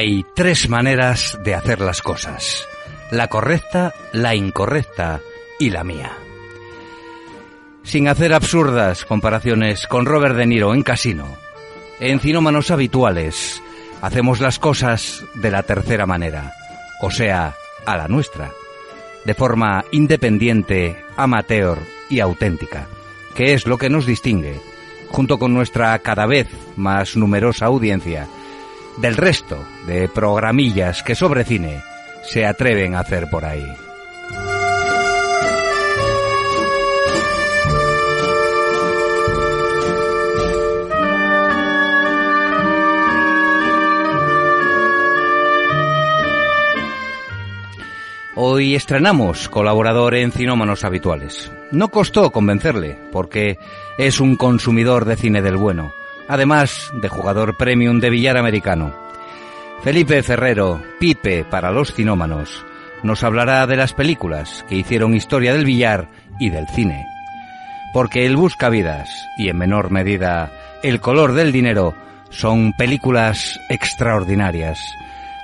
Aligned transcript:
Hay 0.00 0.24
tres 0.34 0.70
maneras 0.70 1.38
de 1.44 1.54
hacer 1.54 1.82
las 1.82 2.00
cosas. 2.00 2.66
La 3.10 3.28
correcta, 3.28 3.92
la 4.14 4.34
incorrecta 4.34 5.20
y 5.58 5.68
la 5.68 5.84
mía. 5.84 6.16
Sin 7.82 8.08
hacer 8.08 8.32
absurdas 8.32 9.04
comparaciones 9.04 9.86
con 9.86 10.06
Robert 10.06 10.36
De 10.36 10.46
Niro 10.46 10.72
en 10.72 10.84
Casino, 10.84 11.26
en 12.00 12.18
Cinómanos 12.18 12.70
Habituales 12.70 13.62
hacemos 14.00 14.40
las 14.40 14.58
cosas 14.58 15.22
de 15.34 15.50
la 15.50 15.64
tercera 15.64 16.06
manera, 16.06 16.54
o 17.02 17.10
sea, 17.10 17.54
a 17.84 17.96
la 17.98 18.08
nuestra, 18.08 18.52
de 19.26 19.34
forma 19.34 19.84
independiente, 19.92 20.96
amateur 21.14 21.78
y 22.08 22.20
auténtica, 22.20 22.86
que 23.34 23.52
es 23.52 23.66
lo 23.66 23.76
que 23.76 23.90
nos 23.90 24.06
distingue, 24.06 24.62
junto 25.10 25.38
con 25.38 25.52
nuestra 25.52 25.98
cada 25.98 26.24
vez 26.24 26.48
más 26.74 27.16
numerosa 27.16 27.66
audiencia, 27.66 28.28
del 28.98 29.16
resto 29.16 29.64
de 29.86 30.08
programillas 30.08 31.02
que 31.02 31.14
sobre 31.14 31.44
cine 31.44 31.82
se 32.22 32.46
atreven 32.46 32.94
a 32.94 33.00
hacer 33.00 33.28
por 33.30 33.44
ahí. 33.44 33.66
Hoy 48.42 48.74
estrenamos 48.74 49.50
colaborador 49.50 50.14
en 50.14 50.32
Cinómanos 50.32 50.82
Habituales. 50.84 51.52
No 51.72 51.88
costó 51.90 52.30
convencerle, 52.30 52.98
porque 53.12 53.58
es 53.98 54.18
un 54.18 54.36
consumidor 54.36 55.04
de 55.04 55.16
cine 55.16 55.42
del 55.42 55.58
bueno, 55.58 55.92
además 56.30 56.92
de 56.94 57.08
jugador 57.08 57.56
premium 57.56 57.98
de 57.98 58.08
billar 58.08 58.36
americano. 58.36 58.94
Felipe 59.82 60.22
Ferrero, 60.22 60.80
Pipe 61.00 61.44
para 61.44 61.72
los 61.72 61.92
cinómanos, 61.92 62.64
nos 63.02 63.24
hablará 63.24 63.66
de 63.66 63.76
las 63.76 63.94
películas 63.94 64.64
que 64.68 64.76
hicieron 64.76 65.14
historia 65.14 65.52
del 65.52 65.64
billar 65.64 66.08
y 66.38 66.50
del 66.50 66.68
cine. 66.68 67.04
Porque 67.92 68.26
El 68.26 68.36
Buscavidas 68.36 69.10
y 69.38 69.48
en 69.48 69.58
menor 69.58 69.90
medida 69.90 70.52
El 70.84 71.00
color 71.00 71.32
del 71.32 71.50
dinero 71.50 71.94
son 72.30 72.74
películas 72.74 73.58
extraordinarias, 73.68 74.78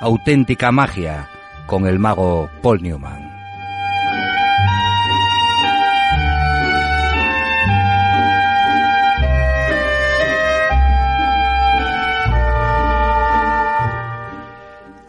auténtica 0.00 0.70
magia 0.70 1.28
con 1.66 1.88
el 1.88 1.98
mago 1.98 2.48
Paul 2.62 2.80
Newman. 2.80 3.25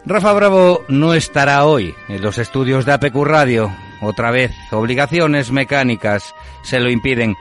Rafa 0.08 0.32
Bravo 0.32 0.86
no 0.88 1.12
estará 1.12 1.66
hoy 1.66 1.94
en 2.08 2.22
los 2.22 2.38
estudios 2.38 2.86
de 2.86 2.92
APQ 2.94 3.14
Radio. 3.24 3.70
Otra 4.00 4.30
vez, 4.30 4.52
obligaciones 4.70 5.52
mecánicas 5.52 6.34
se 6.62 6.80
lo 6.80 6.88
impiden. 6.88 7.36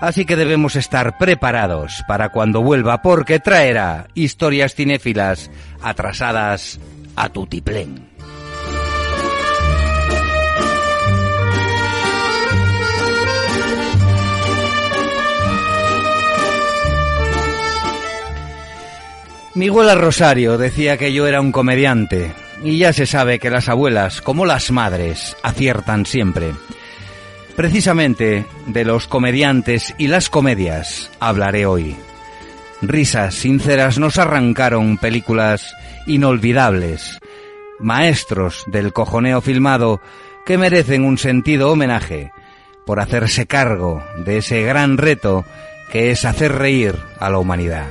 Así 0.00 0.24
que 0.24 0.34
debemos 0.34 0.74
estar 0.74 1.18
preparados 1.18 2.02
para 2.08 2.30
cuando 2.30 2.62
vuelva 2.62 3.00
porque 3.00 3.38
traerá 3.38 4.08
historias 4.14 4.74
cinéfilas 4.74 5.52
atrasadas 5.82 6.80
a 7.14 7.28
tutiplén. 7.28 8.13
Miguel 19.54 19.96
Rosario 20.00 20.58
decía 20.58 20.96
que 20.96 21.12
yo 21.12 21.28
era 21.28 21.40
un 21.40 21.52
comediante, 21.52 22.32
y 22.64 22.78
ya 22.78 22.92
se 22.92 23.06
sabe 23.06 23.38
que 23.38 23.50
las 23.50 23.68
abuelas, 23.68 24.20
como 24.20 24.46
las 24.46 24.72
madres, 24.72 25.36
aciertan 25.44 26.06
siempre. 26.06 26.52
Precisamente 27.54 28.46
de 28.66 28.84
los 28.84 29.06
comediantes 29.06 29.94
y 29.96 30.08
las 30.08 30.28
comedias 30.28 31.08
hablaré 31.20 31.66
hoy. 31.66 31.94
Risas 32.82 33.36
sinceras 33.36 33.98
nos 34.00 34.18
arrancaron 34.18 34.98
películas 34.98 35.72
inolvidables, 36.06 37.20
maestros 37.78 38.64
del 38.66 38.92
cojoneo 38.92 39.40
filmado 39.40 40.00
que 40.44 40.58
merecen 40.58 41.04
un 41.04 41.16
sentido 41.16 41.70
homenaje 41.70 42.32
por 42.84 42.98
hacerse 42.98 43.46
cargo 43.46 44.02
de 44.16 44.38
ese 44.38 44.62
gran 44.62 44.98
reto 44.98 45.44
que 45.92 46.10
es 46.10 46.24
hacer 46.24 46.52
reír 46.52 46.96
a 47.20 47.30
la 47.30 47.38
humanidad. 47.38 47.86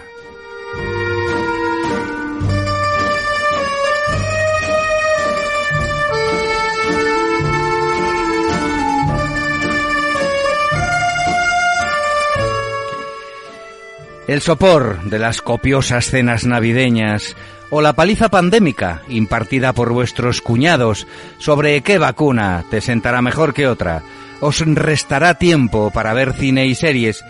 El 14.27 14.41
sopor 14.41 15.03
de 15.03 15.19
las 15.19 15.41
copiosas 15.41 16.05
cenas 16.09 16.45
navideñas 16.45 17.35
o 17.69 17.81
la 17.81 17.93
paliza 17.93 18.29
pandémica 18.29 19.01
impartida 19.09 19.73
por 19.73 19.91
vuestros 19.91 20.41
cuñados 20.41 21.07
sobre 21.39 21.81
qué 21.81 21.97
vacuna 21.97 22.63
te 22.69 22.79
sentará 22.79 23.21
mejor 23.21 23.53
que 23.53 23.67
otra, 23.67 24.03
os 24.39 24.59
restará 24.59 25.33
tiempo 25.33 25.91
para 25.91 26.13
ver 26.13 26.33
cine 26.33 26.67
y 26.67 26.75
series 26.75 27.23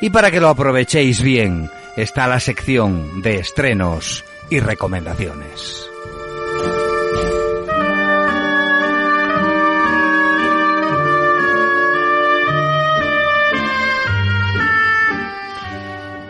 y 0.00 0.10
para 0.10 0.30
que 0.30 0.40
lo 0.40 0.48
aprovechéis 0.48 1.22
bien 1.22 1.70
está 1.96 2.26
la 2.26 2.40
sección 2.40 3.22
de 3.22 3.36
estrenos 3.36 4.24
y 4.50 4.60
recomendaciones. 4.60 5.93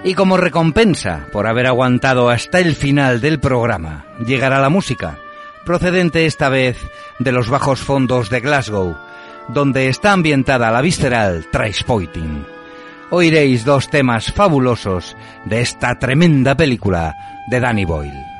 Y 0.04 0.12
como 0.15 0.37
recompensa 0.37 1.26
por 1.32 1.47
haber 1.47 1.66
aguantado 1.66 2.28
hasta 2.28 2.59
el 2.60 2.76
final 2.76 3.22
del 3.22 3.41
programa, 3.41 4.04
llegará 4.25 4.60
la 4.60 4.69
música, 4.69 5.19
procedente 5.65 6.26
esta 6.26 6.50
vez 6.50 6.76
de 7.19 7.32
los 7.32 7.48
bajos 7.48 7.81
fondos 7.81 8.28
de 8.28 8.41
Glasgow, 8.41 8.98
donde 9.48 9.88
está 9.88 10.12
ambientada 10.12 10.70
la 10.70 10.82
visceral 10.82 11.47
Tracepoiting. 11.50 12.47
Oiréis 13.10 13.65
dos 13.65 13.88
temas 13.88 14.31
fabulosos 14.31 15.16
de 15.47 15.62
esta 15.62 15.98
tremenda 15.98 16.54
película 16.54 17.15
de 17.48 17.60
Danny 17.60 17.86
Boyle. 17.86 18.34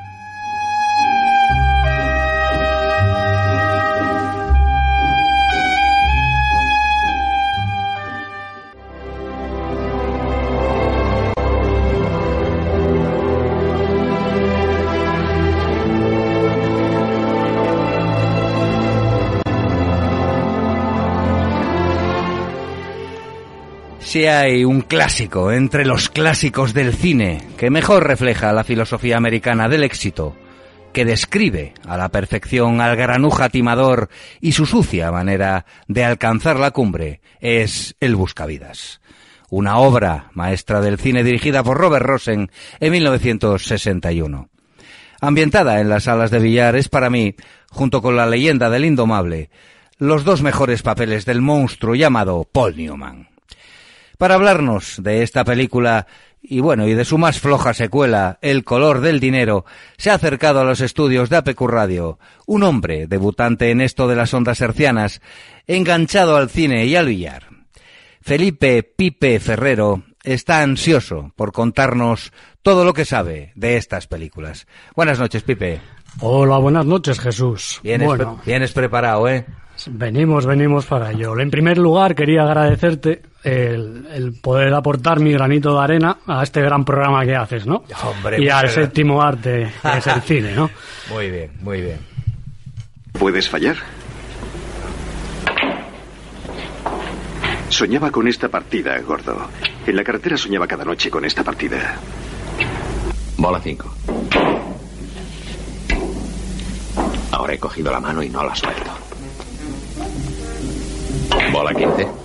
Si 24.15 24.27
hay 24.27 24.63
un 24.63 24.79
clásico 24.79 25.51
entre 25.51 25.83
los 25.83 26.07
clásicos 26.07 26.73
del 26.73 26.93
cine 26.93 27.45
que 27.57 27.69
mejor 27.69 28.07
refleja 28.07 28.53
la 28.53 28.63
filosofía 28.63 29.17
americana 29.17 29.67
del 29.67 29.83
éxito, 29.83 30.37
que 30.93 31.03
describe 31.03 31.73
a 31.85 31.97
la 31.97 32.07
perfección 32.07 32.79
al 32.79 32.95
granuja 32.95 33.49
timador 33.49 34.07
y 34.39 34.53
su 34.53 34.65
sucia 34.65 35.11
manera 35.11 35.65
de 35.89 36.05
alcanzar 36.05 36.57
la 36.61 36.71
cumbre, 36.71 37.19
es 37.41 37.97
El 37.99 38.15
Buscavidas. 38.15 39.01
Una 39.49 39.79
obra 39.79 40.29
maestra 40.31 40.79
del 40.79 40.97
cine 40.97 41.25
dirigida 41.25 41.61
por 41.61 41.77
Robert 41.77 42.05
Rosen 42.05 42.49
en 42.79 42.91
1961. 42.93 44.47
Ambientada 45.19 45.81
en 45.81 45.89
las 45.89 46.05
salas 46.05 46.31
de 46.31 46.39
billar 46.39 46.77
es 46.77 46.87
para 46.87 47.09
mí, 47.09 47.35
junto 47.69 48.01
con 48.01 48.15
la 48.15 48.27
leyenda 48.27 48.69
del 48.69 48.85
indomable, 48.85 49.49
los 49.97 50.23
dos 50.23 50.41
mejores 50.41 50.83
papeles 50.83 51.25
del 51.25 51.41
monstruo 51.41 51.95
llamado 51.95 52.47
Paul 52.49 52.77
Newman. 52.77 53.34
Para 54.17 54.35
hablarnos 54.35 55.01
de 55.03 55.23
esta 55.23 55.43
película 55.43 56.07
y 56.47 56.59
bueno, 56.59 56.87
y 56.87 56.93
de 56.93 57.05
su 57.05 57.17
más 57.17 57.39
floja 57.39 57.73
secuela, 57.73 58.37
El 58.41 58.63
color 58.63 59.01
del 59.01 59.19
dinero, 59.19 59.65
se 59.97 60.11
ha 60.11 60.15
acercado 60.15 60.61
a 60.61 60.63
los 60.63 60.79
estudios 60.81 61.29
de 61.29 61.37
APQ 61.37 61.61
Radio 61.61 62.19
un 62.45 62.63
hombre 62.63 63.07
debutante 63.07 63.71
en 63.71 63.81
esto 63.81 64.07
de 64.07 64.15
las 64.15 64.33
ondas 64.33 64.61
hercianas, 64.61 65.21
enganchado 65.67 66.37
al 66.37 66.49
cine 66.49 66.85
y 66.85 66.95
al 66.95 67.07
billar. 67.07 67.49
Felipe 68.21 68.83
Pipe 68.83 69.39
Ferrero 69.39 70.03
está 70.23 70.61
ansioso 70.61 71.31
por 71.35 71.51
contarnos 71.51 72.31
todo 72.61 72.85
lo 72.85 72.93
que 72.93 73.05
sabe 73.05 73.51
de 73.55 73.77
estas 73.77 74.07
películas. 74.07 74.67
Buenas 74.95 75.19
noches, 75.19 75.43
Pipe. 75.43 75.81
Hola, 76.19 76.57
buenas 76.57 76.85
noches, 76.85 77.19
Jesús. 77.19 77.79
Vienes, 77.83 78.07
bueno, 78.07 78.41
vienes 78.45 78.71
preparado, 78.71 79.27
¿eh? 79.27 79.45
venimos, 79.87 80.45
venimos 80.45 80.85
para 80.85 81.11
ello. 81.11 81.37
En 81.39 81.51
primer 81.51 81.77
lugar, 81.77 82.15
quería 82.15 82.43
agradecerte 82.43 83.21
el, 83.45 84.33
poder 84.41 84.73
aportar 84.73 85.19
mi 85.19 85.31
granito 85.31 85.75
de 85.75 85.83
arena 85.83 86.17
a 86.25 86.43
este 86.43 86.61
gran 86.61 86.83
programa 86.83 87.23
que 87.23 87.35
haces, 87.35 87.65
¿no? 87.65 87.83
Hombre, 88.03 88.41
y 88.41 88.49
al 88.49 88.69
séptimo 88.69 89.21
arte, 89.21 89.71
que 89.81 89.97
es 89.97 90.07
el 90.07 90.21
cine, 90.21 90.53
¿no? 90.53 90.69
Muy 91.11 91.29
bien, 91.29 91.51
muy 91.61 91.81
bien. 91.81 91.99
¿Puedes 93.11 93.47
fallar? 93.47 93.77
Soñaba 97.69 98.09
con 98.09 98.27
esta 98.27 98.49
partida, 98.49 98.97
gordo. 99.01 99.49
En 99.85 99.95
la 99.95 100.03
carretera 100.03 100.35
soñaba 100.35 100.65
cada 100.65 100.83
noche 100.83 101.11
con 101.11 101.23
esta 101.25 101.43
partida. 101.43 101.99
Bola 103.37 103.59
5. 103.61 103.95
Ahora 107.31 107.53
he 107.53 107.59
cogido 107.59 107.91
la 107.91 107.99
mano 107.99 108.23
y 108.23 108.29
no 108.29 108.43
la 108.43 108.55
suelto. 108.55 108.91
Bola 111.51 111.73
15. 111.73 112.24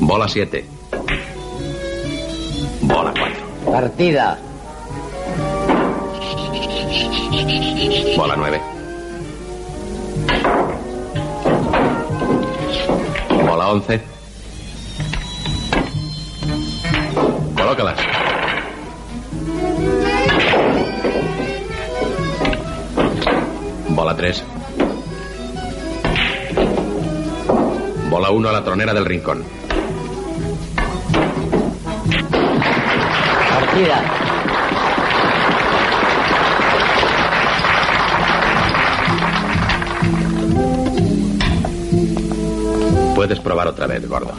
Bola 0.00 0.28
7. 0.28 0.64
Bola 2.82 3.12
4. 3.12 3.72
Partida. 3.72 4.38
Bola 8.16 8.36
9. 8.36 8.60
Bola 13.44 13.68
11. 13.70 14.02
Colócalas. 17.56 17.98
Bola 23.88 24.16
3. 24.16 24.44
Bola 28.08 28.30
1 28.30 28.48
a 28.48 28.52
la 28.52 28.64
tronera 28.64 28.94
del 28.94 29.04
rincón. 29.04 29.57
Partida. 33.58 34.04
Puedes 43.16 43.40
probar 43.40 43.66
otra 43.66 43.88
vez, 43.88 44.08
gordo. 44.08 44.32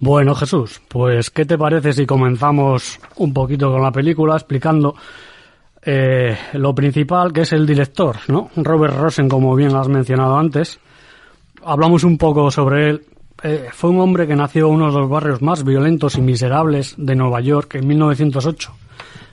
Bueno, 0.00 0.34
Jesús, 0.34 0.82
pues 0.88 1.30
¿qué 1.30 1.46
te 1.46 1.56
parece 1.56 1.94
si 1.94 2.04
comenzamos 2.04 3.00
un 3.16 3.32
poquito 3.32 3.72
con 3.72 3.82
la 3.82 3.90
película 3.90 4.34
explicando 4.34 4.94
eh, 5.82 6.36
lo 6.54 6.74
principal 6.74 7.32
que 7.32 7.42
es 7.42 7.52
el 7.52 7.66
director, 7.66 8.16
¿no? 8.28 8.50
Robert 8.56 8.96
Rosen, 8.96 9.28
como 9.28 9.54
bien 9.54 9.74
has 9.74 9.88
mencionado 9.88 10.36
antes. 10.36 10.80
Hablamos 11.64 12.04
un 12.04 12.18
poco 12.18 12.50
sobre 12.50 12.90
él. 12.90 13.06
Eh, 13.42 13.68
fue 13.72 13.90
un 13.90 14.00
hombre 14.00 14.26
que 14.26 14.34
nació 14.34 14.66
en 14.68 14.74
uno 14.74 14.86
de 14.92 14.98
los 14.98 15.08
barrios 15.08 15.42
más 15.42 15.64
violentos 15.64 16.16
y 16.16 16.20
miserables 16.20 16.94
de 16.96 17.14
Nueva 17.14 17.40
York 17.40 17.76
en 17.76 17.86
1908. 17.86 18.72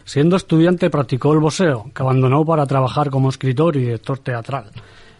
Siendo 0.04 0.36
estudiante 0.36 0.92
practicó 0.92 1.34
el 1.34 1.40
boxeo, 1.40 1.90
que 1.94 2.04
abandonó 2.04 2.46
para 2.46 2.68
trabajar 2.68 3.10
como 3.10 3.30
escritor 3.30 3.76
y 3.76 3.80
director 3.80 4.20
teatral 4.20 4.66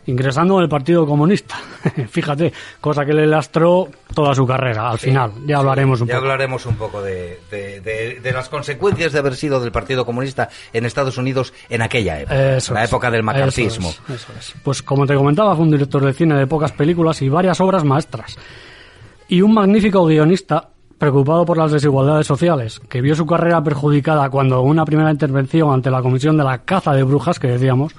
ingresando 0.08 0.58
en 0.58 0.64
el 0.64 0.70
Partido 0.70 1.06
Comunista. 1.06 1.56
Fíjate, 2.10 2.54
cosa 2.82 3.06
que 3.06 3.14
le 3.14 3.28
lastró 3.28 3.88
toda 4.14 4.34
su 4.36 4.46
carrera 4.46 4.90
al 4.90 5.00
final. 5.00 5.32
Ya 5.46 5.58
hablaremos 5.58 6.02
un 6.02 6.08
ya 6.08 6.16
poco. 6.16 6.24
hablaremos 6.26 6.66
un 6.66 6.76
poco 6.76 7.02
de, 7.02 7.40
de, 7.50 8.20
de, 8.22 8.32
las 8.32 8.50
consecuencias 8.50 9.14
de 9.14 9.20
haber 9.20 9.36
sido 9.36 9.60
del 9.60 9.72
Partido 9.72 10.06
Comunista 10.06 10.50
en 10.74 10.86
Estados 10.86 11.18
Unidos 11.18 11.54
en 11.70 11.82
aquella 11.82 12.20
época, 12.20 12.74
la 12.74 12.84
época 12.86 13.12
del 13.12 13.24
macartismo. 13.24 13.90
Eso 13.90 14.32
es, 14.38 14.54
Pues 14.64 14.82
como 14.84 15.06
te 15.06 15.16
comentaba, 15.16 15.56
fue 15.56 15.66
un 15.66 15.72
director 15.72 16.04
de 16.06 16.14
cine 16.14 16.36
de 16.36 16.48
pocas 16.48 16.72
películas 16.72 17.22
y 17.22 17.30
varias 17.30 17.60
obras 17.62 17.84
maestras. 17.84 18.38
Y 19.28 19.42
un 19.42 19.54
magnífico 19.54 20.06
guionista 20.06 20.70
preocupado 20.98 21.46
por 21.46 21.58
las 21.58 21.72
desigualdades 21.72 22.26
sociales, 22.26 22.80
que 22.80 23.02
vio 23.02 23.16
su 23.16 23.26
carrera 23.26 23.62
perjudicada 23.64 24.30
cuando 24.30 24.62
una 24.62 24.86
primera 24.86 25.12
intervención 25.12 25.74
ante 25.74 25.92
la 25.92 26.02
Comisión 26.02 26.38
de 26.38 26.44
la 26.44 26.60
Caza 26.60 26.94
de 26.94 27.04
Brujas, 27.04 27.40
que 27.40 27.48
decíamos, 27.48 27.94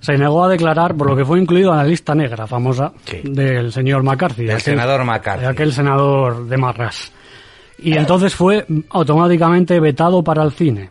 se 0.00 0.16
negó 0.16 0.44
a 0.44 0.48
declarar 0.48 0.96
por 0.96 1.08
lo 1.08 1.16
que 1.16 1.24
fue 1.24 1.40
incluido 1.40 1.70
en 1.70 1.78
la 1.78 1.84
lista 1.84 2.14
negra 2.14 2.46
famosa 2.46 2.92
del 3.22 3.72
señor 3.72 4.02
McCarthy. 4.02 4.46
Del 4.46 4.60
senador 4.60 5.04
McCarthy. 5.04 5.44
aquel 5.44 5.72
senador 5.72 6.46
de 6.46 6.56
Marras. 6.56 7.12
Y 7.78 7.96
entonces 7.96 8.34
fue 8.34 8.66
automáticamente 8.90 9.80
vetado 9.80 10.22
para 10.22 10.42
el 10.42 10.52
cine. 10.52 10.90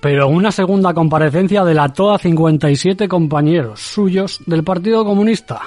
Pero 0.00 0.28
en 0.28 0.34
una 0.34 0.50
segunda 0.50 0.94
comparecencia 0.94 1.64
delató 1.64 2.12
a 2.12 2.18
57 2.18 3.06
compañeros 3.08 3.80
suyos 3.80 4.40
del 4.46 4.64
Partido 4.64 5.04
Comunista. 5.04 5.60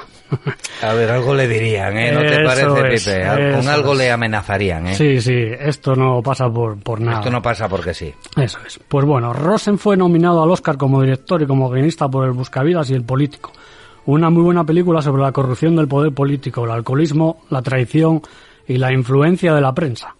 A 0.82 0.94
ver, 0.94 1.12
algo 1.12 1.34
le 1.34 1.48
dirían, 1.48 1.98
¿eh? 1.98 2.12
¿No 2.12 2.22
te 2.22 2.44
parece, 2.44 3.16
Pipe? 3.16 3.52
Con 3.56 3.68
algo 3.68 3.94
le 3.94 4.12
amenazarían, 4.12 4.88
¿eh? 4.88 4.96
Sí, 4.96 5.22
sí, 5.22 5.34
esto 5.60 5.96
no 5.96 6.22
pasa 6.22 6.50
por, 6.50 6.78
por 6.80 7.00
nada. 7.00 7.20
Esto 7.20 7.32
no 7.32 7.42
pasa 7.42 7.68
porque 7.70 7.94
sí. 7.94 8.14
Eso 8.36 8.60
es. 8.66 8.80
Pues 8.88 9.06
bueno, 9.06 9.34
Rosen 9.34 9.78
fue 9.78 9.96
nominado 9.98 10.44
al 10.44 10.52
Oscar 10.52 10.78
como 10.78 11.02
director 11.02 11.42
y 11.42 11.46
como 11.46 11.70
guionista 11.70 12.08
por 12.10 12.26
El 12.26 12.32
Buscavidas 12.32 12.90
y 12.90 12.94
El 12.94 13.04
Político. 13.04 13.52
Una 14.06 14.30
muy 14.30 14.44
buena 14.44 14.66
película 14.66 15.02
sobre 15.02 15.22
la 15.22 15.32
corrupción 15.32 15.76
del 15.76 15.88
poder 15.88 16.12
político, 16.14 16.66
el 16.66 16.72
alcoholismo, 16.72 17.44
la 17.50 17.62
traición 17.62 18.22
y 18.68 18.78
la 18.78 18.92
influencia 18.92 19.54
de 19.54 19.62
la 19.62 19.74
prensa. 19.74 20.16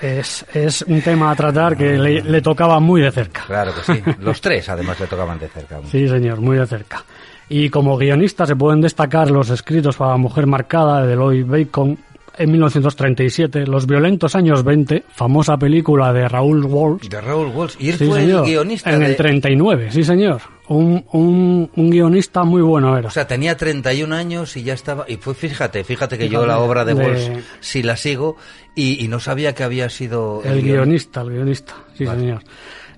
Es, 0.00 0.44
es 0.52 0.82
un 0.82 1.00
tema 1.00 1.30
a 1.30 1.36
tratar 1.36 1.76
que 1.76 1.96
le, 1.96 2.20
le 2.22 2.42
tocaba 2.42 2.80
muy 2.80 3.00
de 3.00 3.12
cerca. 3.12 3.44
Claro 3.46 3.72
que 3.72 3.92
sí. 3.92 4.02
Los 4.18 4.40
tres, 4.40 4.68
además, 4.68 4.98
le 4.98 5.06
tocaban 5.06 5.38
de 5.38 5.46
cerca. 5.48 5.80
Sí, 5.88 6.08
señor, 6.08 6.40
muy 6.40 6.58
de 6.58 6.66
cerca. 6.66 7.04
Y 7.48 7.68
como 7.70 7.96
guionista 7.96 8.46
se 8.46 8.56
pueden 8.56 8.80
destacar 8.80 9.30
los 9.30 9.50
escritos 9.50 9.96
para 9.96 10.12
la 10.12 10.16
mujer 10.16 10.46
marcada 10.46 11.06
de 11.06 11.14
Lloyd 11.14 11.46
Bacon 11.46 11.98
en 12.36 12.50
1937, 12.50 13.66
Los 13.66 13.86
violentos 13.86 14.34
años 14.34 14.64
20, 14.64 15.04
famosa 15.08 15.56
película 15.56 16.12
de 16.12 16.28
Raúl 16.28 16.64
Walsh. 16.64 17.08
De 17.08 17.20
Raúl 17.20 17.48
Walsh. 17.48 17.76
Y 17.78 17.90
él 17.90 17.96
fue 17.96 18.22
el 18.22 18.42
guionista. 18.42 18.92
En 18.92 19.02
el 19.02 19.16
39, 19.16 19.90
sí 19.92 20.02
señor. 20.02 20.40
Un, 20.68 21.04
un, 21.12 21.70
un, 21.76 21.90
guionista 21.90 22.42
muy 22.42 22.62
bueno 22.62 22.96
era. 22.96 23.08
O 23.08 23.10
sea, 23.10 23.26
tenía 23.26 23.56
31 23.56 24.14
años 24.14 24.56
y 24.56 24.62
ya 24.62 24.72
estaba... 24.74 25.04
Y 25.06 25.16
fue, 25.16 25.34
fíjate, 25.34 25.84
fíjate 25.84 26.16
que 26.16 26.28
yo 26.28 26.46
la 26.46 26.58
obra 26.58 26.84
de, 26.84 26.94
Walsh 26.94 27.30
sí 27.60 27.82
la 27.82 27.96
sigo 27.96 28.36
y, 28.74 29.04
y, 29.04 29.08
no 29.08 29.20
sabía 29.20 29.54
que 29.54 29.62
había 29.62 29.90
sido... 29.90 30.42
El, 30.42 30.62
guionista, 30.62 31.20
el 31.20 31.30
guionista, 31.30 31.74
sí 31.96 32.06
señor. 32.06 32.42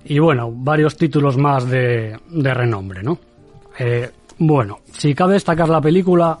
Y 0.05 0.19
bueno, 0.19 0.49
varios 0.51 0.95
títulos 0.95 1.37
más 1.37 1.69
de, 1.69 2.17
de 2.29 2.53
renombre, 2.53 3.03
¿no? 3.03 3.19
Eh, 3.77 4.09
bueno, 4.39 4.79
si 4.91 5.13
cabe 5.13 5.33
destacar 5.33 5.69
la 5.69 5.81
película, 5.81 6.37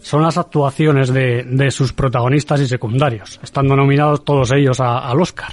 son 0.00 0.22
las 0.22 0.38
actuaciones 0.38 1.12
de, 1.12 1.42
de 1.42 1.70
sus 1.70 1.92
protagonistas 1.92 2.60
y 2.60 2.68
secundarios, 2.68 3.40
estando 3.42 3.74
nominados 3.74 4.24
todos 4.24 4.52
ellos 4.52 4.80
a, 4.80 4.98
al 4.98 5.20
Oscar. 5.20 5.52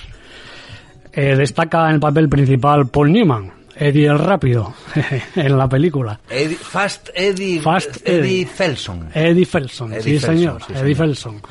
Eh, 1.12 1.36
destaca 1.36 1.88
en 1.88 1.96
el 1.96 2.00
papel 2.00 2.30
principal 2.30 2.88
Paul 2.88 3.12
Newman, 3.12 3.52
Eddie 3.76 4.08
el 4.08 4.20
Rápido, 4.20 4.74
en 5.36 5.58
la 5.58 5.68
película. 5.68 6.20
Eddie, 6.30 6.56
Fast 6.56 7.10
Eddie, 7.14 7.62
Fast 7.62 8.08
Eddie, 8.08 8.46
Felson. 8.46 9.10
Eddie 9.14 9.46
Felson, 9.46 9.94
Eddie 9.94 10.02
sí, 10.02 10.20
Felson, 10.20 10.36
señor, 10.38 10.64
sí, 10.66 10.74
Eddie 10.76 10.96
Felson. 10.96 11.42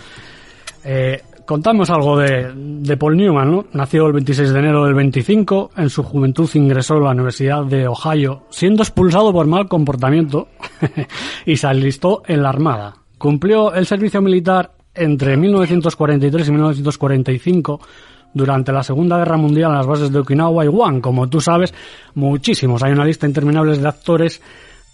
Eh, 0.85 1.23
contamos 1.45 1.91
algo 1.91 2.19
de, 2.19 2.53
de, 2.55 2.97
Paul 2.97 3.17
Newman, 3.17 3.51
¿no? 3.51 3.65
Nació 3.73 4.07
el 4.07 4.13
26 4.13 4.53
de 4.53 4.59
enero 4.59 4.85
del 4.85 4.95
25, 4.95 5.73
en 5.77 5.91
su 5.91 6.03
juventud 6.03 6.49
ingresó 6.55 6.95
a 6.95 7.01
la 7.01 7.11
Universidad 7.11 7.65
de 7.65 7.87
Ohio, 7.87 8.45
siendo 8.51 8.83
expulsado 8.83 9.33
por 9.33 9.47
mal 9.47 9.69
comportamiento 9.69 10.49
y 11.47 11.57
se 11.57 11.67
alistó 11.67 12.23
en 12.27 12.43
la 12.43 12.49
Armada. 12.49 12.95
Cumplió 13.19 13.73
el 13.75 13.87
servicio 13.87 14.21
militar 14.21 14.73
entre 14.95 15.37
1943 15.37 16.49
y 16.49 16.51
1945 16.51 17.81
durante 18.35 18.73
la 18.73 18.83
Segunda 18.83 19.19
Guerra 19.19 19.37
Mundial 19.37 19.71
en 19.71 19.77
las 19.79 19.87
bases 19.87 20.13
de 20.13 20.19
Okinawa 20.19 20.65
y 20.65 20.69
Guam. 20.69 21.01
Como 21.01 21.29
tú 21.29 21.41
sabes, 21.41 21.75
muchísimos. 22.15 22.83
Hay 22.83 22.93
una 22.93 23.05
lista 23.05 23.27
interminable 23.27 23.77
de 23.77 23.89
actores 23.89 24.41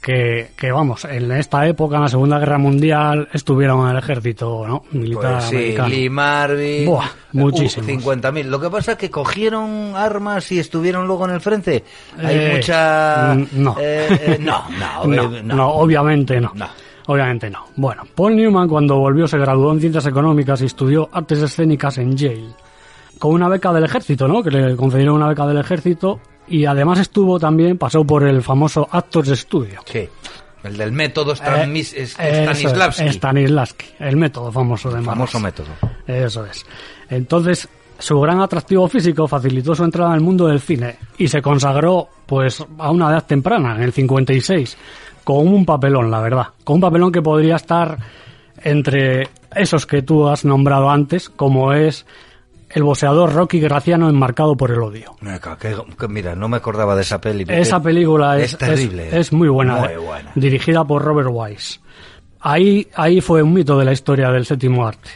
que, 0.01 0.53
que, 0.57 0.71
vamos, 0.71 1.05
en 1.05 1.31
esta 1.33 1.67
época, 1.67 1.97
en 1.97 2.03
la 2.03 2.09
Segunda 2.09 2.39
Guerra 2.39 2.57
Mundial, 2.59 3.29
estuvieron 3.33 3.83
en 3.85 3.89
el 3.93 3.99
ejército 3.99 4.67
¿no? 4.67 4.85
militar 4.93 5.33
pues 5.35 5.45
sí, 5.47 5.57
americano. 5.57 5.89
Lee 5.89 6.09
Marvin, 6.09 6.87
Buah, 6.87 7.07
muchísimos. 7.33 7.89
50.000. 8.07 8.45
Lo 8.45 8.61
que 8.61 8.71
pasa 8.71 8.93
es 8.93 8.99
que 8.99 9.11
cogieron 9.11 9.93
armas 9.97 10.51
y 10.53 10.59
estuvieron 10.61 11.07
luego 11.07 11.25
en 11.27 11.35
el 11.35 11.41
frente. 11.41 11.85
Hay 12.17 12.37
Eh, 12.37 12.53
mucha... 12.57 13.35
mm, 13.35 13.47
no. 13.63 13.77
eh, 13.81 14.09
eh, 14.11 14.39
no, 14.41 14.63
no, 14.79 15.07
No, 15.07 15.37
eh, 15.37 15.43
no, 15.43 15.69
obviamente 15.73 16.41
no. 16.41 16.53
No. 16.55 16.67
Obviamente 17.07 17.49
no. 17.51 17.65
Bueno, 17.77 18.03
Paul 18.15 18.37
Newman 18.37 18.69
cuando 18.69 18.99
volvió 18.99 19.27
se 19.27 19.39
graduó 19.39 19.73
en 19.73 19.81
Ciencias 19.81 20.07
Económicas 20.07 20.61
y 20.63 20.67
estudió 20.67 21.09
Artes 21.13 21.41
Escénicas 21.43 21.99
en 21.99 22.17
Yale. 22.17 22.55
Con 23.19 23.33
una 23.33 23.49
beca 23.49 23.73
del 23.73 23.85
ejército, 23.85 24.29
¿no? 24.29 24.43
Que 24.43 24.51
le 24.51 24.77
concedieron 24.77 25.17
una 25.17 25.27
beca 25.29 25.47
del 25.47 25.57
ejército 25.59 26.21
y 26.51 26.65
además 26.67 26.99
estuvo 26.99 27.39
también, 27.39 27.79
pasó 27.79 28.05
por 28.05 28.27
el 28.27 28.43
famoso 28.43 28.89
Actors 28.91 29.29
Studio. 29.39 29.81
Sí. 29.85 30.09
El 30.65 30.77
del 30.77 30.91
método 30.93 31.35
Stanis- 31.37 31.95
Eh, 31.95 32.03
es, 32.03 32.11
Stanislavski. 32.13 33.09
Stanislavski, 33.13 33.87
el 34.01 34.17
método 34.17 34.51
famoso 34.51 34.89
de 34.91 34.97
Marras. 34.97 35.15
famoso 35.31 35.41
método. 35.41 35.69
Eso 36.07 36.45
es. 36.47 36.65
Entonces, 37.11 37.69
Su 38.01 38.21
gran 38.21 38.41
atractivo 38.41 38.87
físico 38.87 39.27
facilitó 39.27 39.75
su 39.75 39.83
entrada 39.83 40.13
al 40.13 40.21
mundo 40.21 40.47
del 40.47 40.61
cine 40.61 40.99
y 41.17 41.27
se 41.27 41.43
consagró 41.43 42.09
pues 42.27 42.65
a 42.79 42.93
una 42.93 43.11
edad 43.11 43.25
temprana, 43.27 43.75
en 43.75 43.83
el 43.83 43.93
56, 43.93 44.77
con 45.25 45.49
un 45.49 45.67
papelón, 45.67 46.09
la 46.09 46.21
verdad, 46.21 46.47
con 46.63 46.77
un 46.77 46.81
papelón 46.81 47.11
que 47.11 47.23
podría 47.23 47.57
estar 47.57 47.99
entre 48.63 49.29
esos 49.53 49.85
que 49.85 50.03
tú 50.03 50.29
has 50.29 50.45
nombrado 50.45 50.89
antes, 50.91 51.29
como 51.29 51.73
es 51.73 52.07
el 52.71 52.83
boxeador 52.83 53.33
Rocky 53.33 53.61
Graciano 53.61 54.09
enmarcado 54.09 54.57
por 54.57 54.71
el 54.71 54.81
odio. 54.81 55.17
mira, 56.09 56.35
no 56.35 56.49
me 56.49 56.57
acordaba 56.57 56.95
de 56.95 57.03
esa 57.03 57.21
peli. 57.21 57.45
Esa 57.49 57.81
película 57.81 58.39
es, 58.39 58.57
terrible. 58.57 59.19
Es, 59.19 59.33
muy, 59.33 59.49
buena, 59.49 59.77
muy 59.77 59.97
buena, 59.97 60.33
dirigida 60.35 60.85
por 60.85 61.03
Robert 61.03 61.31
Wise. 61.31 61.81
Ahí, 62.41 62.87
ahí 62.95 63.21
fue 63.21 63.43
un 63.43 63.53
mito 63.53 63.79
de 63.79 63.85
la 63.85 63.93
historia 63.93 64.31
del 64.31 64.47
séptimo 64.47 64.87
arte. 64.87 65.11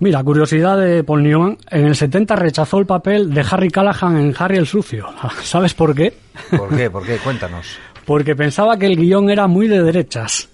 Mira, 0.00 0.24
curiosidad 0.24 0.78
de 0.78 1.04
Paul 1.04 1.22
Newman, 1.22 1.58
en 1.70 1.84
el 1.84 1.94
70 1.94 2.34
rechazó 2.34 2.78
el 2.78 2.86
papel 2.86 3.34
de 3.34 3.44
Harry 3.50 3.70
Callahan 3.70 4.16
en 4.16 4.34
Harry 4.38 4.56
el 4.56 4.66
Sucio. 4.66 5.06
¿Sabes 5.42 5.74
por 5.74 5.94
qué? 5.94 6.14
¿Por 6.56 6.74
qué? 6.74 6.90
¿Por 6.90 7.04
qué? 7.04 7.18
Cuéntanos. 7.18 7.66
Porque 8.06 8.34
pensaba 8.34 8.78
que 8.78 8.86
el 8.86 8.96
guion 8.96 9.28
era 9.28 9.46
muy 9.46 9.68
de 9.68 9.82
derechas. 9.82 10.48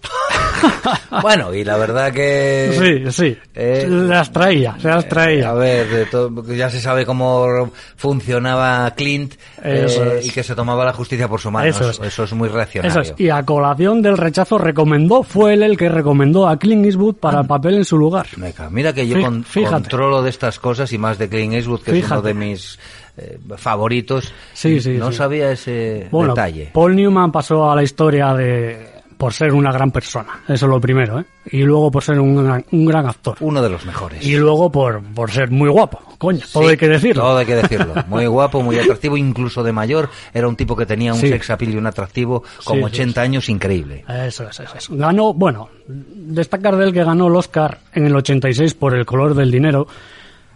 bueno, 1.22 1.54
y 1.54 1.64
la 1.64 1.76
verdad 1.76 2.12
que... 2.12 3.04
Sí, 3.06 3.12
sí. 3.12 3.38
Eh, 3.54 3.82
se 3.82 3.88
las 3.88 4.30
traía, 4.30 4.76
se 4.78 4.88
las 4.88 5.08
traía. 5.08 5.50
a 5.50 5.54
ver, 5.54 6.08
ya 6.56 6.70
se 6.70 6.80
sabe 6.80 7.04
cómo 7.04 7.70
funcionaba 7.96 8.90
Clint 8.92 9.34
eh, 9.62 10.20
y 10.22 10.30
que 10.30 10.42
se 10.42 10.54
tomaba 10.54 10.84
la 10.84 10.92
justicia 10.92 11.28
por 11.28 11.40
su 11.40 11.50
mano. 11.50 11.66
Eso 11.66 11.90
es, 11.90 12.00
eso 12.00 12.24
es 12.24 12.32
muy 12.32 12.48
reaccionario. 12.48 13.00
Eso 13.02 13.12
es. 13.12 13.20
Y 13.20 13.30
a 13.30 13.42
colación 13.44 14.02
del 14.02 14.16
rechazo 14.16 14.58
recomendó, 14.58 15.22
fue 15.22 15.54
él 15.54 15.62
el 15.62 15.76
que 15.76 15.88
recomendó 15.88 16.48
a 16.48 16.58
Clint 16.58 16.84
Eastwood 16.84 17.16
para 17.16 17.40
el 17.40 17.46
papel 17.46 17.76
en 17.76 17.84
su 17.84 17.96
lugar. 17.96 18.26
Mira 18.70 18.92
que 18.92 19.06
yo 19.06 19.16
controlo 19.20 20.22
de 20.22 20.30
estas 20.30 20.58
cosas 20.58 20.92
y 20.92 20.98
más 20.98 21.18
de 21.18 21.28
Clint 21.28 21.54
Eastwood, 21.54 21.82
que 21.82 21.98
es 21.98 22.10
uno 22.10 22.22
de 22.22 22.34
mis 22.34 22.78
eh, 23.16 23.38
favoritos. 23.56 24.32
Sí, 24.52 24.80
sí, 24.80 24.98
no 24.98 25.10
sabía 25.12 25.50
ese 25.50 26.08
detalle. 26.10 26.70
Paul 26.72 26.94
Newman 26.94 27.32
pasó 27.32 27.70
a 27.70 27.74
la 27.74 27.82
historia 27.82 28.34
de 28.34 28.95
por 29.16 29.32
ser 29.32 29.52
una 29.52 29.72
gran 29.72 29.90
persona, 29.90 30.40
eso 30.48 30.66
es 30.66 30.70
lo 30.70 30.80
primero, 30.80 31.20
¿eh? 31.20 31.24
Y 31.50 31.62
luego 31.62 31.90
por 31.90 32.02
ser 32.02 32.18
un 32.20 32.44
gran, 32.44 32.64
un 32.72 32.84
gran 32.84 33.06
actor. 33.06 33.36
Uno 33.40 33.62
de 33.62 33.68
los 33.68 33.84
mejores. 33.86 34.24
Y 34.24 34.36
luego 34.36 34.70
por, 34.70 35.02
por 35.02 35.30
ser 35.30 35.50
muy 35.50 35.68
guapo, 35.68 36.00
coño, 36.18 36.44
todo 36.52 36.68
hay 36.68 36.76
que 36.76 36.88
decirlo. 36.88 37.22
Todo 37.22 37.38
hay 37.38 37.46
que 37.46 37.56
decirlo. 37.56 37.94
Muy 38.08 38.26
guapo, 38.26 38.62
muy 38.62 38.78
atractivo, 38.78 39.16
incluso 39.16 39.62
de 39.62 39.72
mayor. 39.72 40.08
Era 40.32 40.48
un 40.48 40.56
tipo 40.56 40.76
que 40.76 40.86
tenía 40.86 41.12
un 41.12 41.20
sex 41.20 41.50
appeal 41.50 41.74
y 41.74 41.76
un 41.76 41.86
atractivo 41.86 42.42
con 42.64 42.82
80 42.82 43.20
años 43.20 43.48
increíble. 43.48 44.04
Eso 44.08 44.48
es, 44.48 44.60
eso 44.60 44.76
es. 44.76 44.88
Ganó, 44.90 45.34
bueno, 45.34 45.68
destacar 45.86 46.76
de 46.76 46.86
él 46.86 46.92
que 46.92 47.04
ganó 47.04 47.28
el 47.28 47.36
Oscar 47.36 47.78
en 47.92 48.06
el 48.06 48.16
86 48.16 48.74
por 48.74 48.94
El 48.94 49.04
color 49.06 49.34
del 49.34 49.50
dinero. 49.50 49.86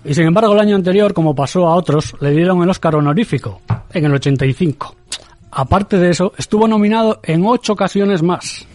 Y 0.05 0.15
sin 0.15 0.25
embargo, 0.25 0.55
el 0.55 0.61
año 0.61 0.77
anterior, 0.77 1.13
como 1.13 1.35
pasó 1.35 1.67
a 1.67 1.75
otros, 1.75 2.15
le 2.21 2.31
dieron 2.31 2.63
el 2.63 2.71
Oscar 2.71 2.97
honorífico 2.97 3.61
en 3.93 4.05
el 4.07 4.15
85. 4.15 4.97
Aparte 5.51 5.99
de 5.99 6.11
eso, 6.11 6.33
estuvo 6.39 6.69
nominado 6.69 7.21
en 7.23 7.45
ocho 7.45 7.73
ocasiones 7.73 8.23
más. 8.23 8.67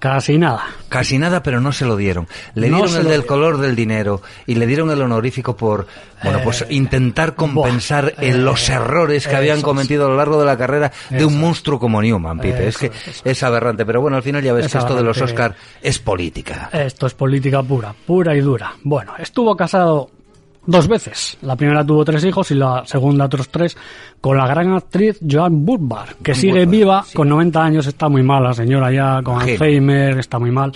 Casi 0.00 0.38
nada. 0.38 0.64
Casi 0.88 1.18
nada, 1.18 1.42
pero 1.42 1.60
no 1.60 1.72
se 1.72 1.84
lo 1.84 1.96
dieron. 1.96 2.28
Le 2.54 2.68
dieron 2.68 2.94
el 2.94 3.08
del 3.08 3.26
color 3.26 3.58
del 3.58 3.74
dinero 3.74 4.22
y 4.46 4.54
le 4.54 4.66
dieron 4.66 4.90
el 4.90 5.02
honorífico 5.02 5.56
por, 5.56 5.86
bueno, 6.22 6.40
pues 6.44 6.62
eh, 6.62 6.66
intentar 6.70 7.34
compensar 7.34 8.14
en 8.18 8.44
los 8.44 8.68
errores 8.68 9.26
que 9.26 9.34
habían 9.34 9.60
cometido 9.60 10.06
a 10.06 10.08
lo 10.08 10.16
largo 10.16 10.38
de 10.38 10.46
la 10.46 10.56
carrera 10.56 10.92
de 11.10 11.24
un 11.24 11.40
monstruo 11.40 11.80
como 11.80 12.00
Newman, 12.00 12.38
Pipe. 12.38 12.68
es 12.68 12.78
que 12.78 12.92
es 13.24 13.42
aberrante, 13.42 13.84
pero 13.84 14.00
bueno, 14.00 14.16
al 14.16 14.22
final 14.22 14.42
ya 14.42 14.52
ves 14.52 14.70
que 14.70 14.78
esto 14.78 14.94
de 14.94 15.02
los 15.02 15.20
Oscar 15.20 15.54
es 15.82 15.98
política. 15.98 16.70
Esto 16.72 17.06
es 17.06 17.14
política 17.14 17.62
pura, 17.62 17.92
pura 18.06 18.36
y 18.36 18.40
dura. 18.40 18.74
Bueno, 18.84 19.14
estuvo 19.18 19.56
casado 19.56 20.10
dos 20.68 20.86
veces. 20.86 21.38
La 21.40 21.56
primera 21.56 21.82
tuvo 21.84 22.04
tres 22.04 22.22
hijos 22.24 22.50
y 22.50 22.54
la 22.54 22.84
segunda 22.84 23.24
otros 23.24 23.48
tres 23.48 23.74
con 24.20 24.36
la 24.36 24.46
gran 24.46 24.74
actriz 24.74 25.18
Joan 25.28 25.64
Burbar, 25.64 26.16
que 26.22 26.34
sigue 26.34 26.66
viva 26.66 27.04
con 27.14 27.30
90 27.30 27.64
años, 27.64 27.86
está 27.86 28.10
muy 28.10 28.22
mal 28.22 28.42
la 28.44 28.52
señora 28.52 28.92
ya, 28.92 29.22
con 29.22 29.40
Alzheimer, 29.40 30.18
está 30.18 30.38
muy 30.38 30.50
mal 30.50 30.72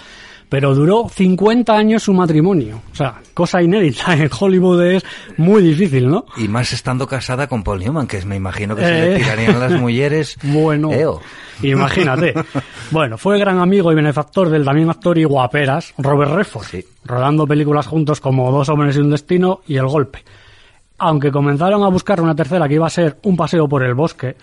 pero 0.53 0.75
duró 0.75 1.09
50 1.09 1.73
años 1.73 2.03
su 2.03 2.13
matrimonio. 2.13 2.83
O 2.93 2.95
sea, 2.95 3.23
cosa 3.33 3.63
inédita. 3.63 4.13
En 4.15 4.29
Hollywood 4.39 4.83
es 4.83 5.03
muy 5.39 5.63
difícil, 5.63 6.11
¿no? 6.11 6.27
Y 6.37 6.47
más 6.47 6.75
estando 6.75 7.07
casada 7.07 7.47
con 7.47 7.63
Paul 7.63 7.79
Newman, 7.79 8.07
que 8.07 8.23
me 8.27 8.37
imagino 8.37 8.77
que 8.77 8.85
se 8.85 8.91
le 8.91 9.15
eh. 9.15 9.19
tirarían 9.19 9.59
las 9.59 9.73
mujeres. 9.81 10.37
Bueno, 10.43 10.91
imagínate. 11.63 12.35
bueno, 12.91 13.17
fue 13.17 13.39
gran 13.39 13.61
amigo 13.61 13.91
y 13.93 13.95
benefactor 13.95 14.51
del 14.51 14.63
también 14.63 14.91
actor 14.91 15.17
y 15.17 15.25
guaperas 15.25 15.95
Robert 15.97 16.33
Redford, 16.33 16.85
rodando 17.07 17.47
películas 17.47 17.87
juntos 17.87 18.21
como 18.21 18.53
Dos 18.53 18.69
hombres 18.69 18.95
y 18.97 19.01
un 19.01 19.11
destino 19.11 19.61
y 19.67 19.77
El 19.77 19.87
golpe. 19.87 20.23
Aunque 20.99 21.33
comenzaron 21.33 21.83
a 21.83 21.89
buscar 21.89 22.21
una 22.21 22.35
tercera 22.35 22.69
que 22.69 22.75
iba 22.75 22.87
a 22.87 22.91
ser 22.91 23.17
Un 23.23 23.39
paseo 23.39 23.67
por 23.67 23.83
el 23.85 23.95
bosque, 23.95 24.37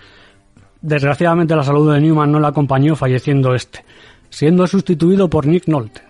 desgraciadamente 0.81 1.55
la 1.55 1.63
salud 1.63 1.93
de 1.93 2.01
Newman 2.01 2.31
no 2.31 2.39
la 2.39 2.47
acompañó 2.47 2.95
falleciendo 2.95 3.53
este 3.53 3.85
siendo 4.29 4.67
sustituido 4.67 5.29
por 5.29 5.45
Nick 5.45 5.67
Nolte. 5.67 6.01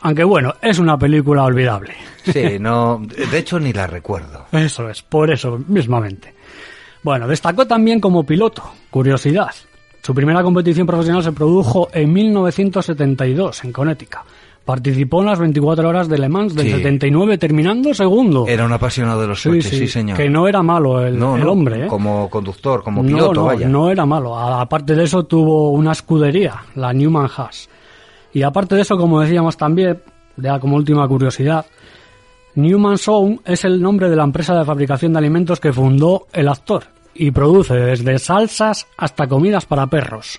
Aunque 0.00 0.24
bueno, 0.24 0.54
es 0.62 0.78
una 0.78 0.96
película 0.96 1.44
olvidable. 1.44 1.94
Sí, 2.24 2.58
no, 2.60 3.00
de 3.00 3.38
hecho 3.38 3.58
ni 3.58 3.72
la 3.72 3.86
recuerdo. 3.86 4.46
Eso 4.52 4.88
es, 4.88 5.02
por 5.02 5.30
eso 5.30 5.58
mismamente. 5.66 6.34
Bueno, 7.02 7.26
destacó 7.26 7.66
también 7.66 8.00
como 8.00 8.24
piloto, 8.24 8.62
curiosidad. 8.90 9.50
Su 10.02 10.14
primera 10.14 10.42
competición 10.42 10.86
profesional 10.86 11.22
se 11.22 11.32
produjo 11.32 11.88
en 11.92 12.12
1972 12.12 13.64
en 13.64 13.72
Connecticut. 13.72 14.20
Participó 14.68 15.20
en 15.22 15.28
las 15.28 15.38
24 15.38 15.88
horas 15.88 16.10
de 16.10 16.18
Le 16.18 16.28
Mans 16.28 16.54
del 16.54 16.70
79 16.70 17.38
terminando 17.38 17.94
segundo. 17.94 18.44
Era 18.46 18.66
un 18.66 18.72
apasionado 18.74 19.22
de 19.22 19.28
los 19.28 19.42
coches, 19.42 19.64
sí, 19.64 19.88
señor. 19.88 20.14
Que 20.14 20.28
no 20.28 20.46
era 20.46 20.62
malo 20.62 21.06
el, 21.06 21.22
hombre. 21.22 21.86
¿eh? 21.86 21.86
Como 21.86 22.28
conductor, 22.28 22.82
como 22.82 23.02
piloto, 23.02 23.32
no, 23.32 23.44
vaya. 23.46 23.66
No 23.66 23.90
era 23.90 24.04
malo. 24.04 24.38
Aparte 24.38 24.94
de 24.94 25.04
eso 25.04 25.24
tuvo 25.24 25.70
una 25.70 25.92
escudería, 25.92 26.64
la 26.74 26.92
Newman 26.92 27.30
Haas. 27.34 27.70
Y 28.34 28.42
aparte 28.42 28.74
de 28.74 28.82
eso, 28.82 28.98
como 28.98 29.22
decíamos 29.22 29.56
también, 29.56 30.02
ya 30.36 30.60
como 30.60 30.76
última 30.76 31.08
curiosidad, 31.08 31.64
Newman 32.54 32.98
Sound 32.98 33.40
es 33.46 33.64
el 33.64 33.80
nombre 33.80 34.10
de 34.10 34.16
la 34.16 34.24
empresa 34.24 34.54
de 34.54 34.66
fabricación 34.66 35.14
de 35.14 35.18
alimentos 35.20 35.60
que 35.60 35.72
fundó 35.72 36.26
el 36.30 36.46
actor 36.46 36.84
y 37.14 37.30
produce 37.30 37.72
desde 37.72 38.18
salsas 38.18 38.86
hasta 38.98 39.26
comidas 39.26 39.64
para 39.64 39.86
perros. 39.86 40.38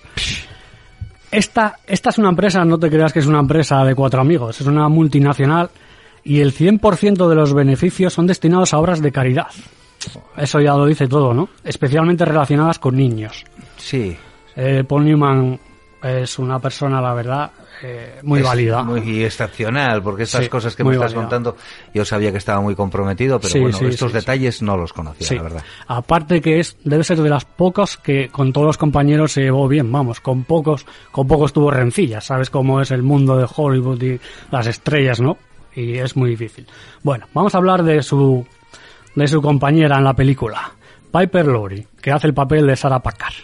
Esta, 1.30 1.76
esta 1.86 2.10
es 2.10 2.18
una 2.18 2.30
empresa, 2.30 2.64
no 2.64 2.78
te 2.78 2.90
creas 2.90 3.12
que 3.12 3.20
es 3.20 3.26
una 3.26 3.38
empresa 3.38 3.84
de 3.84 3.94
cuatro 3.94 4.20
amigos, 4.20 4.60
es 4.60 4.66
una 4.66 4.88
multinacional 4.88 5.70
y 6.24 6.40
el 6.40 6.52
100% 6.52 7.28
de 7.28 7.34
los 7.34 7.54
beneficios 7.54 8.12
son 8.12 8.26
destinados 8.26 8.74
a 8.74 8.78
obras 8.78 9.00
de 9.00 9.12
caridad. 9.12 9.48
Eso 10.36 10.60
ya 10.60 10.74
lo 10.74 10.86
dice 10.86 11.06
todo, 11.06 11.32
¿no? 11.34 11.48
Especialmente 11.62 12.24
relacionadas 12.24 12.78
con 12.78 12.96
niños. 12.96 13.44
Sí. 13.76 14.16
Eh, 14.56 14.84
Paul 14.86 15.04
Newman 15.04 15.60
es 16.02 16.38
una 16.38 16.58
persona, 16.58 17.00
la 17.00 17.14
verdad, 17.14 17.50
eh, 17.82 18.20
muy 18.22 18.42
válida. 18.42 18.82
Muy 18.82 19.24
excepcional, 19.24 20.02
porque 20.02 20.24
estas 20.24 20.48
cosas 20.48 20.76
que 20.76 20.84
me 20.84 20.92
estás 20.92 21.14
contando, 21.14 21.56
yo 21.94 22.04
sabía 22.04 22.30
que 22.30 22.38
estaba 22.38 22.60
muy 22.60 22.74
comprometido, 22.74 23.40
pero 23.40 23.62
bueno, 23.62 23.78
estos 23.88 24.12
detalles 24.12 24.62
no 24.62 24.76
los 24.76 24.92
conocía, 24.92 25.36
la 25.36 25.42
verdad. 25.42 25.64
Aparte 25.86 26.40
que 26.40 26.60
es, 26.60 26.76
debe 26.84 27.04
ser 27.04 27.20
de 27.20 27.28
las 27.28 27.44
pocas 27.44 27.96
que 27.96 28.28
con 28.28 28.52
todos 28.52 28.66
los 28.66 28.78
compañeros 28.78 29.32
se 29.32 29.42
llevó 29.42 29.68
bien, 29.68 29.90
vamos, 29.90 30.20
con 30.20 30.44
pocos, 30.44 30.86
con 31.10 31.26
pocos 31.26 31.52
tuvo 31.52 31.70
rencillas, 31.70 32.24
sabes 32.24 32.50
cómo 32.50 32.80
es 32.80 32.90
el 32.90 33.02
mundo 33.02 33.36
de 33.36 33.46
Hollywood 33.54 34.02
y 34.02 34.20
las 34.50 34.66
estrellas, 34.66 35.20
¿no? 35.20 35.38
Y 35.74 35.98
es 35.98 36.16
muy 36.16 36.30
difícil. 36.30 36.66
Bueno, 37.02 37.26
vamos 37.32 37.54
a 37.54 37.58
hablar 37.58 37.82
de 37.82 38.02
su, 38.02 38.46
de 39.14 39.28
su 39.28 39.40
compañera 39.40 39.98
en 39.98 40.04
la 40.04 40.14
película, 40.14 40.72
Piper 41.12 41.46
Laurie, 41.46 41.86
que 42.00 42.10
hace 42.10 42.26
el 42.26 42.34
papel 42.34 42.66
de 42.66 42.76
Sarah 42.76 43.00
Packard. 43.00 43.34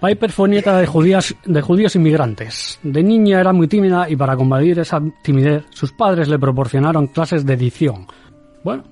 Piper 0.00 0.30
fue 0.30 0.48
nieta 0.48 0.76
de, 0.78 0.86
judías, 0.86 1.34
de 1.44 1.60
judíos 1.60 1.96
inmigrantes. 1.96 2.78
De 2.82 3.02
niña 3.02 3.40
era 3.40 3.52
muy 3.52 3.66
tímida 3.66 4.08
y 4.08 4.14
para 4.14 4.36
combatir 4.36 4.78
esa 4.78 5.02
timidez, 5.22 5.64
sus 5.70 5.92
padres 5.92 6.28
le 6.28 6.38
proporcionaron 6.38 7.08
clases 7.08 7.44
de 7.44 7.54
edición. 7.54 8.06
Bueno, 8.62 8.84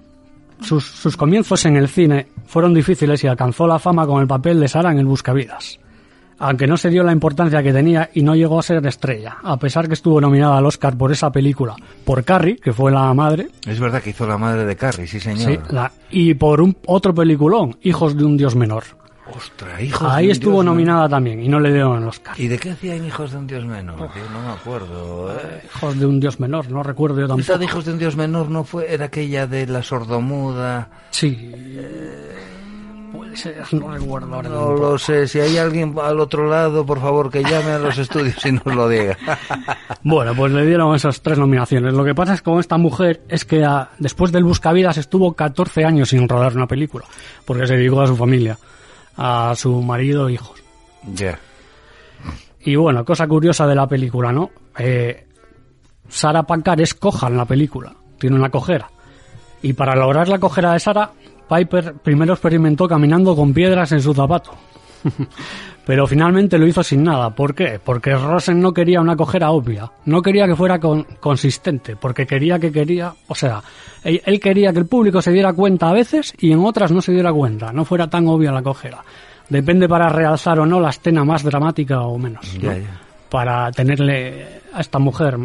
sus, 0.60 0.84
sus 0.84 1.16
comienzos 1.16 1.64
en 1.66 1.76
el 1.76 1.88
cine 1.88 2.26
fueron 2.46 2.74
difíciles 2.74 3.22
y 3.22 3.28
alcanzó 3.28 3.66
la 3.68 3.78
fama 3.78 4.06
con 4.06 4.20
el 4.20 4.26
papel 4.26 4.58
de 4.58 4.68
Sara 4.68 4.90
en 4.90 4.98
El 4.98 5.06
Buscavidas. 5.06 5.78
Aunque 6.38 6.66
no 6.66 6.76
se 6.76 6.90
dio 6.90 7.02
la 7.02 7.12
importancia 7.12 7.62
que 7.62 7.72
tenía 7.72 8.10
y 8.12 8.22
no 8.22 8.34
llegó 8.34 8.58
a 8.58 8.62
ser 8.62 8.84
estrella, 8.86 9.38
a 9.42 9.56
pesar 9.58 9.88
que 9.88 9.94
estuvo 9.94 10.20
nominada 10.20 10.58
al 10.58 10.66
Oscar 10.66 10.96
por 10.98 11.10
esa 11.10 11.30
película, 11.30 11.76
por 12.04 12.24
Carrie, 12.24 12.56
que 12.56 12.74
fue 12.74 12.92
la 12.92 13.14
madre. 13.14 13.48
Es 13.66 13.80
verdad 13.80 14.02
que 14.02 14.10
hizo 14.10 14.26
la 14.26 14.36
madre 14.36 14.66
de 14.66 14.76
Carrie, 14.76 15.06
sí 15.06 15.18
señor. 15.18 15.52
Sí, 15.52 15.78
y 16.10 16.34
por 16.34 16.60
un 16.60 16.76
otro 16.86 17.14
peliculón, 17.14 17.78
Hijos 17.82 18.16
de 18.16 18.24
un 18.24 18.36
Dios 18.36 18.54
menor. 18.54 18.84
Ostras, 19.34 19.80
hijos 19.80 20.08
Ahí 20.10 20.30
estuvo 20.30 20.62
nominada 20.62 21.08
también 21.08 21.42
y 21.42 21.48
no 21.48 21.58
le 21.58 21.72
dieron 21.72 22.02
el 22.02 22.08
Oscar. 22.08 22.38
¿Y 22.38 22.48
de 22.48 22.58
qué 22.58 22.70
hacían 22.70 23.04
Hijos 23.04 23.32
de 23.32 23.38
un 23.38 23.46
Dios 23.46 23.64
menor? 23.64 23.98
no 23.98 24.42
me 24.42 24.52
acuerdo. 24.52 25.32
¿eh? 25.34 25.62
Hijos 25.64 25.98
de 25.98 26.06
un 26.06 26.20
Dios 26.20 26.38
menor, 26.38 26.70
no 26.70 26.82
recuerdo 26.82 27.20
yo 27.20 27.26
tampoco. 27.26 27.40
¿Esa 27.40 27.58
de 27.58 27.64
Hijos 27.64 27.84
de 27.84 27.92
un 27.92 27.98
Dios 27.98 28.16
menor 28.16 28.48
no 28.50 28.64
fue 28.64 28.92
era 28.92 29.06
aquella 29.06 29.46
de 29.46 29.66
la 29.66 29.82
sordomuda? 29.82 30.88
Sí. 31.10 31.36
Eh, 31.52 32.36
no 33.72 33.90
recuerdo 33.92 34.34
ahora. 34.34 34.48
No 34.48 34.74
lo 34.74 34.98
sé, 34.98 35.26
si 35.28 35.40
hay 35.40 35.58
alguien 35.58 35.94
al 36.02 36.20
otro 36.20 36.48
lado, 36.48 36.86
por 36.86 37.00
favor, 37.00 37.30
que 37.30 37.42
llame 37.42 37.72
a 37.72 37.78
los 37.78 37.98
estudios 37.98 38.44
y 38.46 38.52
nos 38.52 38.66
lo 38.66 38.88
diga. 38.88 39.16
bueno, 40.02 40.34
pues 40.34 40.52
le 40.52 40.64
dieron 40.66 40.94
esas 40.94 41.20
tres 41.20 41.38
nominaciones. 41.38 41.94
Lo 41.94 42.04
que 42.04 42.14
pasa 42.14 42.34
es 42.34 42.40
que 42.40 42.50
con 42.50 42.60
esta 42.60 42.78
mujer 42.78 43.22
es 43.28 43.44
que 43.44 43.66
después 43.98 44.32
del 44.32 44.44
Buscavidas 44.44 44.96
estuvo 44.98 45.34
14 45.34 45.84
años 45.84 46.10
sin 46.10 46.28
rodar 46.28 46.56
una 46.56 46.66
película, 46.66 47.04
porque 47.44 47.66
se 47.66 47.76
dedicó 47.76 48.00
a 48.00 48.06
su 48.06 48.16
familia, 48.16 48.58
a 49.16 49.54
su 49.56 49.82
marido 49.82 50.28
e 50.28 50.34
hijos. 50.34 50.62
Ya. 51.14 51.38
Y 52.60 52.76
bueno, 52.76 53.04
cosa 53.04 53.26
curiosa 53.26 53.66
de 53.66 53.74
la 53.74 53.86
película, 53.86 54.32
¿no? 54.32 54.50
Eh, 54.78 55.26
Sara 56.08 56.42
Pankar 56.42 56.80
es 56.80 56.94
coja 56.94 57.28
en 57.28 57.36
la 57.36 57.44
película, 57.44 57.94
tiene 58.18 58.36
una 58.36 58.50
cojera. 58.50 58.90
Y 59.62 59.72
para 59.72 59.96
lograr 59.96 60.28
la 60.28 60.38
cojera 60.38 60.72
de 60.72 60.80
Sara, 60.80 61.10
Piper 61.48 61.94
primero 61.94 62.32
experimentó 62.34 62.88
caminando 62.88 63.36
con 63.36 63.54
piedras 63.54 63.92
en 63.92 64.02
su 64.02 64.12
zapato. 64.12 64.52
Pero 65.86 66.06
finalmente 66.08 66.58
lo 66.58 66.66
hizo 66.66 66.82
sin 66.82 67.04
nada. 67.04 67.30
¿Por 67.30 67.54
qué? 67.54 67.78
Porque 67.82 68.14
Rosen 68.16 68.60
no 68.60 68.72
quería 68.72 69.00
una 69.00 69.14
cojera 69.14 69.50
obvia. 69.50 69.90
No 70.04 70.20
quería 70.20 70.46
que 70.46 70.56
fuera 70.56 70.80
consistente. 70.80 71.94
Porque 71.94 72.26
quería 72.26 72.58
que 72.58 72.72
quería. 72.72 73.14
O 73.28 73.36
sea, 73.36 73.62
él, 74.02 74.40
quería 74.40 74.72
que 74.72 74.80
el 74.80 74.86
público 74.86 75.22
se 75.22 75.30
diera 75.30 75.52
cuenta 75.52 75.88
a 75.88 75.92
veces 75.92 76.34
y 76.40 76.50
en 76.50 76.58
otras 76.64 76.90
no 76.90 77.00
se 77.00 77.12
diera 77.12 77.32
cuenta. 77.32 77.72
No 77.72 77.84
fuera 77.84 78.08
tan 78.08 78.26
obvia 78.26 78.50
la 78.50 78.62
cojera. 78.62 79.04
Depende 79.48 79.88
para 79.88 80.08
realzar 80.08 80.58
o 80.58 80.66
no 80.66 80.80
la 80.80 80.90
escena 80.90 81.24
más 81.24 81.44
dramática 81.44 82.00
o 82.00 82.18
menos. 82.18 82.58
Para 83.30 83.70
tenerle 83.70 84.62
a 84.72 84.80
esta 84.80 84.98
mujer 84.98 85.38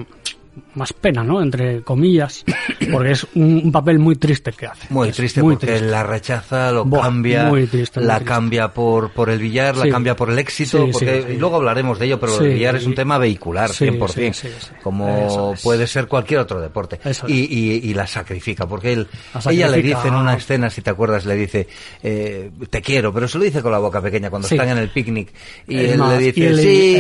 más 0.74 0.94
pena, 0.94 1.24
¿no? 1.24 1.42
Entre 1.42 1.82
comillas, 1.82 2.44
porque 2.92 3.12
es 3.12 3.28
un, 3.36 3.72
papel 3.72 4.00
muy 4.00 4.16
triste 4.16 4.52
que 4.52 4.68
hace. 4.68 4.88
Muy 4.90 5.12
triste 5.12 5.42
porque 5.42 5.80
la 5.80 6.04
rechaza, 6.04 6.72
lo 6.72 6.90
cambia, 6.90 7.52
la 7.96 8.20
cambia 8.22 8.70
por, 8.70 9.12
por 9.12 9.30
el 9.30 9.40
billar, 9.40 9.78
la 9.78 9.90
cambia 9.90 10.16
por 10.16 10.30
el 10.30 10.40
éxito, 10.40 10.88
porque, 10.92 11.34
y 11.34 11.38
luego 11.38 11.58
hablaremos 11.58 12.00
de 12.00 12.06
ello, 12.06 12.20
pero 12.20 12.40
el 12.40 12.54
billar 12.54 12.76
es 12.76 12.86
un 12.86 12.96
tema 12.96 13.18
vehicular, 13.18 13.70
100%, 13.70 14.82
como 14.84 15.56
puede 15.64 15.88
ser 15.88 16.08
cualquier 16.08 16.42
otro 16.42 16.62
deporte. 16.62 17.00
Y, 17.28 17.90
y, 17.90 17.94
la 17.94 18.08
sacrifica, 18.08 18.66
porque 18.68 18.94
él, 18.94 19.08
ella 19.50 19.68
le 19.68 19.82
dice 19.82 20.08
en 20.08 20.16
una 20.16 20.36
escena, 20.36 20.70
si 20.70 20.82
te 20.82 20.90
acuerdas, 20.90 21.26
le 21.26 21.36
dice, 21.36 21.68
eh, 22.02 22.50
te 22.70 22.82
quiero, 22.82 23.14
pero 23.14 23.28
se 23.28 23.38
lo 23.38 23.44
dice 23.44 23.62
con 23.62 23.72
la 23.72 23.80
boca 23.80 24.02
pequeña 24.02 24.30
cuando 24.30 24.48
están 24.48 24.70
en 24.70 24.78
el 24.78 24.90
picnic, 24.90 25.34
y 25.68 25.78
él 25.78 26.00
le 26.00 26.18
dice, 26.18 26.56
sí, 26.56 26.96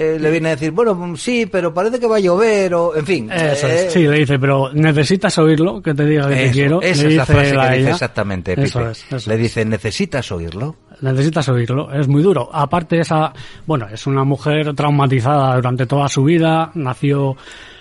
eh, 0.00 0.18
le 0.18 0.30
viene 0.30 0.48
a 0.48 0.52
decir, 0.52 0.70
bueno, 0.70 1.14
sí, 1.16 1.46
pero 1.46 1.74
parece 1.74 2.00
que 2.00 2.06
va 2.06 2.16
a 2.16 2.20
llover, 2.20 2.74
o 2.74 2.81
en 2.94 3.06
fin. 3.06 3.30
Eso 3.30 3.66
eh, 3.68 3.88
Sí, 3.90 4.06
le 4.06 4.18
dice, 4.18 4.38
pero 4.38 4.70
necesitas 4.72 5.36
oírlo, 5.38 5.80
que 5.82 5.94
te 5.94 6.04
diga 6.04 6.28
que 6.28 6.34
te 6.34 6.50
quiero. 6.50 6.80
Esa 6.82 7.06
es 7.06 7.14
la 7.14 7.26
frase 7.26 7.56
que 7.56 7.78
dice 7.78 7.90
exactamente, 7.90 8.56
le 8.56 9.36
dice, 9.36 9.64
necesitas 9.64 10.30
oírlo. 10.32 10.76
Necesitas 11.00 11.48
oírlo, 11.48 11.92
es 11.92 12.06
muy 12.06 12.22
duro. 12.22 12.48
Aparte 12.52 13.00
esa, 13.00 13.32
bueno, 13.66 13.86
es 13.92 14.06
una 14.06 14.24
mujer 14.24 14.74
traumatizada 14.74 15.56
durante 15.56 15.86
toda 15.86 16.08
su 16.08 16.22
vida, 16.22 16.70
nació, 16.74 17.36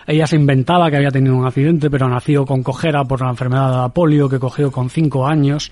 ella 0.08 0.25
se 0.25 0.36
inventaba 0.36 0.89
que 0.89 0.98
había 0.98 1.12
tenido 1.12 1.36
un 1.36 1.46
accidente, 1.46 1.89
pero 1.89 2.08
nació 2.08 2.46
con 2.46 2.63
cojera 2.63 3.03
por 3.03 3.22
la 3.22 3.29
enfermedad 3.29 3.70
de 3.70 3.77
la 3.77 3.89
polio 3.89 4.27
que 4.27 4.39
cogió 4.39 4.72
con 4.72 4.89
cinco 4.89 5.27
años. 5.27 5.72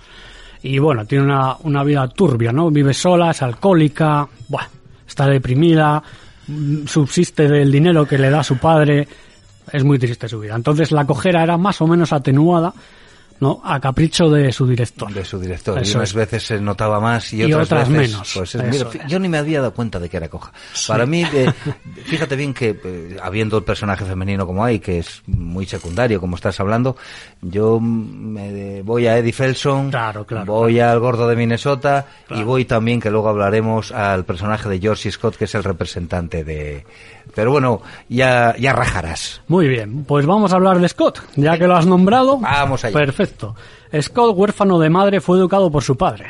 Y 0.62 0.78
bueno, 0.78 1.06
tiene 1.06 1.24
una, 1.24 1.56
una 1.64 1.84
vida 1.84 2.08
turbia, 2.10 2.52
¿no? 2.52 2.70
Vive 2.70 2.94
sola, 2.94 3.32
es 3.32 3.42
alcohólica, 3.42 4.28
bueno, 4.50 4.68
está 5.08 5.26
deprimida, 5.26 6.04
subsiste 6.86 7.48
del 7.48 7.72
dinero 7.72 8.08
que 8.08 8.18
le 8.18 8.30
da 8.30 8.44
su 8.44 8.58
padre, 8.58 9.08
es 9.72 9.84
muy 9.84 10.00
triste 10.00 10.28
su 10.28 10.40
vida. 10.40 10.56
Entonces 10.56 10.92
la 10.92 11.06
cojera 11.06 11.44
era 11.44 11.58
más 11.58 11.82
o 11.82 11.88
menos 11.88 12.14
atenuada, 12.14 12.74
¿no? 13.40 13.62
A 13.64 13.80
capricho 13.80 14.30
de 14.30 14.52
su 14.52 14.68
director. 14.68 15.12
De 15.14 15.24
su 15.24 15.40
director. 15.40 15.82
y 15.86 15.92
unas 15.96 16.14
veces 16.14 16.44
se 16.44 16.60
notaba 16.60 17.00
más 17.00 17.32
y 17.34 17.52
otras, 17.54 17.90
veces, 17.90 18.12
menos. 18.12 18.34
Pues, 18.34 19.08
yo 19.08 19.20
ni 19.20 19.30
me 19.30 19.38
había 19.38 19.60
dado 19.60 19.74
cuenta 19.74 20.00
de 20.00 20.10
que 20.10 20.18
era 20.18 20.30
coja. 20.30 20.52
Para 20.88 21.06
mí, 21.06 21.24
eh, 21.34 21.52
fíjate 22.06 22.36
bien 22.36 22.54
que 22.54 22.80
eh, 22.84 23.18
habiendo 23.22 23.58
el 23.58 23.64
personaje 23.64 24.06
femenino 24.06 24.46
como 24.46 24.64
hay, 24.64 24.80
que 24.80 25.00
es 25.00 25.22
muy 25.28 25.66
secundario, 25.66 26.20
como 26.20 26.36
estás 26.36 26.60
hablando, 26.60 26.98
yo 27.42 27.80
me 27.80 28.82
voy 28.82 29.08
a 29.08 29.18
Eddie 29.18 29.34
Felson, 29.34 29.90
claro, 29.90 30.26
claro, 30.26 30.46
voy 30.46 30.80
al 30.80 31.00
gordo 31.00 31.28
de 31.28 31.36
Minnesota 31.36 32.06
y 32.30 32.44
voy 32.44 32.66
también, 32.66 33.00
que 33.00 33.10
luego 33.10 33.30
hablaremos, 33.30 33.92
al 33.92 34.26
personaje 34.26 34.70
de 34.70 34.80
George 34.80 35.12
Scott, 35.12 35.36
que 35.36 35.46
es 35.46 35.56
el 35.56 35.64
representante 35.64 36.44
de, 36.44 36.86
pero 37.36 37.52
bueno, 37.52 37.82
ya, 38.08 38.56
ya 38.58 38.74
rajarás. 38.74 39.42
Muy 39.48 39.68
bien, 39.68 40.04
pues 40.06 40.26
vamos 40.26 40.52
a 40.54 40.56
hablar 40.56 40.80
de 40.80 40.90
Scott, 40.90 41.22
ya 41.36 41.58
que 41.58 41.68
lo 41.68 41.76
has 41.76 41.86
nombrado. 41.86 42.38
Vamos 42.38 42.84
allá. 42.84 42.98
Perfecto. 42.98 43.56
Scott, 44.02 44.36
huérfano 44.36 44.80
de 44.80 44.90
madre, 44.90 45.22
fue 45.22 45.38
educado 45.38 45.72
por 45.72 45.84
su 45.84 45.96
padre. 45.98 46.28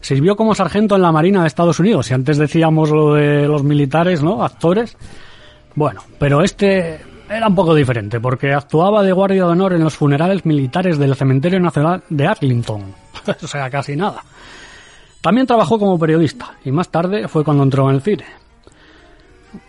Sirvió 0.00 0.36
como 0.36 0.54
sargento 0.54 0.94
en 0.96 1.02
la 1.02 1.12
Marina 1.12 1.42
de 1.42 1.48
Estados 1.48 1.80
Unidos, 1.80 2.10
y 2.10 2.14
antes 2.14 2.38
decíamos 2.38 2.90
lo 2.90 3.14
de 3.14 3.48
los 3.48 3.62
militares, 3.64 4.22
¿no? 4.22 4.44
Actores. 4.44 4.96
Bueno, 5.74 6.02
pero 6.18 6.42
este 6.42 7.00
era 7.28 7.48
un 7.48 7.54
poco 7.54 7.74
diferente, 7.74 8.20
porque 8.20 8.52
actuaba 8.52 9.02
de 9.02 9.12
guardia 9.12 9.44
de 9.44 9.50
honor 9.50 9.74
en 9.74 9.84
los 9.84 9.96
funerales 9.96 10.46
militares 10.46 10.98
del 10.98 11.14
Cementerio 11.14 11.60
Nacional 11.60 12.02
de 12.08 12.26
Arlington. 12.26 12.94
o 13.42 13.46
sea, 13.46 13.68
casi 13.70 13.96
nada. 13.96 14.22
También 15.20 15.46
trabajó 15.46 15.78
como 15.78 15.98
periodista, 15.98 16.54
y 16.64 16.70
más 16.70 16.88
tarde 16.90 17.28
fue 17.28 17.44
cuando 17.44 17.64
entró 17.64 17.88
en 17.90 17.96
el 17.96 18.02
cine. 18.02 18.24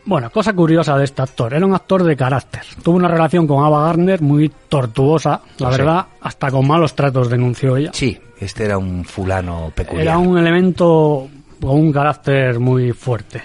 Bueno, 0.06 0.30
cosa 0.30 0.54
curiosa 0.54 0.98
de 0.98 1.06
este 1.06 1.22
actor, 1.22 1.54
era 1.54 1.66
un 1.66 1.74
actor 1.74 2.04
de 2.04 2.16
carácter. 2.16 2.62
Tuvo 2.84 2.98
una 2.98 3.08
relación 3.08 3.48
con 3.48 3.64
Ava 3.64 3.84
Gardner 3.84 4.22
muy 4.22 4.52
tortuosa, 4.68 5.42
la 5.58 5.70
verdad, 5.70 6.06
hasta 6.22 6.52
con 6.52 6.68
malos 6.68 6.96
tratos 6.96 7.30
denunció 7.30 7.78
ella. 7.78 7.92
Sí, 7.94 8.20
este 8.40 8.66
era 8.66 8.78
un 8.78 9.06
fulano 9.06 9.72
peculiar. 9.74 10.08
Era 10.08 10.18
un 10.18 10.38
elemento 10.38 11.30
con 11.62 11.72
un 11.72 11.92
carácter 11.92 12.60
muy 12.60 12.92
fuerte. 12.92 13.42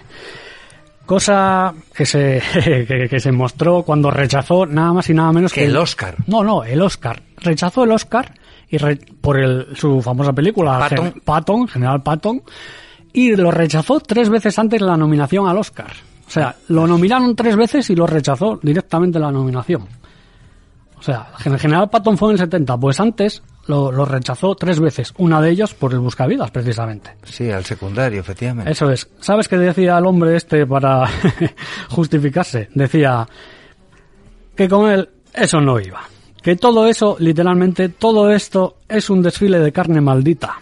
Cosa 1.06 1.74
que 1.94 2.06
se, 2.06 2.42
que, 3.10 3.20
se 3.20 3.32
mostró 3.32 3.82
cuando 3.82 4.10
rechazó 4.10 4.64
nada 4.64 4.92
más 4.94 5.10
y 5.10 5.14
nada 5.14 5.32
menos 5.32 5.52
que, 5.52 5.64
el 5.64 5.76
Oscar. 5.76 6.16
No, 6.26 6.42
no, 6.42 6.64
el 6.64 6.80
Oscar. 6.80 7.20
Rechazó 7.36 7.84
el 7.84 7.92
Oscar 7.92 8.32
y 8.70 8.78
por 9.20 9.38
el, 9.38 9.76
su 9.76 10.00
famosa 10.00 10.32
película 10.32 10.78
Patton. 10.78 11.14
Patton, 11.24 11.68
General 11.68 12.02
Patton, 12.02 12.42
y 13.12 13.36
lo 13.36 13.50
rechazó 13.50 14.00
tres 14.00 14.28
veces 14.28 14.58
antes 14.58 14.80
de 14.80 14.86
la 14.86 14.96
nominación 14.96 15.46
al 15.46 15.58
Oscar. 15.58 15.92
O 16.26 16.30
sea, 16.30 16.56
lo 16.68 16.86
nominaron 16.86 17.36
tres 17.36 17.56
veces 17.56 17.88
y 17.90 17.94
lo 17.94 18.06
rechazó 18.06 18.58
directamente 18.62 19.18
la 19.18 19.30
nominación. 19.30 19.86
O 20.98 21.02
sea, 21.02 21.28
el 21.44 21.58
general 21.58 21.90
Patton 21.90 22.16
fue 22.16 22.28
en 22.28 22.32
el 22.32 22.38
70, 22.38 22.78
pues 22.78 22.98
antes 22.98 23.42
lo, 23.66 24.04
rechazó 24.04 24.54
tres 24.54 24.80
veces, 24.80 25.12
una 25.18 25.40
de 25.40 25.50
ellos 25.50 25.74
por 25.74 25.92
el 25.92 25.98
buscavidas, 25.98 26.50
precisamente. 26.50 27.16
Sí, 27.24 27.50
al 27.50 27.64
secundario, 27.64 28.20
efectivamente. 28.20 28.72
Eso 28.72 28.90
es. 28.90 29.08
¿Sabes 29.20 29.48
qué 29.48 29.58
decía 29.58 29.98
el 29.98 30.06
hombre 30.06 30.36
este 30.36 30.66
para 30.66 31.06
justificarse? 31.90 32.68
Decía 32.74 33.26
que 34.56 34.68
con 34.68 34.90
él 34.90 35.08
eso 35.34 35.60
no 35.60 35.80
iba. 35.80 36.02
Que 36.42 36.56
todo 36.56 36.86
eso, 36.86 37.16
literalmente, 37.18 37.88
todo 37.88 38.30
esto 38.30 38.76
es 38.88 39.08
un 39.08 39.22
desfile 39.22 39.58
de 39.58 39.72
carne 39.72 40.00
maldita. 40.00 40.54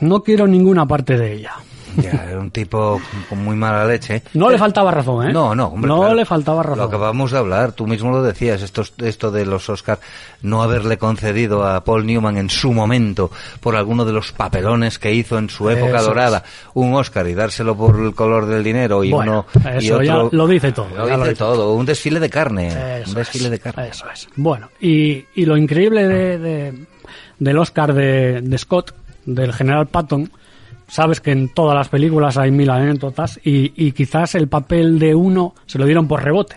No 0.00 0.22
quiero 0.22 0.46
ninguna 0.46 0.86
parte 0.86 1.16
de 1.16 1.34
ella. 1.34 1.54
Ya, 1.96 2.24
era 2.28 2.38
un 2.38 2.50
tipo 2.50 3.00
con 3.28 3.44
muy 3.44 3.56
mala 3.56 3.84
leche. 3.84 4.22
No 4.34 4.50
le 4.50 4.58
faltaba 4.58 4.90
razón, 4.90 5.28
¿eh? 5.28 5.32
No, 5.32 5.54
no, 5.54 5.68
hombre. 5.68 5.88
No 5.88 6.14
le 6.14 6.24
faltaba 6.24 6.62
razón. 6.62 6.78
Lo 6.78 6.84
acabamos 6.84 7.30
de 7.30 7.38
hablar, 7.38 7.72
tú 7.72 7.86
mismo 7.86 8.10
lo 8.10 8.22
decías, 8.22 8.62
esto, 8.62 8.82
esto 8.98 9.30
de 9.30 9.46
los 9.46 9.68
Oscars, 9.68 10.00
no 10.42 10.62
haberle 10.62 10.98
concedido 10.98 11.66
a 11.66 11.82
Paul 11.84 12.06
Newman 12.06 12.36
en 12.36 12.50
su 12.50 12.72
momento, 12.72 13.30
por 13.60 13.76
alguno 13.76 14.04
de 14.04 14.12
los 14.12 14.32
papelones 14.32 14.98
que 14.98 15.12
hizo 15.12 15.38
en 15.38 15.50
su 15.50 15.68
época 15.70 16.02
dorada, 16.02 16.44
un 16.74 16.94
Oscar 16.94 17.26
y 17.28 17.34
dárselo 17.34 17.76
por 17.76 17.98
el 17.98 18.14
color 18.14 18.46
del 18.46 18.62
dinero 18.64 19.04
y 19.04 19.12
uno 19.12 19.46
y 19.80 19.90
otro. 19.90 20.02
Ya 20.04 20.28
lo 20.30 20.46
dice 20.46 20.72
todo. 20.72 20.88
Lo 20.94 21.06
dice 21.06 21.34
todo, 21.34 21.74
un 21.74 21.86
desfile 21.86 22.20
de 22.20 22.30
carne. 22.30 23.02
un 23.06 23.14
desfile 23.14 23.50
de 23.50 23.58
carne. 23.58 23.88
Eso 23.88 24.06
es. 24.12 24.28
Bueno, 24.36 24.68
y, 24.80 25.24
y 25.34 25.44
lo 25.44 25.56
increíble 25.56 26.06
de, 26.06 26.74
del 27.38 27.58
Oscar 27.58 27.92
de, 27.94 28.40
de 28.40 28.58
Scott, 28.58 28.94
del 29.24 29.52
general 29.52 29.86
Patton, 29.86 30.30
sabes 30.90 31.20
que 31.20 31.30
en 31.30 31.48
todas 31.48 31.76
las 31.76 31.88
películas 31.88 32.36
hay 32.36 32.50
mil 32.50 32.68
anécdotas 32.68 33.40
y, 33.42 33.92
quizás 33.92 34.34
el 34.34 34.48
papel 34.48 34.98
de 34.98 35.14
uno 35.14 35.54
se 35.66 35.78
lo 35.78 35.86
dieron 35.86 36.06
por 36.06 36.22
rebote. 36.22 36.56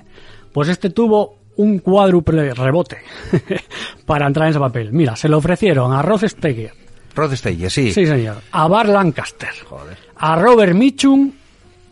Pues 0.52 0.70
este 0.70 0.90
tuvo 0.90 1.38
un 1.56 1.80
cuádruple 1.80 2.54
rebote 2.54 2.98
para 4.06 4.28
entrar 4.28 4.48
en 4.48 4.52
ese 4.52 4.60
papel. 4.60 4.92
Mira, 4.92 5.16
se 5.16 5.30
lo 5.30 5.38
ofrecieron 5.38 5.94
a 5.94 6.02
Rod 6.02 6.26
Steiger. 6.28 6.74
Rod 7.16 7.36
Steiger, 7.36 7.70
sí. 7.70 7.92
Sí, 7.92 8.06
señor. 8.06 8.38
A 8.52 8.68
Bar 8.68 8.90
Lancaster. 8.90 9.50
A 10.18 10.36
Robert 10.36 10.74
Mitchum 10.74 11.32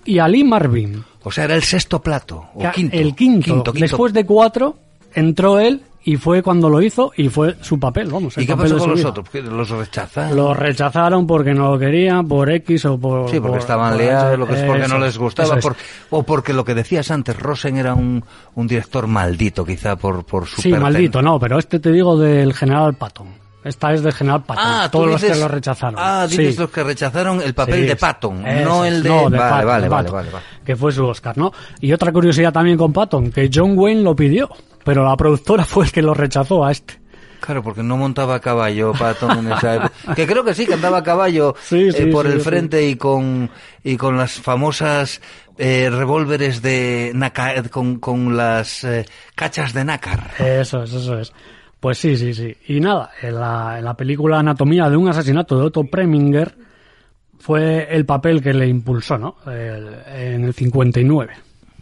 y 0.05 0.17
a 0.17 0.27
Lee 0.27 0.43
Marvin. 0.43 1.03
O 1.23 1.31
sea, 1.31 1.43
era 1.45 1.55
el 1.55 1.63
sexto 1.63 2.01
plato. 2.01 2.49
O 2.55 2.71
quinto. 2.71 2.97
El 2.97 3.15
quinto. 3.15 3.71
Después 3.71 4.13
de 4.13 4.25
cuatro, 4.25 4.77
entró 5.13 5.59
él 5.59 5.81
y 6.03 6.17
fue 6.17 6.41
cuando 6.41 6.69
lo 6.69 6.81
hizo 6.81 7.11
y 7.15 7.29
fue 7.29 7.55
su 7.61 7.79
papel, 7.79 8.09
vamos. 8.09 8.37
¿Y 8.37 8.45
qué 8.45 8.55
pasó 8.55 8.77
con 8.77 8.91
los 8.91 9.05
otros? 9.05 9.27
¿Los 9.33 9.69
rechazaron? 9.69 10.35
Los 10.35 10.57
rechazaron 10.57 11.27
porque 11.27 11.53
no 11.53 11.71
lo 11.71 11.79
querían, 11.79 12.27
por 12.27 12.49
X 12.49 12.85
o 12.85 12.99
por... 12.99 13.29
Sí, 13.29 13.39
porque 13.39 13.59
estaban 13.59 13.93
lo 14.37 14.47
que 14.47 14.55
es 14.55 14.63
porque 14.63 14.87
no 14.87 14.97
les 14.99 15.17
gustaba, 15.17 15.59
o 16.09 16.23
porque 16.23 16.53
lo 16.53 16.65
que 16.65 16.73
decías 16.73 17.11
antes, 17.11 17.37
Rosen 17.37 17.77
era 17.77 17.93
un, 17.93 18.23
un 18.55 18.67
director 18.67 19.07
maldito 19.07 19.63
quizá 19.65 19.95
por, 19.95 20.23
por 20.25 20.47
su 20.47 20.61
Sí, 20.61 20.71
maldito, 20.71 21.21
no, 21.21 21.39
pero 21.39 21.59
este 21.59 21.79
te 21.79 21.91
digo 21.91 22.17
del 22.17 22.53
general 22.53 22.95
Patton. 22.95 23.41
Esta 23.63 23.93
es 23.93 24.01
de 24.01 24.11
General 24.11 24.43
Patton. 24.43 24.63
Ah, 24.65 24.89
todos 24.91 25.07
los 25.07 25.21
que 25.21 25.35
lo 25.35 25.47
rechazaron. 25.47 25.95
Ah, 25.97 26.25
dices 26.27 26.57
los 26.57 26.69
que 26.71 26.83
rechazaron 26.83 27.41
el 27.41 27.53
papel 27.53 27.87
de 27.87 27.95
Patton, 27.95 28.43
no 28.63 28.85
el 28.85 29.03
de... 29.03 29.09
vale, 29.09 29.65
vale, 29.65 29.87
vale, 29.87 30.09
vale, 30.09 30.29
Que 30.65 30.75
fue 30.75 30.91
su 30.91 31.05
Oscar, 31.05 31.37
¿no? 31.37 31.51
Y 31.79 31.93
otra 31.93 32.11
curiosidad 32.11 32.51
también 32.51 32.77
con 32.77 32.91
Patton, 32.91 33.31
que 33.31 33.49
John 33.53 33.77
Wayne 33.77 34.01
lo 34.01 34.15
pidió, 34.15 34.49
pero 34.83 35.05
la 35.05 35.15
productora 35.15 35.63
fue 35.65 35.85
el 35.85 35.91
que 35.91 36.01
lo 36.01 36.13
rechazó 36.13 36.65
a 36.65 36.71
este. 36.71 36.99
Claro, 37.41 37.63
porque 37.63 37.81
no 37.81 37.97
montaba 37.97 38.35
a 38.35 38.39
caballo 38.39 38.93
Patton 38.93 39.39
en 39.39 39.51
esa 39.51 39.75
época. 39.75 39.91
Que 40.15 40.27
creo 40.27 40.43
que 40.43 40.53
sí, 40.53 40.67
que 40.67 40.75
andaba 40.75 40.99
a 40.99 41.03
caballo 41.03 41.55
eh, 41.71 42.09
por 42.11 42.27
el 42.27 42.39
frente 42.39 42.87
y 42.87 42.95
con 42.95 43.49
y 43.83 43.97
con 43.97 44.15
las 44.15 44.33
famosas 44.33 45.21
eh, 45.57 45.89
revólveres 45.91 46.61
de 46.61 47.11
con, 47.71 47.97
con 47.99 48.37
las 48.37 48.83
eh, 48.83 49.05
cachas 49.33 49.73
de 49.73 49.83
nácar. 49.83 50.31
Eso 50.37 50.83
es, 50.83 50.93
eso 50.93 51.17
es. 51.17 51.33
Pues 51.81 51.97
sí, 51.97 52.15
sí, 52.15 52.31
sí. 52.35 52.55
Y 52.67 52.79
nada, 52.79 53.09
en 53.23 53.35
la, 53.35 53.79
en 53.79 53.85
la 53.85 53.95
película 53.95 54.37
Anatomía 54.37 54.87
de 54.87 54.95
un 54.95 55.09
asesinato 55.09 55.57
de 55.57 55.65
Otto 55.65 55.83
Preminger 55.83 56.55
fue 57.39 57.87
el 57.89 58.05
papel 58.05 58.39
que 58.39 58.53
le 58.53 58.67
impulsó, 58.67 59.17
¿no? 59.17 59.37
en 59.47 60.43
el 60.45 60.53
59. 60.53 61.33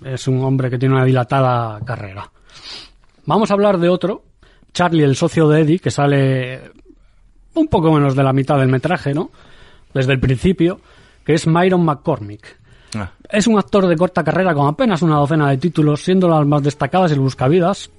Es 0.05 0.25
un 0.29 0.41
hombre 0.41 0.69
que 0.69 0.79
tiene 0.79 0.95
una 0.95 1.03
dilatada 1.03 1.81
carrera. 1.83 2.31
Vamos 3.25 3.51
a 3.51 3.55
hablar 3.55 3.77
de 3.77 3.89
otro, 3.89 4.23
Charlie, 4.71 5.03
el 5.03 5.17
socio 5.17 5.49
de 5.49 5.61
Eddie, 5.63 5.79
que 5.79 5.91
sale 5.91 6.71
un 7.55 7.67
poco 7.67 7.91
menos 7.91 8.15
de 8.15 8.23
la 8.23 8.31
mitad 8.31 8.57
del 8.57 8.69
metraje, 8.69 9.13
¿no? 9.13 9.31
Desde 9.93 10.13
el 10.13 10.21
principio, 10.21 10.79
que 11.25 11.33
es 11.33 11.45
Myron 11.45 11.83
McCormick. 11.83 12.57
Ah. 12.95 13.11
Es 13.29 13.47
un 13.47 13.59
actor 13.59 13.85
de 13.85 13.97
corta 13.97 14.23
carrera 14.23 14.53
con 14.53 14.65
apenas 14.65 15.01
una 15.01 15.17
docena 15.17 15.49
de 15.49 15.57
títulos, 15.57 16.01
siendo 16.01 16.29
las 16.29 16.47
más 16.47 16.63
destacadas 16.63 17.11
el 17.11 17.19
Buscavidas, 17.19 17.91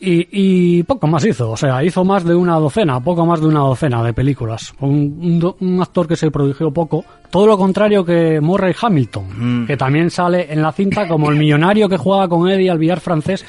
y, 0.00 0.82
poco 0.82 1.06
más 1.06 1.24
hizo, 1.24 1.50
o 1.50 1.56
sea, 1.56 1.82
hizo 1.82 2.04
más 2.04 2.24
de 2.24 2.34
una 2.34 2.56
docena, 2.56 3.00
poco 3.00 3.24
más 3.24 3.40
de 3.40 3.46
una 3.46 3.60
docena 3.60 4.02
de 4.02 4.12
películas. 4.12 4.74
Un, 4.80 5.78
actor 5.80 6.06
que 6.06 6.16
se 6.16 6.30
produjo 6.30 6.70
poco, 6.72 7.04
todo 7.30 7.46
lo 7.46 7.56
contrario 7.56 8.04
que 8.04 8.40
Murray 8.40 8.74
Hamilton, 8.80 9.62
mm. 9.62 9.66
que 9.66 9.76
también 9.76 10.10
sale 10.10 10.52
en 10.52 10.62
la 10.62 10.72
cinta 10.72 11.08
como 11.08 11.30
el 11.30 11.36
millonario 11.36 11.88
que 11.88 11.96
juega 11.96 12.28
con 12.28 12.48
Eddie 12.48 12.70
al 12.70 12.78
billar 12.78 13.00
francés, 13.00 13.44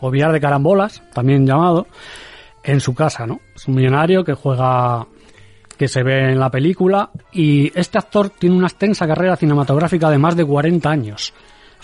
o 0.00 0.10
billar 0.10 0.32
de 0.32 0.40
carambolas, 0.40 1.02
también 1.12 1.46
llamado, 1.46 1.86
en 2.62 2.80
su 2.80 2.94
casa, 2.94 3.26
¿no? 3.26 3.40
Es 3.54 3.68
un 3.68 3.74
millonario 3.74 4.24
que 4.24 4.34
juega 4.34 5.06
que 5.76 5.88
se 5.88 6.02
ve 6.02 6.30
en 6.30 6.38
la 6.38 6.50
película 6.50 7.10
y 7.32 7.70
este 7.78 7.98
actor 7.98 8.30
tiene 8.30 8.56
una 8.56 8.68
extensa 8.68 9.06
carrera 9.06 9.36
cinematográfica 9.36 10.08
de 10.08 10.18
más 10.18 10.36
de 10.36 10.44
40 10.44 10.88
años. 10.88 11.34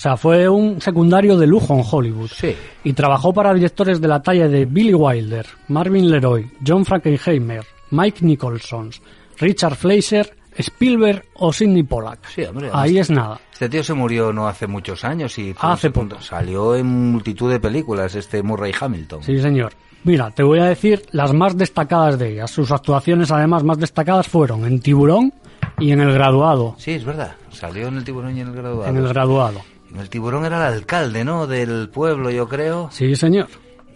O 0.00 0.02
sea, 0.02 0.16
fue 0.16 0.48
un 0.48 0.80
secundario 0.80 1.36
de 1.36 1.46
lujo 1.46 1.74
en 1.74 1.84
Hollywood. 1.88 2.30
Sí. 2.34 2.56
Y 2.84 2.94
trabajó 2.94 3.34
para 3.34 3.52
directores 3.52 4.00
de 4.00 4.08
la 4.08 4.22
talla 4.22 4.48
de 4.48 4.64
Billy 4.64 4.94
Wilder, 4.94 5.44
Marvin 5.68 6.10
Leroy, 6.10 6.50
John 6.66 6.86
Frankenheimer, 6.86 7.66
Mike 7.90 8.24
Nicholson, 8.24 8.92
Richard 9.36 9.74
Fleischer, 9.76 10.34
Spielberg 10.56 11.26
o 11.34 11.52
Sidney 11.52 11.82
Pollack. 11.82 12.26
Sí, 12.34 12.44
hombre, 12.44 12.70
Ahí 12.72 12.96
es 12.96 13.10
nada. 13.10 13.38
Este 13.52 13.68
tío 13.68 13.84
se 13.84 13.92
murió 13.92 14.32
no 14.32 14.48
hace 14.48 14.66
muchos 14.66 15.04
años 15.04 15.38
y 15.38 15.54
hace 15.60 15.90
poco. 15.90 16.18
salió 16.22 16.74
en 16.76 16.86
multitud 16.86 17.50
de 17.50 17.60
películas 17.60 18.14
este 18.14 18.42
Murray 18.42 18.72
Hamilton. 18.80 19.22
Sí, 19.22 19.38
señor. 19.38 19.74
Mira, 20.04 20.30
te 20.30 20.42
voy 20.42 20.60
a 20.60 20.64
decir 20.64 21.02
las 21.12 21.34
más 21.34 21.58
destacadas 21.58 22.18
de 22.18 22.32
ellas. 22.32 22.50
Sus 22.50 22.72
actuaciones, 22.72 23.30
además, 23.32 23.64
más 23.64 23.76
destacadas 23.76 24.28
fueron 24.28 24.64
en 24.64 24.80
Tiburón 24.80 25.34
y 25.78 25.92
en 25.92 26.00
El 26.00 26.14
Graduado. 26.14 26.74
Sí, 26.78 26.92
es 26.92 27.04
verdad. 27.04 27.36
Salió 27.50 27.88
en 27.88 27.98
el 27.98 28.04
Tiburón 28.04 28.34
y 28.34 28.40
en 28.40 28.48
El 28.48 28.54
Graduado. 28.54 28.86
En 28.86 28.96
El 28.96 29.06
Graduado. 29.06 29.60
El 29.98 30.08
tiburón 30.08 30.44
era 30.44 30.68
el 30.68 30.74
alcalde, 30.74 31.24
¿no? 31.24 31.46
Del 31.46 31.88
pueblo, 31.88 32.30
yo 32.30 32.48
creo. 32.48 32.88
Sí, 32.90 33.14
señor. 33.16 33.48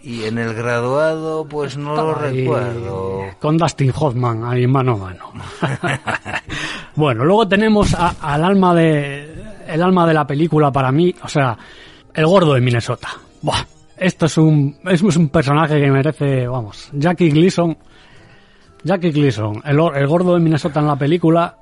Y 0.03 0.25
en 0.25 0.37
el 0.37 0.53
graduado, 0.53 1.47
pues 1.47 1.77
no 1.77 1.95
lo 1.95 2.13
recuerdo. 2.13 3.23
Con 3.39 3.57
Dustin 3.57 3.91
Hoffman 3.95 4.43
ahí 4.43 4.67
mano 4.67 4.93
a 4.93 4.97
mano. 4.97 5.31
bueno, 6.95 7.25
luego 7.25 7.47
tenemos 7.47 7.95
al 7.95 8.43
alma 8.43 8.75
de 8.75 9.33
el 9.67 9.81
alma 9.81 10.05
de 10.05 10.13
la 10.13 10.27
película 10.27 10.71
para 10.71 10.91
mí, 10.91 11.15
o 11.23 11.27
sea, 11.27 11.57
el 12.13 12.25
gordo 12.27 12.53
de 12.53 12.61
Minnesota. 12.61 13.09
Buah, 13.41 13.65
esto 13.97 14.27
es 14.27 14.37
un 14.37 14.77
es 14.85 15.01
un 15.01 15.29
personaje 15.29 15.81
que 15.81 15.89
merece, 15.89 16.47
vamos, 16.47 16.89
Jackie 16.93 17.31
Gleason. 17.31 17.75
Jackie 18.83 19.09
Gleason, 19.09 19.63
el, 19.65 19.79
el 19.95 20.07
gordo 20.07 20.35
de 20.35 20.39
Minnesota 20.39 20.81
en 20.81 20.85
la 20.85 20.95
película 20.95 21.57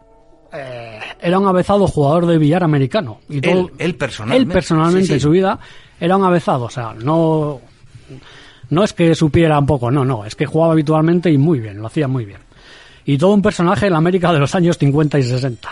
eh, 0.52 0.92
era 1.23 1.39
un 1.39 1.47
avezado 1.47 1.88
jugador 1.88 2.25
de 2.25 2.38
billar 2.38 2.63
americano. 2.63 3.21
Y 3.29 3.39
todo, 3.39 3.71
él, 3.77 3.95
personalmente. 3.95 4.43
Él 4.43 4.53
personalmente 4.53 5.13
en 5.13 5.19
su 5.21 5.29
vida 5.29 5.57
era 5.99 6.17
un 6.17 6.25
avezado. 6.25 6.65
O 6.65 6.69
sea, 6.69 6.93
no, 6.93 7.62
no 8.69 8.83
es 8.83 8.91
que 8.91 9.15
supiera 9.15 9.57
un 9.57 9.65
poco, 9.65 9.89
no, 9.89 10.03
no. 10.03 10.25
Es 10.25 10.36
que 10.36 10.45
jugaba 10.45 10.73
habitualmente 10.73 11.31
y 11.31 11.38
muy 11.38 11.59
bien, 11.59 11.77
lo 11.77 11.88
hacía 11.88 12.09
muy 12.09 12.25
bien. 12.25 12.39
Y 13.05 13.17
todo 13.17 13.31
un 13.31 13.41
personaje 13.41 13.86
en 13.86 13.93
la 13.93 13.99
América 13.99 14.33
de 14.33 14.39
los 14.39 14.53
años 14.53 14.77
50 14.77 15.17
y 15.17 15.23
60. 15.23 15.69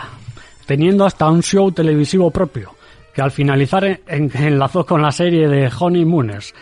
Teniendo 0.64 1.04
hasta 1.04 1.28
un 1.28 1.42
show 1.42 1.70
televisivo 1.70 2.30
propio, 2.30 2.74
que 3.14 3.20
al 3.20 3.30
finalizar 3.30 3.84
en, 3.84 4.00
enlazó 4.34 4.86
con 4.86 5.02
la 5.02 5.12
serie 5.12 5.48
de 5.48 5.70
Honey 5.78 6.06
Mooners, 6.06 6.54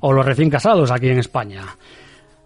o 0.00 0.12
Los 0.12 0.26
recién 0.26 0.50
casados 0.50 0.90
aquí 0.90 1.08
en 1.08 1.18
España. 1.18 1.62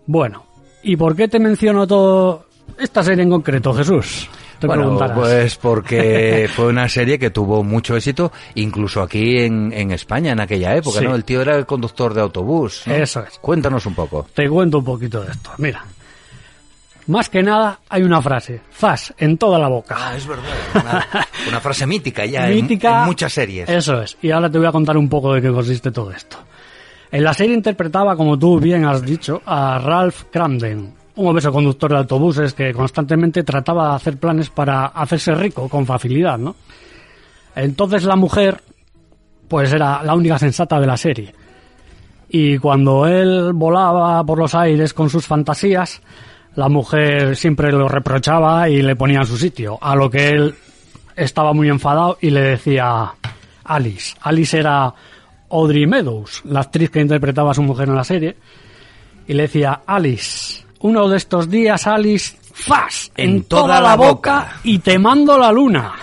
Bueno, 0.06 0.44
¿y 0.84 0.94
por 0.94 1.16
qué 1.16 1.26
te 1.26 1.40
menciono 1.40 1.88
todo 1.88 2.46
esta 2.78 3.02
serie 3.02 3.24
en 3.24 3.30
concreto, 3.30 3.74
Jesús? 3.74 4.28
Bueno, 4.66 4.98
pues 5.14 5.56
porque 5.56 6.48
fue 6.54 6.66
una 6.66 6.88
serie 6.88 7.18
que 7.18 7.30
tuvo 7.30 7.62
mucho 7.62 7.96
éxito, 7.96 8.32
incluso 8.54 9.02
aquí 9.02 9.38
en, 9.38 9.72
en 9.72 9.92
España 9.92 10.32
en 10.32 10.40
aquella 10.40 10.74
época, 10.76 11.00
¿no? 11.00 11.14
El 11.14 11.24
tío 11.24 11.42
era 11.42 11.56
el 11.56 11.66
conductor 11.66 12.14
de 12.14 12.20
autobús. 12.20 12.86
Eso 12.86 13.22
es. 13.22 13.38
Cuéntanos 13.38 13.86
un 13.86 13.94
poco. 13.94 14.26
Te 14.34 14.48
cuento 14.48 14.78
un 14.78 14.84
poquito 14.84 15.22
de 15.22 15.32
esto. 15.32 15.50
Mira. 15.58 15.84
Más 17.08 17.30
que 17.30 17.42
nada 17.42 17.80
hay 17.88 18.02
una 18.02 18.20
frase, 18.20 18.60
fas, 18.70 19.14
en 19.16 19.38
toda 19.38 19.58
la 19.58 19.68
boca. 19.68 19.96
Ah, 19.98 20.14
es 20.14 20.26
verdad. 20.26 20.44
Una, 21.48 21.58
frase 21.58 21.86
mítica 21.86 22.26
ya 22.26 22.46
mítica, 22.48 23.00
en, 23.00 23.06
muchas 23.06 23.32
series. 23.32 23.66
Eso 23.66 24.02
es. 24.02 24.18
Y 24.20 24.30
ahora 24.30 24.50
te 24.50 24.58
voy 24.58 24.66
a 24.66 24.72
contar 24.72 24.94
un 24.98 25.08
poco 25.08 25.32
de 25.32 25.40
qué 25.40 25.50
consiste 25.50 25.90
todo 25.90 26.10
esto. 26.10 26.36
En 27.10 27.24
la 27.24 27.32
serie 27.32 27.54
interpretaba, 27.54 28.14
como 28.14 28.38
tú 28.38 28.60
bien 28.60 28.84
has 28.84 29.00
dicho, 29.00 29.40
a 29.46 29.78
Ralph 29.78 30.24
Cramden, 30.30 30.92
un 31.18 31.26
obeso 31.26 31.52
conductor 31.52 31.90
de 31.90 31.98
autobuses 31.98 32.54
que 32.54 32.72
constantemente 32.72 33.42
trataba 33.42 33.90
de 33.90 33.96
hacer 33.96 34.16
planes 34.18 34.50
para 34.50 34.86
hacerse 34.86 35.34
rico 35.34 35.68
con 35.68 35.84
facilidad, 35.84 36.38
¿no? 36.38 36.54
Entonces 37.56 38.04
la 38.04 38.14
mujer, 38.14 38.62
pues 39.48 39.72
era 39.72 40.02
la 40.04 40.14
única 40.14 40.38
sensata 40.38 40.78
de 40.78 40.86
la 40.86 40.96
serie. 40.96 41.34
Y 42.28 42.58
cuando 42.58 43.06
él 43.06 43.52
volaba 43.52 44.22
por 44.24 44.38
los 44.38 44.54
aires 44.54 44.94
con 44.94 45.10
sus 45.10 45.26
fantasías, 45.26 46.00
la 46.54 46.68
mujer 46.68 47.36
siempre 47.36 47.72
lo 47.72 47.88
reprochaba 47.88 48.68
y 48.68 48.80
le 48.82 48.94
ponía 48.94 49.20
en 49.20 49.26
su 49.26 49.36
sitio, 49.36 49.76
a 49.80 49.96
lo 49.96 50.08
que 50.08 50.28
él 50.28 50.54
estaba 51.16 51.52
muy 51.52 51.68
enfadado 51.68 52.16
y 52.20 52.30
le 52.30 52.42
decía 52.42 53.12
Alice. 53.64 54.14
Alice 54.20 54.56
era 54.56 54.94
Audrey 55.50 55.86
Meadows, 55.86 56.42
la 56.44 56.60
actriz 56.60 56.90
que 56.90 57.00
interpretaba 57.00 57.50
a 57.50 57.54
su 57.54 57.62
mujer 57.62 57.88
en 57.88 57.96
la 57.96 58.04
serie, 58.04 58.36
y 59.26 59.34
le 59.34 59.42
decía 59.42 59.80
Alice, 59.84 60.67
uno 60.80 61.08
de 61.08 61.16
estos 61.16 61.50
días, 61.50 61.86
Alice, 61.86 62.36
¡fas! 62.52 63.10
En, 63.16 63.44
toda, 63.44 63.80
la 63.80 63.96
boca, 63.96 64.58
y 64.64 64.78
te 64.78 64.98
mando 64.98 65.38
la 65.38 65.52
luna. 65.52 65.94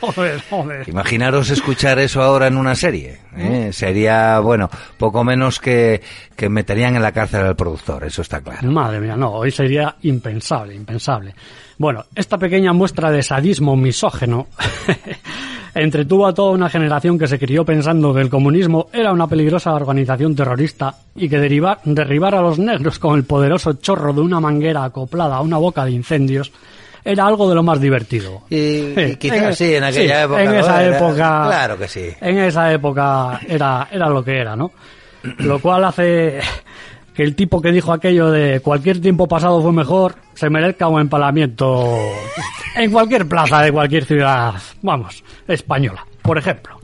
Joder, 0.00 0.40
joder. 0.48 0.88
Imaginaros 0.88 1.50
escuchar 1.50 1.98
eso 1.98 2.22
ahora 2.22 2.46
en 2.46 2.56
una 2.56 2.74
serie. 2.74 3.18
¿eh? 3.36 3.70
Sería, 3.72 4.38
bueno, 4.40 4.70
poco 4.96 5.24
menos 5.24 5.60
que, 5.60 6.00
que 6.34 6.48
meterían 6.48 6.96
en 6.96 7.02
la 7.02 7.12
cárcel 7.12 7.44
al 7.44 7.56
productor, 7.56 8.04
eso 8.04 8.22
está 8.22 8.40
claro. 8.40 8.70
Madre 8.70 9.00
mía, 9.00 9.16
no, 9.16 9.32
hoy 9.32 9.50
sería 9.50 9.96
impensable, 10.02 10.74
impensable. 10.74 11.34
Bueno, 11.78 12.04
esta 12.14 12.38
pequeña 12.38 12.72
muestra 12.72 13.10
de 13.10 13.22
sadismo 13.22 13.76
misógeno 13.76 14.46
entretuvo 15.76 16.26
a 16.26 16.34
toda 16.34 16.52
una 16.52 16.70
generación 16.70 17.18
que 17.18 17.28
se 17.28 17.38
crió 17.38 17.64
pensando 17.64 18.14
que 18.14 18.22
el 18.22 18.30
comunismo 18.30 18.88
era 18.92 19.12
una 19.12 19.26
peligrosa 19.26 19.74
organización 19.74 20.34
terrorista 20.34 20.94
y 21.14 21.28
que 21.28 21.38
derivar, 21.38 21.80
derribar 21.84 22.34
a 22.34 22.40
los 22.40 22.58
negros 22.58 22.98
con 22.98 23.16
el 23.16 23.24
poderoso 23.24 23.74
chorro 23.74 24.12
de 24.12 24.22
una 24.22 24.40
manguera 24.40 24.84
acoplada 24.84 25.36
a 25.36 25.42
una 25.42 25.58
boca 25.58 25.84
de 25.84 25.92
incendios 25.92 26.50
era 27.04 27.26
algo 27.26 27.48
de 27.48 27.54
lo 27.54 27.62
más 27.62 27.80
divertido. 27.80 28.42
Y, 28.50 29.14
quizás 29.16 29.56
sí, 29.56 29.74
en 29.74 29.84
aquella 29.84 30.24
época. 30.24 30.42
En 30.42 30.54
esa 30.54 30.84
época. 30.84 31.44
Claro 31.46 31.78
que 31.78 31.86
sí. 31.86 32.08
En 32.20 32.38
esa 32.38 32.72
época 32.72 33.40
era, 33.46 33.86
era 33.92 34.08
lo 34.08 34.24
que 34.24 34.36
era, 34.40 34.56
¿no? 34.56 34.72
Lo 35.38 35.60
cual 35.60 35.84
hace 35.84 36.40
que 37.16 37.22
el 37.22 37.34
tipo 37.34 37.62
que 37.62 37.72
dijo 37.72 37.92
aquello 37.92 38.30
de 38.30 38.60
cualquier 38.60 39.00
tiempo 39.00 39.26
pasado 39.26 39.62
fue 39.62 39.72
mejor 39.72 40.16
se 40.34 40.50
merezca 40.50 40.86
un 40.88 41.00
empalamiento 41.00 41.98
en 42.76 42.92
cualquier 42.92 43.26
plaza 43.26 43.62
de 43.62 43.72
cualquier 43.72 44.04
ciudad, 44.04 44.54
vamos, 44.82 45.24
española, 45.48 46.06
por 46.20 46.36
ejemplo. 46.36 46.78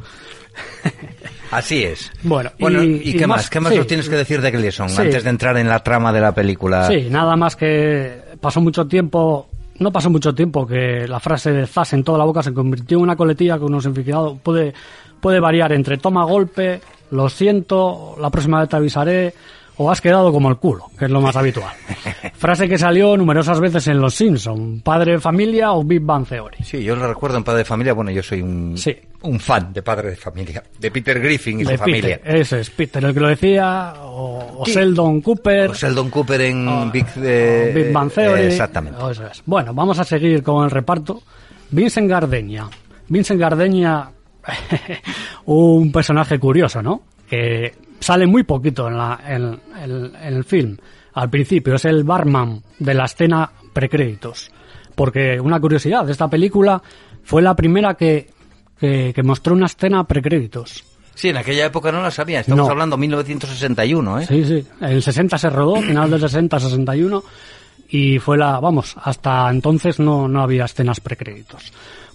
Así 1.51 1.85
es. 1.85 2.11
Bueno, 2.23 2.51
y, 2.59 3.15
qué 3.15 3.27
más? 3.27 3.51
¿Qué 3.51 3.61
más 3.61 3.75
nos 3.75 3.87
tienes 3.87 4.09
que 4.09 4.17
decir 4.17 4.41
de 4.41 4.51
Gleason 4.51 4.89
antes 4.89 5.23
de 5.23 5.29
entrar 5.29 5.59
en 5.59 5.69
la 5.69 5.81
trama 5.81 6.11
de 6.11 6.21
la 6.23 6.33
película? 6.33 6.87
Sí, 6.87 7.09
nada 7.11 7.37
más 7.37 7.55
que 7.55 8.11
pasó 8.41 8.63
mucho 8.63 8.87
tiempo, 8.87 9.51
no 9.79 9.93
pasó 9.93 10.09
mucho 10.09 10.35
tiempo 10.35 10.67
que 10.67 11.07
la 11.07 11.21
frase 11.21 11.53
de 11.53 11.67
Zas 11.67 11.93
en 11.93 12.05
toda 12.05 12.17
la 12.17 12.25
boca 12.25 12.43
se 12.43 12.55
convirtió 12.55 12.97
en 12.97 13.03
una 13.03 13.17
coletilla 13.17 13.59
con 13.59 13.69
unos 13.69 13.85
significado 13.85 14.39
puede, 14.43 14.73
puede 15.21 15.41
variar 15.41 15.73
entre 15.73 15.99
toma 15.99 16.25
golpe, 16.25 16.81
lo 17.11 17.29
siento, 17.29 18.17
la 18.19 18.31
próxima 18.31 18.61
vez 18.61 18.71
te 18.71 18.77
avisaré, 18.77 19.35
o 19.79 19.91
has 19.91 20.01
quedado 20.01 20.31
como 20.33 20.49
el 20.51 20.57
culo, 20.57 20.91
que 20.99 21.07
es 21.07 21.11
lo 21.11 21.21
más 21.21 21.35
habitual. 21.37 21.73
Frase 22.35 22.69
que 22.69 22.77
salió 22.79 23.17
numerosas 23.17 23.59
veces 23.61 23.87
en 23.89 24.01
Los 24.01 24.15
Simpson, 24.15 24.81
Padre 24.85 25.13
de 25.13 25.21
Familia 25.21 25.73
o 25.73 25.83
Big 25.83 26.01
Bang 26.03 26.27
Theory. 26.27 26.59
Sí, 26.63 26.83
yo 26.85 26.95
lo 26.95 27.07
recuerdo 27.09 27.39
en 27.39 27.45
Padre 27.45 27.59
de 27.61 27.65
Familia, 27.65 27.93
bueno, 27.95 28.11
yo 28.11 28.23
soy 28.23 28.43
un, 28.43 28.77
Sí. 28.77 28.95
un 29.23 29.41
fan 29.41 29.73
de 29.73 29.83
Padre 29.83 30.11
de 30.11 30.17
Familia, 30.17 30.63
de 30.79 30.91
Peter 30.91 31.19
Griffin 31.21 31.61
y 31.61 31.65
de 31.65 31.73
su 31.73 31.79
familia. 31.79 32.21
Ese 32.25 32.61
es 32.61 32.71
Peter 32.71 33.03
el 33.05 33.15
que 33.15 33.21
lo 33.21 33.29
decía, 33.29 33.95
o, 34.03 34.59
o 34.59 34.67
Sí. 34.67 34.73
Sheldon 34.73 35.21
Cooper, 35.23 35.71
O 35.71 35.75
Sheldon 35.75 36.11
Cooper 36.11 36.41
en 36.43 36.69
o- 36.69 36.91
Big, 36.91 37.07
eh, 37.17 37.73
Big 37.75 37.93
Bang 37.93 38.11
Theory. 38.13 38.43
eh, 38.43 38.47
exactamente. 38.49 38.99
eso 39.11 39.27
es. 39.27 39.43
Bueno, 39.47 39.73
vamos 39.73 39.99
a 39.99 40.05
seguir 40.05 40.43
con 40.43 40.65
el 40.65 40.71
reparto. 40.71 41.23
Vincent 41.71 42.09
Gardenia. 42.11 42.69
Vincent 43.09 43.41
Gardenia, 43.41 44.11
un 45.47 45.91
personaje 45.93 46.39
curioso, 46.39 46.83
¿no? 46.83 47.03
Que 47.29 47.75
sale 48.03 48.27
muy 48.27 48.43
poquito 48.43 48.89
en, 48.89 48.97
la, 48.99 49.21
en, 49.27 49.59
en- 49.83 50.15
en 50.17 50.35
el 50.35 50.45
film. 50.45 50.77
Al 51.15 51.31
principio 51.31 51.75
es 51.75 51.85
el 51.85 52.05
barman 52.05 52.63
de 52.79 52.95
la 52.95 53.05
escena 53.05 53.51
precréditos. 53.73 54.51
Porque 54.95 55.41
una 55.41 55.59
curiosidad, 55.61 56.09
esta 56.11 56.29
película 56.29 56.83
fue 57.23 57.41
la 57.43 57.55
primera 57.57 57.95
que, 57.95 58.31
que, 58.79 59.13
que 59.15 59.23
mostró 59.23 59.55
una 59.55 59.67
escena 59.67 60.05
precréditos. 60.05 60.85
Sí, 61.15 61.29
en 61.29 61.37
aquella 61.37 61.67
época 61.67 61.93
no 61.93 62.01
la 62.03 62.11
sabía, 62.11 62.41
estamos 62.41 62.67
No. 62.67 62.71
hablando 62.73 62.97
1961, 62.97 64.21
¿eh? 64.21 64.27
Sí, 64.27 64.45
sí. 64.45 64.67
El 64.81 65.03
60 65.03 65.37
se 65.39 65.51
rodó, 65.51 65.77
final 65.77 66.11
del 66.11 66.21
60, 66.21 66.59
61. 66.59 67.23
Y 67.89 68.19
fue 68.19 68.39
la, 68.39 68.59
vamos, 68.61 68.97
hasta 69.03 69.51
entonces 69.51 70.01
no, 70.01 70.27
no 70.27 70.43
había 70.43 70.65
escenas 70.65 71.01
precréditos. 71.01 71.71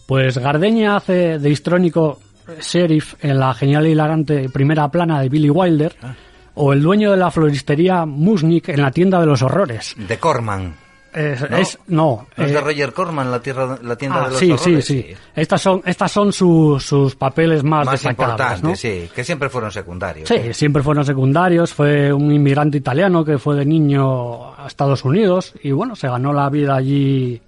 Pues 0.08 0.38
Gardeña 0.40 0.96
hace 0.96 1.38
de 1.38 1.50
histrónico 1.50 2.20
sheriff 2.62 3.16
en 3.24 3.40
la 3.40 3.54
genial 3.54 3.88
y 3.88 3.92
hilarante 3.92 4.50
primera 4.50 4.90
plana 4.90 5.22
de 5.22 5.30
Billy 5.30 5.50
Wilder. 5.50 5.96
O 6.56 6.74
el 6.74 6.82
dueño 6.82 7.12
de 7.12 7.18
la 7.18 7.30
floristería 7.30 8.06
Musnik 8.06 8.70
en 8.70 8.82
la 8.82 8.90
tienda 8.92 9.20
de 9.20 9.28
los 9.28 9.42
horrores. 9.44 9.94
De 9.96 10.18
Corman. 10.18 10.74
Es, 11.14 11.50
¿No? 11.50 11.58
es- 11.58 11.80
no. 11.88 12.28
¿No 12.36 12.44
es 12.44 12.52
eh, 12.52 12.54
de 12.56 12.62
Roger 12.62 12.94
Corman 12.94 13.32
la, 13.32 13.40
tierra, 13.40 13.78
la 13.82 13.96
tienda 13.96 14.22
ah, 14.22 14.26
de 14.26 14.30
los 14.32 14.40
sí, 14.40 14.52
horrores? 14.52 14.86
sí, 14.86 15.02
sí, 15.04 15.16
Estas 15.36 15.62
son, 15.62 15.82
estas 15.86 16.12
son 16.12 16.32
su- 16.34 16.80
sus 16.80 17.16
papeles 17.16 17.64
más, 17.64 17.86
Más 17.86 17.94
destacables, 18.02 18.34
importantes, 18.34 18.64
¿no? 18.64 18.76
sí, 18.76 19.10
que 19.16 19.24
siempre 19.24 19.50
fueron 19.50 19.72
secundarios. 19.72 20.28
Sí, 20.30 20.36
siempre 20.54 20.84
fueron 20.84 21.06
secundarios. 21.06 21.74
Fue 21.74 22.12
un 22.14 22.32
inmigrante 22.32 22.78
italiano 22.78 23.24
que 23.24 23.38
fue 23.40 23.56
de 23.56 23.66
niño 23.66 24.54
a 24.56 24.68
Estados 24.68 25.06
Unidos 25.06 25.54
y 25.64 25.72
bueno, 25.72 25.96
se 25.96 26.08
ganó 26.08 26.34
la 26.34 26.50
vida 26.50 26.76
allí 26.76 27.42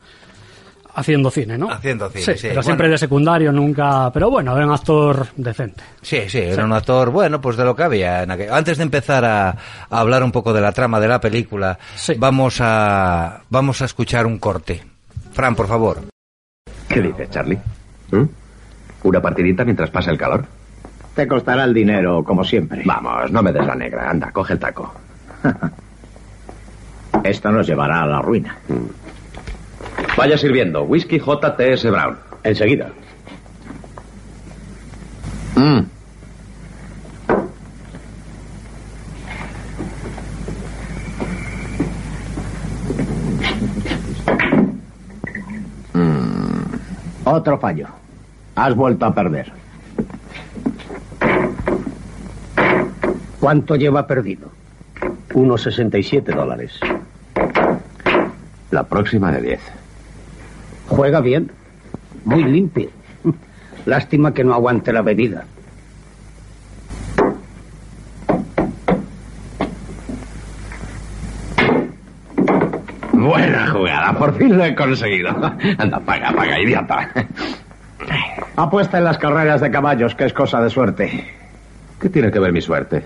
haciendo 0.95 1.29
cine, 1.31 1.57
¿no? 1.57 1.71
Haciendo 1.71 2.09
cine, 2.09 2.23
sí. 2.23 2.31
Pero 2.41 2.49
Bueno. 2.55 2.63
siempre 2.63 2.89
de 2.89 2.97
secundario, 2.97 3.51
nunca. 3.51 4.11
Pero 4.11 4.29
bueno, 4.29 4.55
era 4.55 4.65
un 4.65 4.73
actor 4.73 5.27
decente. 5.35 5.83
Sí, 6.01 6.21
sí, 6.27 6.39
era 6.39 6.65
un 6.65 6.73
actor, 6.73 7.09
bueno, 7.11 7.39
pues 7.41 7.55
de 7.57 7.63
lo 7.65 7.75
que 7.75 7.83
había. 7.83 8.23
en 8.23 8.31
aquel- 8.31 8.51
Antes 8.51 8.77
de 8.77 8.83
empezar 8.83 9.23
a, 9.25 9.49
a 9.49 9.55
hablar 9.99 10.23
un 10.23 10.31
poco 10.31 10.51
de 10.53 10.61
la 10.61 10.71
trama 10.71 10.99
de 10.99 11.07
la 11.07 11.19
película, 11.19 11.77
Sí. 11.95 12.13
vamos, 12.17 12.57
a, 12.61 13.41
vamos 13.49 13.81
a 13.81 13.85
escuchar 13.85 14.25
un 14.25 14.39
corte. 14.39 14.83
Fran, 15.31 15.55
por 15.55 15.67
favor. 15.67 16.01
¿Qué 16.87 17.01
dices, 17.01 17.29
Charlie? 17.29 17.59
¿Mm? 18.11 18.23
¿Una 19.03 19.21
partidita 19.21 19.63
mientras 19.63 19.89
pasa 19.91 20.11
el 20.11 20.17
calor? 20.17 20.45
Te 21.15 21.27
costará 21.27 21.63
el 21.65 21.73
dinero, 21.73 22.23
como 22.23 22.43
siempre. 22.43 22.81
Vamos, 22.85 23.31
no 23.31 23.41
me 23.43 23.51
des 23.51 23.65
la 23.65 23.75
negra. 23.75 24.09
Anda, 24.09 24.31
coge 24.31 24.53
el 24.53 24.59
taco. 24.59 24.93
Esto 27.23 27.51
nos 27.51 27.67
llevará 27.67 28.03
a 28.03 28.05
la 28.07 28.21
ruina. 28.21 28.57
Vaya 30.19 30.37
sirviendo. 30.37 30.83
Whisky 30.83 31.17
JTS 31.17 31.89
Brown. 31.89 32.17
Enseguida. 32.43 32.89
Mm. 35.55 35.79
Otro 47.23 47.57
fallo. 47.57 47.87
Has 48.55 48.75
vuelto 48.75 49.05
a 49.05 49.15
perder. 49.15 49.53
¿Cuánto 53.39 53.77
lleva 53.77 54.05
perdido? 54.05 54.51
Unos 55.33 55.61
67 55.61 56.33
dólares. 56.33 56.77
La 58.69 58.83
próxima 58.83 59.31
de 59.31 59.41
10. 59.41 59.79
Juega 60.89 61.21
bien. 61.21 61.51
Muy 62.25 62.43
limpio. 62.43 62.89
Lástima 63.85 64.33
que 64.33 64.43
no 64.43 64.53
aguante 64.53 64.91
la 64.91 65.01
bebida. 65.01 65.45
Buena 73.13 73.67
jugada, 73.67 74.13
por 74.17 74.35
fin 74.37 74.57
lo 74.57 74.65
he 74.65 74.73
conseguido. 74.75 75.29
Anda, 75.77 75.99
paga, 75.99 76.31
paga, 76.31 76.59
idiota. 76.59 77.09
Apuesta 78.55 78.97
en 78.97 79.03
las 79.03 79.17
carreras 79.17 79.61
de 79.61 79.71
caballos, 79.71 80.15
que 80.15 80.25
es 80.25 80.33
cosa 80.33 80.61
de 80.61 80.69
suerte. 80.69 81.27
¿Qué 81.99 82.09
tiene 82.09 82.31
que 82.31 82.39
ver 82.39 82.51
mi 82.51 82.61
suerte? 82.61 83.05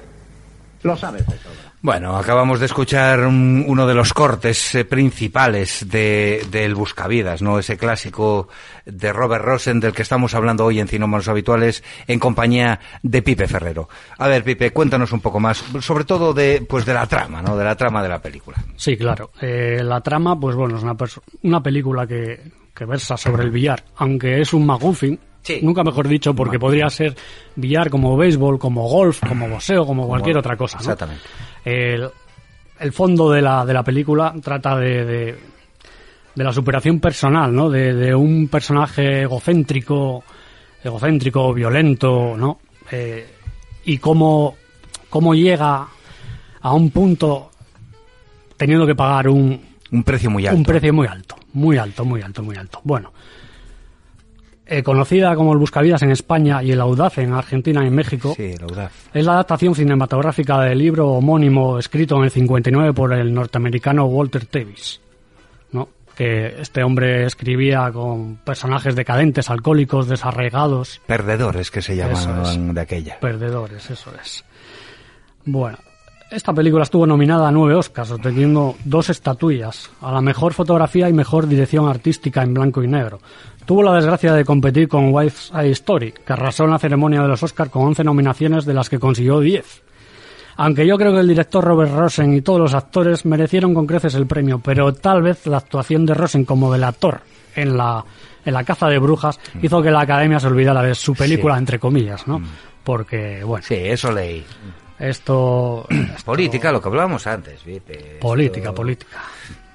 Lo 0.83 0.95
sabes 0.95 1.25
de 1.27 1.37
sobra. 1.37 1.62
Bueno, 1.85 2.15
acabamos 2.15 2.61
de 2.61 2.67
escuchar 2.67 3.25
un- 3.27 3.65
uno 3.67 3.85
de 3.85 3.93
los 3.93 4.13
cortes 4.13 4.73
eh, 4.73 4.85
principales 4.85 5.85
de, 5.89 6.41
del 6.49 6.75
Buscavidas, 6.75 7.41
¿no? 7.41 7.59
Ese 7.59 7.77
clásico 7.77 8.47
de 8.85 9.11
Robert 9.11 9.43
Rosen 9.43 9.81
del 9.81 9.91
que 9.91 10.01
estamos 10.01 10.33
hablando 10.33 10.63
hoy 10.63 10.79
en 10.79 10.87
Cinómanos 10.87 11.27
Habituales 11.27 11.83
en 12.07 12.19
compañía 12.19 12.79
de 13.01 13.21
Pipe 13.21 13.49
Ferrero. 13.49 13.89
A 14.17 14.29
ver, 14.29 14.45
Pipe, 14.45 14.71
cuéntanos 14.71 15.11
un 15.11 15.19
poco 15.19 15.41
más, 15.41 15.57
sobre 15.81 16.05
todo 16.05 16.33
de, 16.33 16.65
pues 16.67 16.85
de 16.85 16.93
la 16.93 17.05
trama, 17.05 17.41
¿no? 17.41 17.57
De 17.57 17.65
la 17.65 17.75
trama 17.75 18.01
de 18.01 18.07
la 18.07 18.21
película. 18.21 18.55
Sí, 18.77 18.95
claro. 18.95 19.31
Eh, 19.41 19.81
la 19.83 19.99
trama, 19.99 20.39
pues 20.39 20.55
bueno, 20.55 20.77
es 20.77 20.83
una, 20.83 20.95
una 21.41 21.61
película 21.61 22.07
que, 22.07 22.39
que 22.73 22.85
versa 22.85 23.17
sobre 23.17 23.43
el 23.43 23.51
billar, 23.51 23.83
aunque 23.97 24.39
es 24.39 24.53
un 24.53 24.65
McGuffin. 24.65 25.19
Sí. 25.41 25.59
Nunca 25.61 25.83
mejor 25.83 26.07
dicho, 26.07 26.33
porque 26.33 26.57
podría 26.57 26.89
ser 26.89 27.13
billar 27.57 27.89
como 27.89 28.15
béisbol, 28.15 28.57
como 28.57 28.87
golf, 28.87 29.19
como 29.27 29.49
boxeo, 29.49 29.85
como 29.85 30.07
cualquier 30.07 30.37
otra 30.37 30.55
cosa. 30.55 30.77
¿no? 30.77 30.83
Exactamente. 30.83 31.21
El, 31.65 32.09
el 32.79 32.91
fondo 32.93 33.31
de 33.31 33.41
la, 33.41 33.65
de 33.65 33.73
la 33.73 33.83
película 33.83 34.33
trata 34.43 34.77
de, 34.77 35.05
de, 35.05 35.39
de 36.35 36.43
la 36.43 36.51
superación 36.51 36.99
personal, 36.99 37.53
¿no? 37.53 37.69
De, 37.69 37.93
de 37.93 38.13
un 38.13 38.47
personaje 38.47 39.21
egocéntrico, 39.21 40.23
egocéntrico, 40.83 41.53
violento, 41.53 42.35
¿no? 42.37 42.59
Eh, 42.91 43.27
y 43.85 43.97
cómo, 43.97 44.55
cómo 45.09 45.33
llega 45.33 45.87
a 46.61 46.73
un 46.73 46.89
punto 46.91 47.51
teniendo 48.57 48.85
que 48.85 48.95
pagar 48.95 49.27
un, 49.29 49.59
Un 49.91 50.03
precio 50.03 50.29
muy 50.29 50.45
alto. 50.45 50.57
un 50.57 50.63
precio 50.63 50.93
muy 50.93 51.07
alto, 51.07 51.35
muy 51.53 51.77
alto, 51.77 52.05
muy 52.05 52.21
alto, 52.21 52.43
muy 52.43 52.55
alto. 52.55 52.79
Bueno, 52.83 53.11
eh, 54.65 54.81
conocida 54.83 55.35
como 55.35 55.51
el 55.53 55.59
Buscavidas 55.59 56.01
en 56.03 56.11
España 56.11 56.63
y 56.63 56.71
el 56.71 56.81
Audaz 56.81 57.17
en 57.17 57.33
Argentina 57.33 57.83
y 57.83 57.87
en 57.87 57.95
México, 57.95 58.33
Sí, 58.35 58.53
audaz. 58.61 58.91
es 59.13 59.25
la 59.25 59.33
adaptación 59.33 59.75
cinematográfica 59.75 60.59
del 60.61 60.77
libro 60.79 61.09
homónimo 61.09 61.77
escrito 61.77 62.17
en 62.17 62.23
el 62.25 62.31
59 62.31 62.93
por 62.93 63.13
el 63.13 63.33
norteamericano 63.33 64.05
Walter 64.05 64.45
Tevis, 64.45 65.01
¿no? 65.71 65.89
Que 66.15 66.61
este 66.61 66.83
hombre 66.83 67.25
escribía 67.25 67.91
con 67.91 68.37
personajes 68.37 68.95
decadentes, 68.95 69.49
alcohólicos, 69.49 70.07
desarraigados, 70.07 71.01
Perdedores 71.07 71.69
que 71.71 71.81
se 71.81 71.95
llamaban 71.95 72.69
es. 72.69 72.75
de 72.75 72.81
aquella. 72.81 73.19
perdedores, 73.19 73.89
eso 73.89 74.11
es. 74.21 74.45
Bueno, 75.45 75.77
esta 76.35 76.53
película 76.53 76.83
estuvo 76.83 77.05
nominada 77.05 77.47
a 77.47 77.51
nueve 77.51 77.75
Oscars, 77.75 78.11
obteniendo 78.11 78.75
dos 78.85 79.09
estatuillas, 79.09 79.89
a 80.01 80.11
la 80.11 80.21
mejor 80.21 80.53
fotografía 80.53 81.07
y 81.09 81.13
mejor 81.13 81.47
dirección 81.47 81.87
artística 81.87 82.41
en 82.43 82.53
blanco 82.53 82.83
y 82.83 82.87
negro. 82.87 83.19
Tuvo 83.65 83.83
la 83.83 83.93
desgracia 83.93 84.33
de 84.33 84.43
competir 84.43 84.87
con 84.87 85.13
Wife's 85.13 85.51
Eye 85.55 85.71
Story, 85.71 86.11
que 86.11 86.33
arrasó 86.33 86.65
en 86.65 86.71
la 86.71 86.79
ceremonia 86.79 87.21
de 87.21 87.27
los 87.27 87.43
Oscars 87.43 87.69
con 87.71 87.83
11 87.87 88.03
nominaciones, 88.03 88.65
de 88.65 88.73
las 88.73 88.89
que 88.89 88.99
consiguió 88.99 89.39
10. 89.39 89.83
Aunque 90.57 90.85
yo 90.85 90.97
creo 90.97 91.13
que 91.13 91.19
el 91.21 91.27
director 91.27 91.63
Robert 91.63 91.93
Rosen 91.95 92.33
y 92.33 92.41
todos 92.41 92.59
los 92.59 92.73
actores 92.73 93.25
merecieron 93.25 93.73
con 93.73 93.87
creces 93.87 94.13
el 94.15 94.27
premio, 94.27 94.59
pero 94.59 94.93
tal 94.93 95.21
vez 95.23 95.47
la 95.47 95.57
actuación 95.57 96.05
de 96.05 96.13
Rosen 96.13 96.45
como 96.45 96.71
del 96.71 96.83
actor 96.83 97.21
en 97.55 97.75
la, 97.77 98.03
en 98.45 98.53
la 98.53 98.63
caza 98.63 98.87
de 98.87 98.99
brujas 98.99 99.39
hizo 99.61 99.81
que 99.81 99.89
la 99.91 100.01
academia 100.01 100.39
se 100.39 100.47
olvidara 100.47 100.83
de 100.83 100.93
su 100.93 101.15
película, 101.15 101.55
Sí. 101.55 101.59
entre 101.59 101.79
comillas, 101.79 102.27
¿no? 102.27 102.41
Porque, 102.83 103.43
bueno, 103.43 103.63
Sí, 103.65 103.75
eso 103.75 104.11
leí. 104.11 104.43
esto... 104.99 105.85
Política, 106.25 106.71
lo 106.71 106.81
que 106.81 106.87
hablábamos 106.89 107.25
antes, 107.27 107.61
Pipe. 107.61 108.17
Política, 108.21 108.69
Esto- 108.69 108.75
política. 108.75 109.21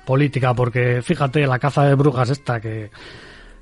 Política, 0.04 0.54
porque 0.54 1.02
fíjate, 1.02 1.46
la 1.46 1.58
caza 1.58 1.84
de 1.84 1.94
brujas 1.94 2.30
esta 2.30 2.58
que 2.60 2.90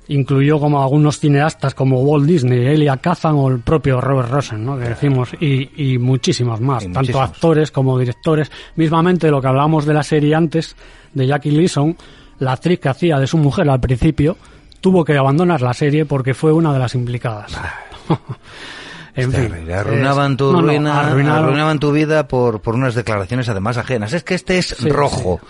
incluyó 0.07 0.57
como 0.61 0.81
algunos 0.81 1.19
cineastas 1.19 1.73
como 1.73 1.99
Walt 2.01 2.25
Disney, 2.25 2.65
Elia 2.67 2.95
Kazan 2.95 3.35
o 3.35 3.49
el 3.49 3.59
propio 3.59 3.99
Robert 3.99 4.29
Rosen, 4.29 4.65
¿no? 4.65 4.77
Que 4.79 4.85
decimos, 4.85 5.31
y, 5.41 5.93
y 5.93 5.97
muchísimos 5.97 6.61
más, 6.61 6.83
Y 6.83 6.85
tanto 6.85 6.99
muchísimos. 7.01 7.29
actores 7.29 7.71
como 7.71 7.99
directores. 7.99 8.49
Mismamente 8.77 9.29
lo 9.29 9.41
que 9.41 9.47
hablábamos 9.49 9.85
de 9.85 9.93
la 9.93 10.03
serie 10.03 10.33
antes, 10.35 10.77
de 11.13 11.27
Jackie 11.27 11.51
Leeson, 11.51 11.97
la 12.39 12.53
actriz 12.53 12.79
que 12.79 12.87
hacía 12.87 13.19
de 13.19 13.27
su 13.27 13.37
mujer 13.37 13.69
al 13.69 13.81
principio, 13.81 14.37
tuvo 14.79 15.03
que 15.03 15.17
abandonar 15.17 15.61
la 15.61 15.73
serie 15.73 16.05
porque 16.05 16.33
fue 16.33 16.53
una 16.53 16.71
de 16.71 16.79
las 16.79 16.95
implicadas. 16.95 17.51
En 19.17 19.33
fin, 19.33 19.71
arruinaban 19.71 20.37
tu 20.37 20.55
arruinaban 20.55 21.79
tu 21.79 21.91
vida 21.91 22.27
por, 22.27 22.61
por 22.61 22.75
unas 22.75 22.93
declaraciones 22.93 23.49
además 23.49 23.77
ajenas. 23.77 24.13
Es 24.13 24.23
que 24.23 24.35
este 24.35 24.59
es 24.59 24.79
rojo. 24.93 25.41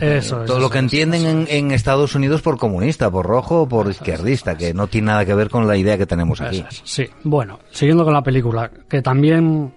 Eso 0.00 0.44
Todo 0.44 0.60
lo 0.60 0.70
que 0.70 0.78
entienden 0.78 1.46
en, 1.48 1.72
Estados 1.72 2.14
Unidos 2.14 2.42
por 2.42 2.58
comunista, 2.58 3.10
por 3.10 3.26
rojo 3.26 3.62
o 3.62 3.68
por 3.68 3.90
izquierdista, 3.90 4.56
que 4.56 4.72
no 4.72 4.86
tiene 4.86 5.08
nada 5.08 5.24
que 5.24 5.34
ver 5.34 5.50
con 5.50 5.66
la 5.66 5.76
idea 5.76 5.98
que 5.98 6.06
tenemos 6.06 6.40
aquí. 6.40 6.64
Sí, 6.84 7.08
bueno, 7.24 7.58
siguiendo 7.72 8.04
con 8.04 8.14
la 8.14 8.22
película, 8.22 8.70
que 8.88 9.02
también 9.02 9.72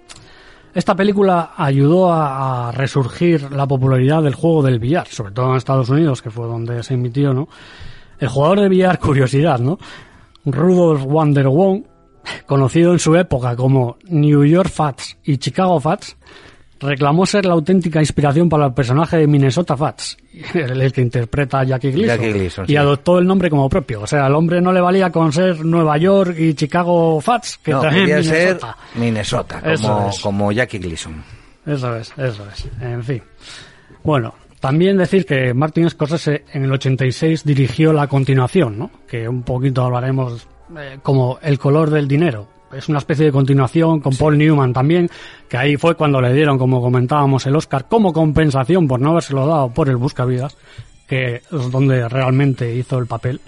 esta 0.75 0.95
película 0.95 1.53
ayudó 1.57 2.13
a, 2.13 2.71
resurgir 2.71 3.51
la 3.51 3.65
popularidad 3.65 4.21
del 4.21 4.35
juego 4.35 4.61
del 4.61 4.77
billar, 4.77 5.07
sobre 5.07 5.31
todo 5.33 5.49
en 5.49 5.57
Estados 5.57 5.89
Unidos, 5.89 6.21
que 6.21 6.29
fue 6.29 6.45
donde 6.45 6.83
se 6.83 6.93
emitió, 6.93 7.33
¿no? 7.33 7.49
El 8.19 8.27
jugador 8.27 8.61
de 8.61 8.69
billar, 8.69 8.99
curiosidad, 8.99 9.59
¿no? 9.59 9.79
Rudolf 10.45 11.03
Wong, 11.05 11.83
conocido 12.45 12.91
en 12.93 12.99
su 12.99 13.15
época 13.15 13.55
como 13.55 13.97
New 14.05 14.43
York 14.45 14.69
Fats 14.69 15.17
y 15.23 15.37
Chicago 15.37 15.79
Fats, 15.79 16.17
reclamó 16.81 17.25
ser 17.25 17.45
la 17.45 17.53
auténtica 17.53 17.99
inspiración 17.99 18.49
para 18.49 18.65
el 18.65 18.73
personaje 18.73 19.17
de 19.17 19.27
Minnesota 19.27 19.77
Fats, 19.77 20.17
el, 20.53 20.91
que 20.91 21.01
interpreta 21.01 21.59
a 21.59 21.63
Jackie 21.63 21.91
Gleason, 21.91 22.65
y 22.67 22.75
adoptó 22.75 23.19
el 23.19 23.27
nombre 23.27 23.49
como 23.49 23.69
propio. 23.69 24.01
O 24.01 24.07
sea, 24.07 24.25
al 24.25 24.35
hombre 24.35 24.61
no 24.61 24.73
le 24.73 24.81
valía 24.81 25.11
con 25.11 25.31
ser 25.31 25.63
Nueva 25.63 25.97
York 25.97 26.35
y 26.37 26.53
Chicago 26.53 27.21
Fats, 27.21 27.59
que 27.63 27.71
no, 27.71 27.81
también 27.81 28.05
Minnesota. 28.05 28.77
ser 28.91 29.01
Minnesota, 29.01 29.61
como, 29.81 30.11
como 30.21 30.51
Jackie 30.51 30.79
Gleason. 30.79 31.23
Eso 31.65 31.95
es, 31.95 32.11
eso 32.17 32.43
es. 32.51 32.67
En 32.81 33.03
fin. 33.03 33.21
Bueno, 34.03 34.33
también 34.59 34.97
decir 34.97 35.25
que 35.25 35.53
Martin 35.53 35.89
Scorsese 35.89 36.45
en 36.53 36.63
el 36.63 36.71
86 36.71 37.43
dirigió 37.43 37.93
la 37.93 38.07
continuación, 38.07 38.77
¿no? 38.77 38.91
Que 39.07 39.27
un 39.27 39.43
poquito 39.43 39.83
hablaremos 39.83 40.47
eh, 40.77 40.99
como 41.01 41.39
El 41.41 41.59
color 41.59 41.89
del 41.89 42.07
dinero. 42.07 42.47
Es 42.73 42.87
una 42.87 42.99
especie 42.99 43.25
de 43.25 43.31
continuación 43.31 43.99
con 43.99 44.15
Paul 44.15 44.37
Newman 44.37 44.71
también, 44.71 45.09
que 45.49 45.57
ahí 45.57 45.75
fue 45.75 45.95
cuando 45.95 46.21
le 46.21 46.33
dieron, 46.33 46.57
como 46.57 46.81
comentábamos, 46.81 47.45
el 47.45 47.55
Oscar 47.55 47.87
como 47.89 48.13
compensación 48.13 48.87
por 48.87 49.01
no 49.01 49.11
habérselo 49.11 49.45
dado 49.45 49.69
por 49.73 49.89
el 49.89 49.97
Buscavidas, 49.97 50.55
que 51.05 51.35
es 51.35 51.71
donde 51.71 52.07
realmente 52.07 52.73
hizo 52.73 52.97
el 52.97 53.07
papel. 53.07 53.41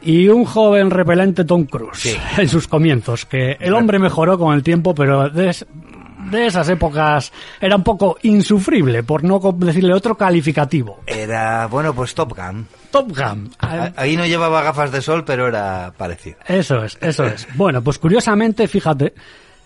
Y 0.00 0.28
un 0.28 0.44
joven 0.44 0.90
repelente 0.90 1.44
Tom 1.44 1.64
Cruise 1.64 2.16
en 2.38 2.48
sus 2.48 2.68
comienzos, 2.68 3.26
que 3.26 3.56
el 3.58 3.74
hombre 3.74 3.98
mejoró 3.98 4.38
con 4.38 4.54
el 4.54 4.62
tiempo, 4.62 4.94
pero 4.94 5.28
de 5.28 6.46
esas 6.46 6.68
épocas 6.68 7.32
era 7.60 7.76
un 7.76 7.82
poco 7.82 8.18
insufrible, 8.22 9.02
por 9.02 9.24
no 9.24 9.40
decirle 9.56 9.92
otro 9.92 10.16
calificativo. 10.16 11.00
Era, 11.06 11.66
bueno, 11.66 11.92
pues 11.92 12.14
Top 12.14 12.36
Gun. 12.36 12.66
Top 12.90 13.08
Gun. 13.08 13.50
Ahí 13.96 14.16
no 14.16 14.26
llevaba 14.26 14.62
gafas 14.62 14.92
de 14.92 15.02
sol, 15.02 15.24
pero 15.24 15.48
era 15.48 15.92
parecido. 15.96 16.38
Eso 16.46 16.82
es, 16.84 16.98
eso 17.00 17.24
es. 17.24 17.46
Bueno, 17.54 17.82
pues 17.82 17.98
curiosamente, 17.98 18.66
fíjate, 18.68 19.14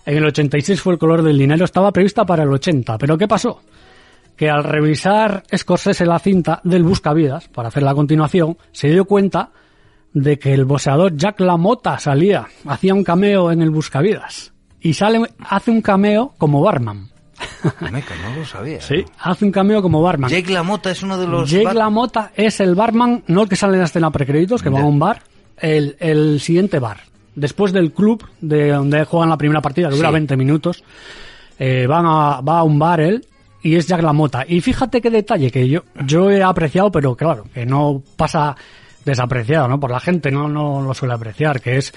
en 0.05 0.17
el 0.17 0.25
86 0.25 0.81
fue 0.81 0.93
el 0.93 0.99
color 0.99 1.21
del 1.21 1.37
dinero, 1.37 1.65
estaba 1.65 1.91
prevista 1.91 2.25
para 2.25 2.43
el 2.43 2.49
80, 2.49 2.97
pero 2.97 3.17
¿qué 3.17 3.27
pasó? 3.27 3.61
Que 4.35 4.49
al 4.49 4.63
revisar 4.63 5.43
Scorsese 5.55 6.05
la 6.05 6.19
cinta 6.19 6.59
del 6.63 6.83
Buscavidas, 6.83 7.47
para 7.47 7.69
hacer 7.69 7.83
la 7.83 7.93
continuación, 7.93 8.57
se 8.71 8.89
dio 8.89 9.05
cuenta 9.05 9.51
de 10.13 10.37
que 10.37 10.53
el 10.53 10.65
boxeador 10.65 11.15
Jack 11.15 11.39
LaMotta 11.39 11.99
salía, 11.99 12.47
hacía 12.67 12.93
un 12.93 13.03
cameo 13.03 13.51
en 13.51 13.61
el 13.61 13.69
Buscavidas 13.69 14.53
y 14.79 14.93
sale, 14.93 15.21
hace 15.39 15.71
un 15.71 15.81
cameo 15.81 16.33
como 16.37 16.61
barman. 16.61 17.12
Meca, 17.91 18.15
no 18.21 18.35
lo 18.35 18.45
sabía. 18.45 18.81
Sí, 18.81 19.03
hace 19.19 19.45
un 19.45 19.51
cameo 19.51 19.81
como 19.81 20.01
barman. 20.01 20.29
Jake 20.29 20.51
LaMotta 20.51 20.91
es 20.91 21.03
uno 21.03 21.17
de 21.17 21.27
los... 21.27 21.49
Jake 21.49 21.73
LaMotta 21.73 22.31
es 22.35 22.59
el 22.59 22.75
barman, 22.75 23.23
no 23.27 23.43
el 23.43 23.49
que 23.49 23.55
sale 23.55 23.73
en 23.73 23.79
la 23.79 23.85
escena 23.85 24.11
precréditos, 24.11 24.61
que 24.61 24.69
va 24.69 24.81
a 24.81 24.85
un 24.85 24.99
bar, 24.99 25.21
el, 25.57 25.95
el 25.99 26.39
siguiente 26.39 26.79
bar. 26.79 27.01
Después 27.35 27.71
del 27.73 27.91
club, 27.93 28.25
de 28.41 28.69
donde 28.71 29.05
juegan 29.05 29.29
la 29.29 29.37
primera 29.37 29.61
partida, 29.61 29.89
que 29.89 29.95
dura 29.95 30.11
20 30.11 30.37
minutos, 30.37 30.83
eh, 31.57 31.87
van 31.87 32.05
a, 32.05 32.41
va 32.41 32.59
a 32.59 32.63
un 32.63 32.77
bar 32.77 32.99
él 32.99 33.25
y 33.61 33.75
es 33.75 33.87
Jack 33.87 34.03
LaMotta. 34.03 34.45
Y 34.47 34.61
fíjate 34.61 35.01
qué 35.01 35.09
detalle 35.09 35.49
que 35.49 35.67
yo, 35.67 35.83
yo 36.05 36.29
he 36.29 36.43
apreciado, 36.43 36.91
pero 36.91 37.15
claro, 37.15 37.45
que 37.53 37.65
no 37.65 38.03
pasa 38.15 38.55
desapreciado, 39.05 39.67
¿no? 39.67 39.79
Por 39.79 39.91
la 39.91 39.99
gente 39.99 40.31
no, 40.31 40.47
no 40.47 40.81
lo 40.81 40.93
suele 40.93 41.13
apreciar, 41.13 41.61
que 41.61 41.77
es 41.77 41.93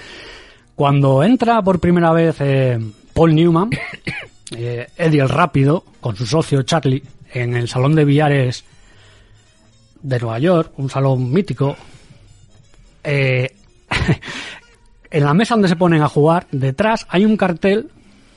cuando 0.75 1.23
entra 1.23 1.61
por 1.61 1.79
primera 1.79 2.11
vez 2.11 2.37
eh, 2.39 2.79
Paul 3.13 3.35
Newman, 3.35 3.69
eh, 4.55 4.87
Eddie 4.97 5.21
el 5.21 5.29
Rápido, 5.29 5.83
con 5.99 6.15
su 6.15 6.25
socio 6.25 6.61
Charlie, 6.63 7.03
en 7.33 7.55
el 7.55 7.67
salón 7.67 7.95
de 7.95 8.05
billares 8.05 8.63
de 10.01 10.19
Nueva 10.19 10.39
York, 10.39 10.73
un 10.77 10.89
salón 10.89 11.31
mítico, 11.31 11.75
eh, 13.03 13.55
en 15.11 15.23
la 15.23 15.33
mesa 15.33 15.55
donde 15.55 15.67
se 15.67 15.75
ponen 15.75 16.01
a 16.01 16.09
jugar, 16.09 16.47
detrás 16.51 17.05
hay 17.09 17.25
un 17.25 17.37
cartel 17.37 17.89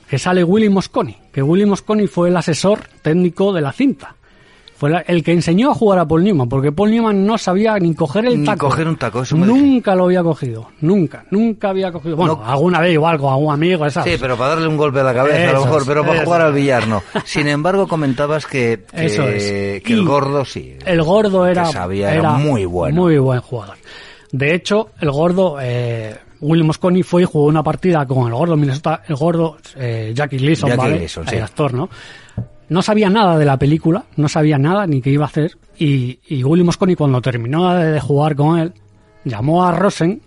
que 0.09 0.19
sale 0.19 0.43
Willy 0.43 0.69
Mosconi, 0.69 1.17
que 1.31 1.41
Willy 1.41 1.65
Mosconi 1.65 2.07
fue 2.07 2.29
el 2.29 2.37
asesor 2.37 2.81
técnico 3.01 3.53
de 3.53 3.61
la 3.61 3.71
cinta. 3.71 4.15
Fue 4.81 4.91
el 5.05 5.23
que 5.23 5.31
enseñó 5.31 5.69
a 5.69 5.75
jugar 5.75 5.99
a 5.99 6.07
Paul 6.07 6.23
Newman, 6.23 6.49
porque 6.49 6.71
Paul 6.71 6.89
Newman 6.89 7.23
no 7.23 7.37
sabía 7.37 7.77
ni 7.77 7.93
coger 7.93 8.25
el 8.25 8.39
ni 8.39 8.47
taco. 8.47 8.67
coger 8.67 8.87
un 8.87 8.95
taco, 8.95 9.21
eso 9.21 9.37
Nunca 9.37 9.93
lo 9.93 10.05
había 10.05 10.23
cogido, 10.23 10.69
nunca, 10.79 11.23
nunca 11.29 11.69
había 11.69 11.91
cogido. 11.91 12.15
Bueno, 12.15 12.41
alguna 12.43 12.79
vez 12.79 12.93
igual 12.93 13.19
con 13.19 13.31
algún 13.31 13.53
amigo, 13.53 13.87
¿sabes? 13.91 14.13
Sí, 14.13 14.17
pero 14.19 14.35
para 14.35 14.55
darle 14.55 14.67
un 14.67 14.77
golpe 14.77 15.01
a 15.01 15.03
la 15.03 15.13
cabeza 15.13 15.51
a 15.51 15.53
lo 15.53 15.65
mejor, 15.65 15.83
pero 15.85 16.03
para 16.03 16.23
jugar 16.25 16.41
al 16.41 16.53
billar 16.53 16.87
no. 16.87 17.03
Sin 17.25 17.47
embargo, 17.47 17.87
comentabas 17.87 18.47
que, 18.47 18.83
que, 18.91 19.83
el 19.85 20.03
gordo 20.03 20.45
sí. 20.45 20.75
El 20.83 21.03
gordo 21.03 21.45
era, 21.45 21.69
era, 21.69 22.31
muy 22.31 22.65
bueno. 22.65 23.03
Muy 23.03 23.19
buen 23.19 23.39
jugador. 23.39 23.77
De 24.31 24.55
hecho, 24.55 24.89
el 24.99 25.11
gordo, 25.11 25.57
eh, 25.61 26.17
William 26.39 26.65
Mosconi 26.65 27.03
fue 27.03 27.21
y 27.21 27.25
jugó 27.25 27.45
una 27.45 27.61
partida 27.61 28.03
con 28.07 28.27
el 28.27 28.33
gordo 28.33 28.57
Minnesota, 28.57 29.03
el 29.07 29.15
gordo 29.15 29.57
eh, 29.75 30.11
Jackie 30.15 30.37
Gleason, 30.37 30.69
Jackie 30.69 30.81
¿vale? 30.81 30.97
Gleason, 30.97 31.27
sí. 31.27 31.35
el 31.35 31.43
actor, 31.43 31.71
¿no? 31.71 31.87
No 32.71 32.81
sabía 32.81 33.09
nada 33.09 33.37
de 33.37 33.43
la 33.43 33.57
película, 33.57 34.05
no 34.15 34.29
sabía 34.29 34.57
nada 34.57 34.87
ni 34.87 35.01
qué 35.01 35.09
iba 35.09 35.25
a 35.25 35.27
hacer. 35.27 35.57
Y, 35.77 36.19
y 36.25 36.41
Willy 36.45 36.63
Mosconi, 36.63 36.95
cuando 36.95 37.21
terminó 37.21 37.75
de 37.75 37.99
jugar 37.99 38.33
con 38.37 38.59
él, 38.59 38.73
llamó 39.25 39.65
a 39.65 39.73
Rosen 39.73 40.21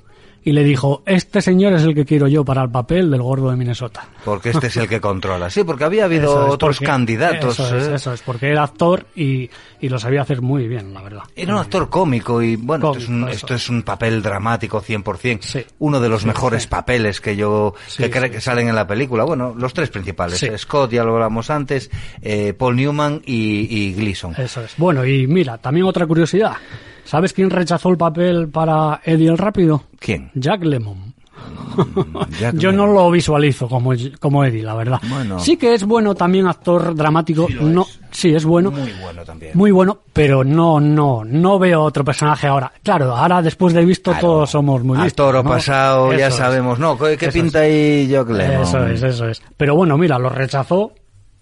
y 0.44 0.52
le 0.52 0.62
dijo, 0.62 1.02
este 1.06 1.40
señor 1.40 1.72
es 1.72 1.82
el 1.84 1.94
que 1.94 2.04
quiero 2.04 2.28
yo 2.28 2.44
para 2.44 2.62
el 2.62 2.70
papel 2.70 3.10
del 3.10 3.22
gordo 3.22 3.50
de 3.50 3.56
Minnesota. 3.56 4.06
Porque 4.24 4.50
este 4.50 4.66
es 4.66 4.76
el 4.76 4.86
que 4.86 5.00
controla. 5.00 5.48
Sí, 5.48 5.64
porque 5.64 5.84
había 5.84 6.04
habido 6.04 6.48
otros 6.48 6.80
candidatos. 6.80 7.58
Eso 7.58 7.76
es, 7.76 7.88
¿eh? 7.88 7.94
eso 7.94 8.12
es, 8.12 8.20
porque 8.20 8.50
era 8.50 8.62
actor 8.62 9.06
y, 9.16 9.48
y, 9.80 9.88
lo 9.88 9.98
sabía 9.98 10.20
hacer 10.20 10.42
muy 10.42 10.68
bien, 10.68 10.92
la 10.92 11.00
verdad. 11.00 11.22
Era 11.34 11.54
un 11.54 11.60
actor 11.60 11.88
cómico 11.88 12.42
y 12.42 12.56
bueno, 12.56 12.92
esto, 13.30 13.54
es 13.54 13.70
un, 13.70 13.82
papel 13.82 14.20
dramático 14.20 14.82
100%. 14.82 15.38
Sí. 15.40 15.64
Uno 15.78 15.98
de 15.98 16.10
los 16.10 16.26
mejores 16.26 16.66
papeles 16.66 17.22
que 17.22 17.36
yo, 17.36 17.74
que 17.96 18.10
creo 18.10 18.30
que 18.30 18.42
salen 18.42 18.68
en 18.68 18.74
la 18.74 18.86
película. 18.86 19.24
Bueno, 19.24 19.54
los 19.56 19.72
tres 19.72 19.88
principales. 19.88 20.44
Scott, 20.58 20.90
ya 20.90 21.04
lo 21.04 21.14
hablamos 21.14 21.48
antes, 21.48 21.90
eh, 22.20 22.52
Paul 22.52 22.76
Newman 22.76 23.22
y, 23.24 23.66
y 23.70 23.94
Gleason. 23.94 24.34
Eso 24.36 24.60
es. 24.62 24.74
Bueno, 24.76 25.06
y 25.06 25.26
mira, 25.26 25.56
también 25.56 25.86
otra 25.86 26.06
curiosidad. 26.06 26.56
¿Sabes 27.04 27.32
quién 27.32 27.50
rechazó 27.50 27.90
el 27.90 27.96
papel 27.96 28.48
para 28.48 29.00
Eddie 29.04 29.28
el 29.28 29.38
Rápido? 29.38 29.84
¿Quién? 29.98 30.30
Jack 30.34 30.64
Lemon. 30.64 31.14
Mm, 31.76 32.54
Yo 32.58 32.72
no 32.72 32.86
lo 32.86 33.10
visualizo 33.10 33.68
como, 33.68 33.92
como 34.20 34.44
Eddie, 34.44 34.62
la 34.62 34.74
verdad. 34.74 35.00
Sí 35.38 35.56
que 35.56 35.74
es 35.74 35.84
bueno 35.84 36.14
también 36.14 36.46
actor 36.46 36.94
dramático. 36.94 37.46
Sí, 37.48 37.56
no, 37.60 37.82
es. 37.82 38.00
sí, 38.10 38.34
es 38.34 38.44
bueno. 38.44 38.70
Muy 38.70 38.92
bueno 39.00 39.24
también. 39.24 39.52
Muy 39.54 39.70
bueno, 39.70 39.98
pero 40.12 40.44
no, 40.44 40.80
no, 40.80 41.24
no 41.24 41.58
veo 41.58 41.82
otro 41.82 42.04
personaje 42.04 42.46
ahora. 42.46 42.72
Claro, 42.82 43.16
ahora 43.16 43.42
después 43.42 43.74
de 43.74 43.84
visto 43.84 44.12
todos 44.20 44.50
somos 44.50 44.82
muy 44.82 44.96
listos. 44.96 45.14
toro 45.14 45.42
pasado 45.42 46.12
ya 46.12 46.30
sabemos, 46.30 46.78
¿no? 46.78 46.96
¿Qué, 46.96 47.28
pinta 47.32 47.60
ahí 47.60 48.06
Jack 48.06 48.28
Lemon? 48.28 48.62
Eso 48.62 48.86
es, 48.86 49.02
eso 49.02 49.28
es. 49.28 49.42
Pero 49.56 49.74
bueno, 49.74 49.98
mira, 49.98 50.18
lo 50.18 50.28
rechazó 50.28 50.92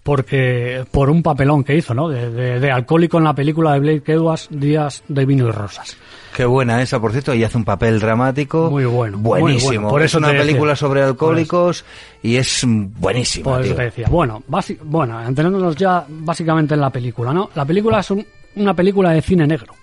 porque 0.03 0.85
por 0.91 1.09
un 1.09 1.23
papelón 1.23 1.63
que 1.63 1.75
hizo, 1.75 1.93
¿no? 1.93 2.09
De, 2.09 2.71
alcohólico 2.71 3.17
en 3.17 3.23
la 3.23 3.33
película 3.33 3.73
de 3.73 3.79
Blake 3.79 4.11
Edwards, 4.11 4.49
Días 4.51 5.03
de 5.07 5.25
Vino 5.25 5.47
y 5.47 5.51
Rosas. 5.51 5.97
Qué 6.35 6.45
buena 6.45 6.81
esa, 6.81 6.99
por 6.99 7.11
cierto, 7.11 7.33
y 7.33 7.43
hace 7.43 7.57
un 7.57 7.63
papel 7.63 7.99
dramático. 7.99 8.69
Muy 8.69 8.85
bueno. 8.85 9.17
Buenísimo. 9.19 9.89
Por 9.89 10.01
eso 10.01 10.17
es 10.17 10.23
una 10.23 10.31
película 10.31 10.75
sobre 10.75 11.03
alcohólicos 11.03 11.85
y 12.21 12.35
es 12.35 12.63
buenísima. 12.65 13.51
Por 13.51 13.61
eso 13.61 13.75
te 13.75 13.83
decía. 13.83 14.07
Bueno, 14.09 14.43
bueno, 14.83 15.19
entendiéndonos 15.21 15.75
ya 15.75 16.05
básicamente 16.07 16.73
en 16.73 16.81
la 16.81 16.89
película, 16.89 17.31
¿no? 17.33 17.49
La 17.55 17.65
película 17.65 17.99
es 17.99 18.11
una 18.55 18.73
película 18.73 19.11
de 19.11 19.21
cine 19.21 19.47
negro. 19.47 19.73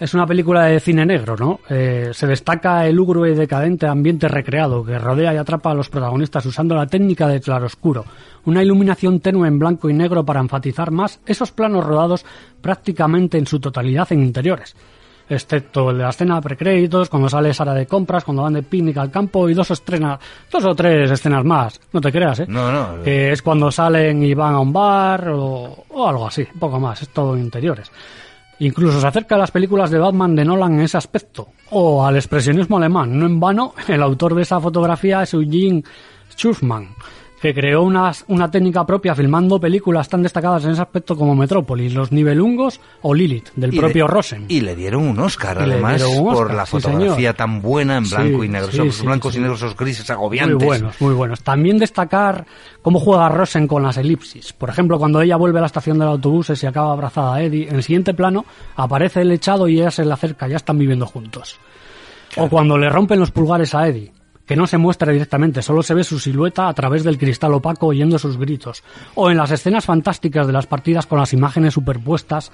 Es 0.00 0.14
una 0.14 0.26
película 0.26 0.66
de 0.66 0.78
cine 0.78 1.04
negro, 1.04 1.36
¿no? 1.36 1.58
Eh, 1.68 2.10
se 2.12 2.28
destaca 2.28 2.86
el 2.86 2.94
lúgubre 2.94 3.32
y 3.32 3.34
decadente 3.34 3.86
ambiente 3.86 4.28
recreado 4.28 4.84
que 4.84 4.96
rodea 4.96 5.34
y 5.34 5.36
atrapa 5.36 5.72
a 5.72 5.74
los 5.74 5.88
protagonistas 5.88 6.46
usando 6.46 6.76
la 6.76 6.86
técnica 6.86 7.26
de 7.26 7.40
claroscuro, 7.40 8.04
una 8.44 8.62
iluminación 8.62 9.18
tenue 9.18 9.48
en 9.48 9.58
blanco 9.58 9.90
y 9.90 9.94
negro 9.94 10.24
para 10.24 10.38
enfatizar 10.38 10.92
más 10.92 11.18
esos 11.26 11.50
planos 11.50 11.84
rodados 11.84 12.24
prácticamente 12.60 13.38
en 13.38 13.46
su 13.46 13.58
totalidad 13.58 14.06
en 14.12 14.22
interiores, 14.22 14.76
excepto 15.28 15.90
el 15.90 15.96
de 15.96 16.04
la 16.04 16.10
escena 16.10 16.40
precréditos, 16.40 17.08
cuando 17.08 17.28
sale 17.28 17.52
Sara 17.52 17.74
de 17.74 17.86
compras, 17.86 18.22
cuando 18.22 18.44
van 18.44 18.52
de 18.52 18.62
picnic 18.62 18.98
al 18.98 19.10
campo 19.10 19.48
y 19.48 19.54
dos 19.54 19.72
estrenas, 19.72 20.20
dos 20.48 20.64
o 20.64 20.76
tres 20.76 21.10
escenas 21.10 21.44
más, 21.44 21.80
no 21.92 22.00
te 22.00 22.12
creas, 22.12 22.38
¿eh? 22.38 22.46
No, 22.46 22.70
no. 22.70 23.02
Que 23.02 23.32
es 23.32 23.42
cuando 23.42 23.72
salen 23.72 24.22
y 24.22 24.32
van 24.32 24.54
a 24.54 24.60
un 24.60 24.72
bar 24.72 25.28
o, 25.30 25.84
o 25.88 26.08
algo 26.08 26.28
así, 26.28 26.46
poco 26.56 26.78
más, 26.78 27.02
es 27.02 27.08
todo 27.08 27.36
interiores. 27.36 27.90
Incluso 28.60 29.00
se 29.00 29.06
acerca 29.06 29.36
a 29.36 29.38
las 29.38 29.50
películas 29.50 29.90
de 29.90 29.98
Batman 29.98 30.34
de 30.34 30.44
Nolan 30.44 30.74
en 30.74 30.80
ese 30.80 30.96
aspecto, 30.96 31.48
o 31.70 32.04
al 32.04 32.16
expresionismo 32.16 32.76
alemán. 32.76 33.18
No 33.18 33.26
en 33.26 33.38
vano, 33.38 33.74
el 33.86 34.02
autor 34.02 34.34
de 34.34 34.42
esa 34.42 34.60
fotografía 34.60 35.22
es 35.22 35.34
Eugene 35.34 35.84
Schussman 36.30 36.88
que 37.40 37.54
creó 37.54 37.82
una, 37.82 38.12
una 38.28 38.50
técnica 38.50 38.84
propia 38.84 39.14
filmando 39.14 39.60
películas 39.60 40.08
tan 40.08 40.22
destacadas 40.22 40.64
en 40.64 40.72
ese 40.72 40.82
aspecto 40.82 41.16
como 41.16 41.34
Metrópolis, 41.34 41.94
Los 41.94 42.10
Nivelungos 42.12 42.80
o 43.02 43.14
Lilith, 43.14 43.50
del 43.54 43.70
propio 43.76 44.06
Rosen. 44.06 44.46
Y 44.48 44.60
le 44.60 44.74
dieron 44.74 45.06
un 45.06 45.18
Oscar, 45.20 45.58
además, 45.58 46.02
por 46.02 46.52
la 46.52 46.66
fotografía 46.66 47.34
tan 47.34 47.62
buena 47.62 47.98
en 47.98 48.08
blanco 48.08 48.44
y 48.44 48.48
negro. 48.48 48.68
esos 48.68 49.04
blancos 49.04 49.36
y 49.36 49.40
negros, 49.40 49.62
esos 49.62 49.76
grises 49.76 50.08
agobiantes. 50.10 50.56
Muy 50.56 50.66
buenos, 50.66 51.00
muy 51.00 51.14
buenos. 51.14 51.42
También 51.42 51.78
destacar 51.78 52.46
cómo 52.82 52.98
juega 52.98 53.28
Rosen 53.28 53.66
con 53.66 53.82
las 53.82 53.96
elipsis. 53.96 54.52
Por 54.52 54.70
ejemplo, 54.70 54.98
cuando 54.98 55.20
ella 55.20 55.36
vuelve 55.36 55.58
a 55.58 55.62
la 55.62 55.66
estación 55.66 55.98
del 55.98 56.08
autobús 56.08 56.50
y 56.62 56.66
acaba 56.66 56.92
abrazada 56.92 57.34
a 57.34 57.42
Eddie, 57.42 57.68
en 57.68 57.76
el 57.76 57.82
siguiente 57.82 58.14
plano 58.14 58.44
aparece 58.76 59.20
el 59.20 59.30
echado 59.30 59.68
y 59.68 59.80
ella 59.80 59.90
se 59.90 60.04
le 60.04 60.12
acerca, 60.12 60.48
ya 60.48 60.56
están 60.56 60.78
viviendo 60.78 61.06
juntos. 61.06 61.58
O 62.36 62.48
cuando 62.48 62.76
le 62.76 62.88
rompen 62.88 63.18
los 63.18 63.30
pulgares 63.30 63.74
a 63.74 63.88
Eddie 63.88 64.12
que 64.48 64.56
no 64.56 64.66
se 64.66 64.78
muestra 64.78 65.12
directamente, 65.12 65.60
solo 65.60 65.82
se 65.82 65.92
ve 65.92 66.02
su 66.02 66.18
silueta 66.18 66.68
a 66.68 66.72
través 66.72 67.04
del 67.04 67.18
cristal 67.18 67.52
opaco 67.52 67.88
oyendo 67.88 68.18
sus 68.18 68.38
gritos. 68.38 68.82
O 69.14 69.30
en 69.30 69.36
las 69.36 69.50
escenas 69.50 69.84
fantásticas 69.84 70.46
de 70.46 70.54
las 70.54 70.66
partidas 70.66 71.04
con 71.04 71.18
las 71.18 71.34
imágenes 71.34 71.74
superpuestas, 71.74 72.50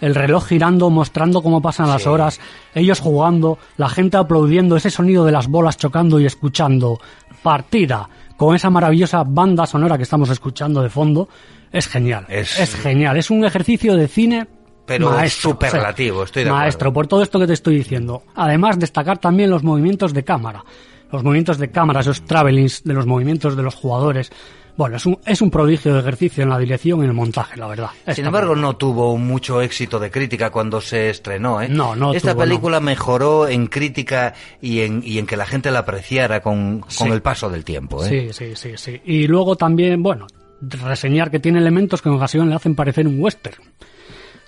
el 0.00 0.16
reloj 0.16 0.44
girando, 0.44 0.90
mostrando 0.90 1.42
cómo 1.42 1.62
pasan 1.62 1.88
las 1.88 2.08
horas, 2.08 2.40
ellos 2.74 2.98
jugando, 2.98 3.58
la 3.76 3.88
gente 3.88 4.16
aplaudiendo, 4.16 4.76
ese 4.76 4.90
sonido 4.90 5.24
de 5.24 5.30
las 5.30 5.46
bolas 5.46 5.78
chocando 5.78 6.18
y 6.18 6.26
escuchando. 6.26 6.98
Partida, 7.44 8.08
con 8.36 8.56
esa 8.56 8.68
maravillosa 8.68 9.22
banda 9.22 9.66
sonora 9.66 9.96
que 9.96 10.02
estamos 10.02 10.28
escuchando 10.30 10.82
de 10.82 10.90
fondo, 10.90 11.28
es 11.70 11.86
genial. 11.86 12.26
Es, 12.28 12.74
genial. 12.74 13.16
Es 13.18 13.30
un 13.30 13.44
ejercicio 13.44 13.96
de 13.96 14.08
cine 14.08 14.48
pero 14.84 15.12
maestro, 15.12 15.50
superlativo, 15.52 16.24
estoy 16.24 16.42
de 16.44 16.50
Maestro, 16.50 16.92
por 16.92 17.06
todo 17.06 17.22
esto 17.22 17.38
que 17.38 17.46
te 17.46 17.52
estoy 17.52 17.76
diciendo. 17.76 18.24
Además, 18.34 18.80
destacar 18.80 19.18
también 19.18 19.50
los 19.50 19.62
movimientos 19.62 20.12
de 20.12 20.24
cámara 20.24 20.64
los 21.10 21.22
movimientos 21.22 21.58
de 21.58 21.70
cámara, 21.70 22.00
esos 22.00 22.22
travelings 22.24 22.84
de 22.84 22.94
los 22.94 23.06
movimientos 23.06 23.56
de 23.56 23.62
los 23.62 23.74
jugadores. 23.74 24.30
Bueno, 24.76 24.96
es 24.96 25.06
un, 25.06 25.18
es 25.24 25.40
un 25.40 25.50
prodigio 25.50 25.94
de 25.94 26.00
ejercicio 26.00 26.42
en 26.42 26.50
la 26.50 26.58
dirección 26.58 27.00
y 27.00 27.04
en 27.04 27.08
el 27.08 27.14
montaje, 27.14 27.56
la 27.56 27.66
verdad. 27.66 27.88
Sin 28.12 28.26
embargo, 28.26 28.54
no 28.54 28.76
tuvo 28.76 29.16
mucho 29.16 29.62
éxito 29.62 29.98
de 29.98 30.10
crítica 30.10 30.50
cuando 30.50 30.82
se 30.82 31.08
estrenó, 31.08 31.62
¿eh? 31.62 31.68
No, 31.70 31.96
no 31.96 32.12
Esta 32.12 32.36
película 32.36 32.78
mejoró 32.80 33.48
en 33.48 33.68
crítica 33.68 34.34
y 34.60 34.80
en, 34.80 35.00
y 35.02 35.18
en 35.18 35.26
que 35.26 35.38
la 35.38 35.46
gente 35.46 35.70
la 35.70 35.78
apreciara 35.78 36.40
con, 36.40 36.84
con 36.98 37.10
el 37.10 37.22
paso 37.22 37.48
del 37.48 37.64
tiempo, 37.64 38.04
¿eh? 38.04 38.08
Sí, 38.08 38.32
sí, 38.34 38.54
sí, 38.54 38.72
sí. 38.76 39.00
Y 39.06 39.26
luego 39.26 39.56
también, 39.56 40.02
bueno, 40.02 40.26
reseñar 40.60 41.30
que 41.30 41.40
tiene 41.40 41.58
elementos 41.58 42.02
que 42.02 42.10
en 42.10 42.16
ocasión 42.16 42.50
le 42.50 42.54
hacen 42.54 42.74
parecer 42.74 43.06
un 43.08 43.18
western. 43.18 43.56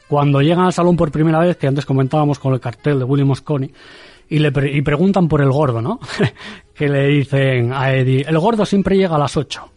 Cuando 0.09 0.43
llegan 0.43 0.67
al 0.67 0.73
salón 0.75 0.97
por 0.97 1.11
primera 1.11 1.39
vez, 1.39 1.57
que 1.57 1.67
antes 1.67 1.87
comentábamos 1.87 2.39
con 2.39 2.53
el 2.53 2.61
cartel 2.61 2.99
de 2.99 3.05
William 3.05 3.29
Moscone, 3.29 3.71
y 4.29 4.39
le 4.39 4.53
y 4.71 4.83
preguntan 4.83 5.29
por 5.29 5.41
el 5.41 5.51
gordo, 5.51 5.81
¿no? 5.81 6.01
que 6.75 6.89
le 6.89 7.07
dicen 7.09 7.73
a 7.73 7.93
Eddie, 7.93 8.25
el 8.29 8.39
gordo 8.39 8.65
siempre 8.65 8.97
llega 8.97 9.17
a 9.17 9.19
las 9.19 9.37
8. 9.37 9.71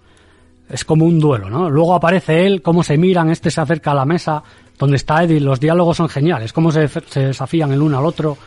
Es 0.70 0.86
como 0.86 1.06
un 1.06 1.20
duelo, 1.20 1.50
¿no? 1.50 1.70
Luego 1.70 1.96
aparece 1.96 2.46
él, 2.46 2.62
cómo 2.62 2.84
se 2.84 2.98
miran, 2.98 3.30
este 3.30 3.52
se 3.52 3.60
acerca 3.60 3.92
a 3.92 3.96
la 3.96 4.06
mesa 4.06 4.44
donde 4.78 4.98
está 4.98 5.24
Eddie, 5.24 5.40
los 5.40 5.60
diálogos 5.60 5.98
son 5.98 6.10
geniales, 6.10 6.54
cómo 6.54 6.72
se, 6.72 6.90
desafían 7.14 7.72
el 7.72 7.82
uno 7.82 8.00
al 8.00 8.06
otro. 8.06 8.38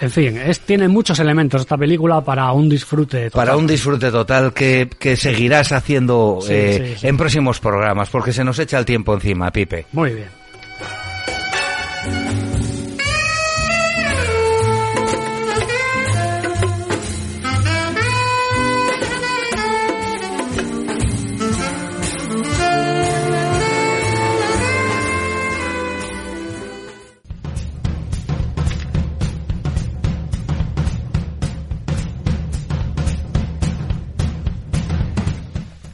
En 0.00 0.10
fin, 0.12 0.36
es, 0.36 0.60
tiene 0.60 0.86
muchos 0.86 1.18
elementos 1.18 1.62
esta 1.62 1.76
película 1.76 2.20
para 2.20 2.52
un 2.52 2.68
disfrute 2.68 3.30
total. 3.30 3.46
Para 3.46 3.56
un 3.56 3.66
disfrute 3.66 4.12
total 4.12 4.52
que, 4.52 4.88
que 4.96 5.16
seguirás 5.16 5.72
haciendo 5.72 6.38
eh, 6.48 6.96
en 7.02 7.16
próximos 7.16 7.58
programas, 7.58 8.08
porque 8.08 8.32
se 8.32 8.44
nos 8.44 8.60
echa 8.60 8.78
el 8.78 8.84
tiempo 8.84 9.12
encima, 9.14 9.50
Pipe. 9.50 9.86
Muy 9.92 10.14
bien. 10.14 10.28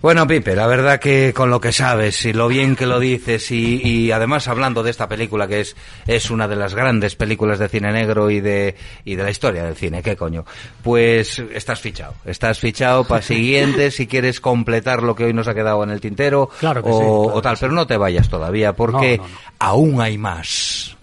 Bueno, 0.04 0.26
Pipe, 0.26 0.54
la 0.54 0.66
verdad 0.66 1.00
que 1.00 1.32
con 1.32 1.48
lo 1.48 1.62
que 1.62 1.72
sabes 1.72 2.26
y 2.26 2.34
lo 2.34 2.46
bien 2.46 2.76
que 2.76 2.84
lo 2.84 3.00
dices 3.00 3.50
y, 3.50 4.12
además 4.12 4.48
hablando 4.48 4.82
de 4.82 4.90
esta 4.90 5.08
película 5.08 5.48
que 5.48 5.60
es, 5.60 5.76
es 6.06 6.30
una 6.30 6.46
de 6.46 6.56
las 6.56 6.74
grandes 6.74 7.16
películas 7.16 7.58
de 7.58 7.70
cine 7.70 7.90
negro 7.90 8.28
y 8.28 8.40
de, 8.40 8.76
y 9.06 9.14
de 9.14 9.22
la 9.22 9.30
historia 9.30 9.64
del 9.64 9.76
cine, 9.76 10.02
¿qué 10.02 10.14
coño? 10.14 10.44
Pues 10.82 11.38
estás 11.38 11.80
fichado, 11.80 12.16
estás 12.26 12.58
fichado 12.58 13.04
para 13.04 13.22
siguiente 13.22 13.90
si 13.90 14.06
quieres 14.06 14.42
completar 14.42 15.02
lo 15.02 15.14
que 15.14 15.24
hoy 15.24 15.32
nos 15.32 15.48
ha 15.48 15.54
quedado 15.54 15.82
en 15.82 15.88
el 15.88 16.02
tintero 16.02 16.50
o, 16.82 17.40
tal, 17.40 17.56
pero 17.58 17.72
no 17.72 17.86
te 17.86 17.96
vayas 17.96 18.28
todavía 18.28 18.74
porque 18.74 19.18
aún 19.58 20.02
hay 20.02 20.18
más. 20.18 20.98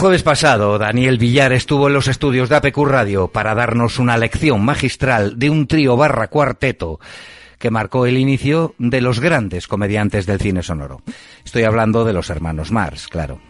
Jueves 0.00 0.22
pasado, 0.22 0.78
Daniel 0.78 1.18
Villar 1.18 1.52
estuvo 1.52 1.88
en 1.88 1.92
los 1.92 2.08
estudios 2.08 2.48
de 2.48 2.56
APQ 2.56 2.78
Radio 2.86 3.28
para 3.28 3.54
darnos 3.54 3.98
una 3.98 4.16
lección 4.16 4.64
magistral 4.64 5.38
de 5.38 5.50
un 5.50 5.66
trío 5.66 5.94
barra 5.94 6.28
cuarteto 6.28 6.98
que 7.58 7.70
marcó 7.70 8.06
el 8.06 8.16
inicio 8.16 8.74
de 8.78 9.02
los 9.02 9.20
grandes 9.20 9.68
comediantes 9.68 10.24
del 10.24 10.40
cine 10.40 10.62
sonoro. 10.62 11.02
Estoy 11.44 11.64
hablando 11.64 12.06
de 12.06 12.14
los 12.14 12.30
hermanos 12.30 12.70
Mars, 12.72 13.08
claro. 13.08 13.40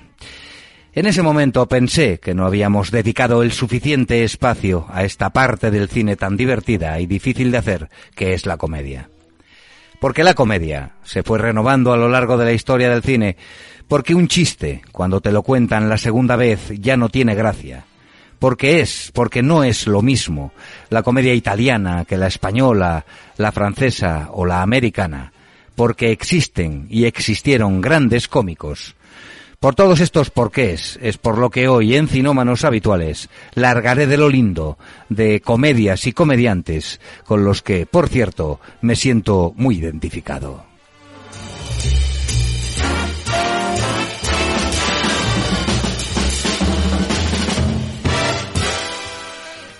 En 0.92 1.06
ese 1.06 1.22
momento 1.22 1.68
pensé 1.68 2.18
que 2.18 2.34
no 2.34 2.46
habíamos 2.46 2.90
dedicado 2.90 3.44
el 3.44 3.52
suficiente 3.52 4.24
espacio 4.24 4.86
a 4.90 5.04
esta 5.04 5.30
parte 5.30 5.70
del 5.70 5.88
cine 5.88 6.16
tan 6.16 6.36
divertida 6.36 6.98
y 6.98 7.06
difícil 7.06 7.52
de 7.52 7.58
hacer, 7.58 7.90
que 8.16 8.34
es 8.34 8.44
la 8.44 8.56
comedia. 8.56 9.08
Porque 10.00 10.24
la 10.24 10.34
comedia 10.34 10.94
se 11.04 11.22
fue 11.22 11.38
renovando 11.38 11.92
a 11.92 11.96
lo 11.96 12.08
largo 12.08 12.38
de 12.38 12.46
la 12.46 12.52
historia 12.52 12.90
del 12.90 13.02
cine, 13.02 13.36
porque 13.90 14.14
un 14.14 14.28
chiste, 14.28 14.82
cuando 14.92 15.20
te 15.20 15.32
lo 15.32 15.42
cuentan 15.42 15.88
la 15.88 15.98
segunda 15.98 16.36
vez, 16.36 16.70
ya 16.78 16.96
no 16.96 17.08
tiene 17.08 17.34
gracia. 17.34 17.86
Porque 18.38 18.78
es, 18.78 19.10
porque 19.12 19.42
no 19.42 19.64
es 19.64 19.88
lo 19.88 20.00
mismo 20.00 20.52
la 20.90 21.02
comedia 21.02 21.34
italiana 21.34 22.04
que 22.04 22.16
la 22.16 22.28
española, 22.28 23.04
la 23.36 23.50
francesa 23.50 24.28
o 24.30 24.46
la 24.46 24.62
americana. 24.62 25.32
Porque 25.74 26.12
existen 26.12 26.86
y 26.88 27.06
existieron 27.06 27.80
grandes 27.80 28.28
cómicos. 28.28 28.94
Por 29.58 29.74
todos 29.74 29.98
estos 29.98 30.30
porqués 30.30 30.96
es 31.02 31.18
por 31.18 31.38
lo 31.38 31.50
que 31.50 31.66
hoy 31.66 31.96
en 31.96 32.06
Cinómanos 32.06 32.64
Habituales 32.64 33.28
largaré 33.54 34.06
de 34.06 34.18
lo 34.18 34.28
lindo 34.28 34.78
de 35.08 35.40
comedias 35.40 36.06
y 36.06 36.12
comediantes 36.12 37.00
con 37.24 37.42
los 37.42 37.60
que, 37.60 37.86
por 37.86 38.08
cierto, 38.08 38.60
me 38.82 38.94
siento 38.94 39.52
muy 39.56 39.78
identificado. 39.78 40.70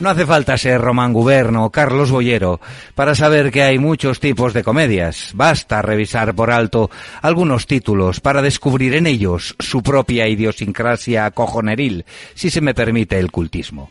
No 0.01 0.09
hace 0.09 0.25
falta 0.25 0.57
ser 0.57 0.81
Román 0.81 1.13
Guberno 1.13 1.67
o 1.67 1.71
Carlos 1.71 2.11
Boyero 2.11 2.59
para 2.95 3.15
saber 3.15 3.53
que 3.53 3.63
hay 3.63 3.79
muchos 3.79 4.19
tipos 4.19 4.55
de 4.55 4.65
comedias. 4.65 5.33
Basta 5.35 5.83
revisar 5.83 6.35
por 6.35 6.51
alto 6.51 6.91
algunos 7.21 7.67
títulos 7.67 8.21
para 8.21 8.41
descubrir 8.41 8.95
en 8.95 9.07
ellos 9.07 9.55
su 9.59 9.83
propia 9.83 10.27
idiosincrasia 10.27 11.31
cojoneril, 11.33 12.07
si 12.35 12.49
se 12.49 12.63
me 12.63 12.73
permite 12.73 13.19
el 13.19 13.31
cultismo. 13.31 13.91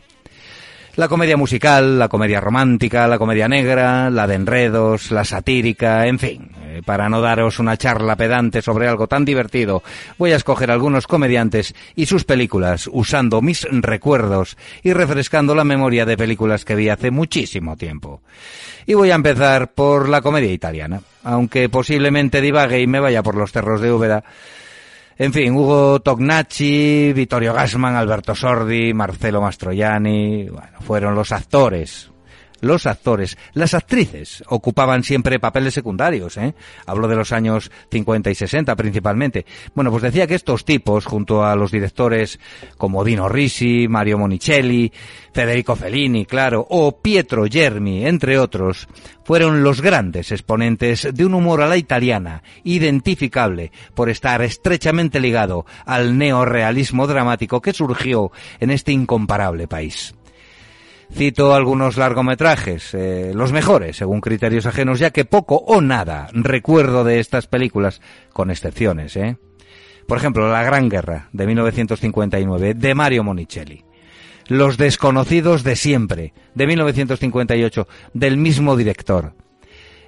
La 0.96 1.06
comedia 1.06 1.36
musical, 1.36 2.00
la 2.00 2.08
comedia 2.08 2.40
romántica, 2.40 3.06
la 3.06 3.16
comedia 3.16 3.46
negra, 3.46 4.10
la 4.10 4.26
de 4.26 4.34
enredos, 4.34 5.12
la 5.12 5.24
satírica, 5.24 6.08
en 6.08 6.18
fin. 6.18 6.59
Eh, 6.80 6.82
para 6.82 7.08
no 7.08 7.20
daros 7.20 7.58
una 7.58 7.76
charla 7.76 8.16
pedante 8.16 8.62
sobre 8.62 8.88
algo 8.88 9.06
tan 9.06 9.24
divertido, 9.24 9.82
voy 10.18 10.32
a 10.32 10.36
escoger 10.36 10.70
algunos 10.70 11.06
comediantes 11.06 11.74
y 11.94 12.06
sus 12.06 12.24
películas 12.24 12.88
usando 12.92 13.40
mis 13.42 13.66
recuerdos 13.70 14.56
y 14.82 14.92
refrescando 14.92 15.54
la 15.54 15.64
memoria 15.64 16.06
de 16.06 16.16
películas 16.16 16.64
que 16.64 16.74
vi 16.74 16.88
hace 16.88 17.10
muchísimo 17.10 17.76
tiempo. 17.76 18.22
Y 18.86 18.94
voy 18.94 19.10
a 19.10 19.14
empezar 19.14 19.72
por 19.72 20.08
la 20.08 20.20
comedia 20.20 20.52
italiana, 20.52 21.00
aunque 21.22 21.68
posiblemente 21.68 22.40
divague 22.40 22.80
y 22.80 22.86
me 22.86 23.00
vaya 23.00 23.22
por 23.22 23.36
los 23.36 23.52
terros 23.52 23.80
de 23.80 23.92
Úbeda 23.92 24.24
en 25.18 25.34
fin, 25.34 25.52
Hugo 25.52 26.00
Tognacci, 26.00 27.12
Vittorio 27.12 27.52
Gassman, 27.52 27.94
Alberto 27.94 28.34
Sordi, 28.34 28.94
Marcelo 28.94 29.42
Mastroianni, 29.42 30.48
bueno, 30.48 30.80
fueron 30.80 31.14
los 31.14 31.30
actores 31.30 32.10
los 32.60 32.86
actores, 32.86 33.36
las 33.52 33.74
actrices 33.74 34.42
ocupaban 34.48 35.02
siempre 35.02 35.40
papeles 35.40 35.74
secundarios, 35.74 36.36
¿eh? 36.36 36.54
Hablo 36.86 37.08
de 37.08 37.16
los 37.16 37.32
años 37.32 37.70
50 37.90 38.30
y 38.30 38.34
60 38.34 38.76
principalmente. 38.76 39.46
Bueno, 39.74 39.90
pues 39.90 40.02
decía 40.02 40.26
que 40.26 40.34
estos 40.34 40.64
tipos, 40.64 41.06
junto 41.06 41.44
a 41.44 41.56
los 41.56 41.70
directores 41.70 42.38
como 42.76 43.04
Dino 43.04 43.28
Risi, 43.28 43.88
Mario 43.88 44.18
Monicelli, 44.18 44.92
Federico 45.32 45.76
Fellini, 45.76 46.26
claro, 46.26 46.66
o 46.68 47.00
Pietro 47.00 47.44
Germi, 47.48 48.06
entre 48.06 48.38
otros, 48.38 48.88
fueron 49.24 49.62
los 49.62 49.80
grandes 49.80 50.32
exponentes 50.32 51.08
de 51.12 51.24
un 51.24 51.34
humor 51.34 51.62
a 51.62 51.68
la 51.68 51.76
italiana, 51.76 52.42
identificable 52.64 53.70
por 53.94 54.08
estar 54.10 54.42
estrechamente 54.42 55.20
ligado 55.20 55.66
al 55.86 56.18
neorealismo 56.18 57.06
dramático 57.06 57.60
que 57.60 57.72
surgió 57.72 58.32
en 58.58 58.70
este 58.70 58.92
incomparable 58.92 59.68
país. 59.68 60.14
Cito 61.12 61.54
algunos 61.54 61.96
largometrajes, 61.96 62.94
eh, 62.94 63.32
los 63.34 63.52
mejores, 63.52 63.96
según 63.96 64.20
criterios 64.20 64.66
ajenos, 64.66 64.98
ya 64.98 65.10
que 65.10 65.24
poco 65.24 65.56
o 65.56 65.80
nada 65.80 66.28
recuerdo 66.32 67.04
de 67.04 67.20
estas 67.20 67.46
películas, 67.46 68.00
con 68.32 68.50
excepciones, 68.50 69.16
¿eh? 69.16 69.36
Por 70.06 70.18
ejemplo, 70.18 70.50
La 70.50 70.62
Gran 70.62 70.88
Guerra, 70.88 71.28
de 71.32 71.46
1959, 71.46 72.74
de 72.74 72.94
Mario 72.94 73.22
Monicelli. 73.22 73.84
Los 74.48 74.76
desconocidos 74.76 75.62
de 75.62 75.76
siempre, 75.76 76.32
de 76.54 76.66
1958, 76.66 77.86
del 78.14 78.36
mismo 78.36 78.76
director. 78.76 79.34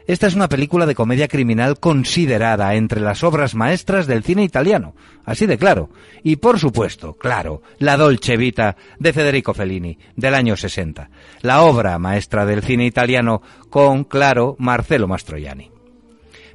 Esta 0.06 0.26
es 0.26 0.34
una 0.34 0.48
película 0.48 0.86
de 0.86 0.94
comedia 0.94 1.28
criminal 1.28 1.78
considerada 1.78 2.74
entre 2.74 3.00
las 3.00 3.22
obras 3.22 3.54
maestras 3.54 4.06
del 4.06 4.24
cine 4.24 4.42
italiano, 4.42 4.94
así 5.24 5.46
de 5.46 5.58
claro. 5.58 5.90
Y 6.24 6.36
por 6.36 6.58
supuesto, 6.58 7.14
claro, 7.14 7.62
La 7.78 7.96
Dolce 7.96 8.36
Vita 8.36 8.76
de 8.98 9.12
Federico 9.12 9.54
Fellini, 9.54 9.98
del 10.16 10.34
año 10.34 10.56
60, 10.56 11.08
la 11.42 11.62
obra 11.62 11.98
maestra 11.98 12.44
del 12.46 12.62
cine 12.62 12.86
italiano 12.86 13.42
con, 13.70 14.04
claro, 14.04 14.56
Marcelo 14.58 15.06
Mastroianni. 15.06 15.70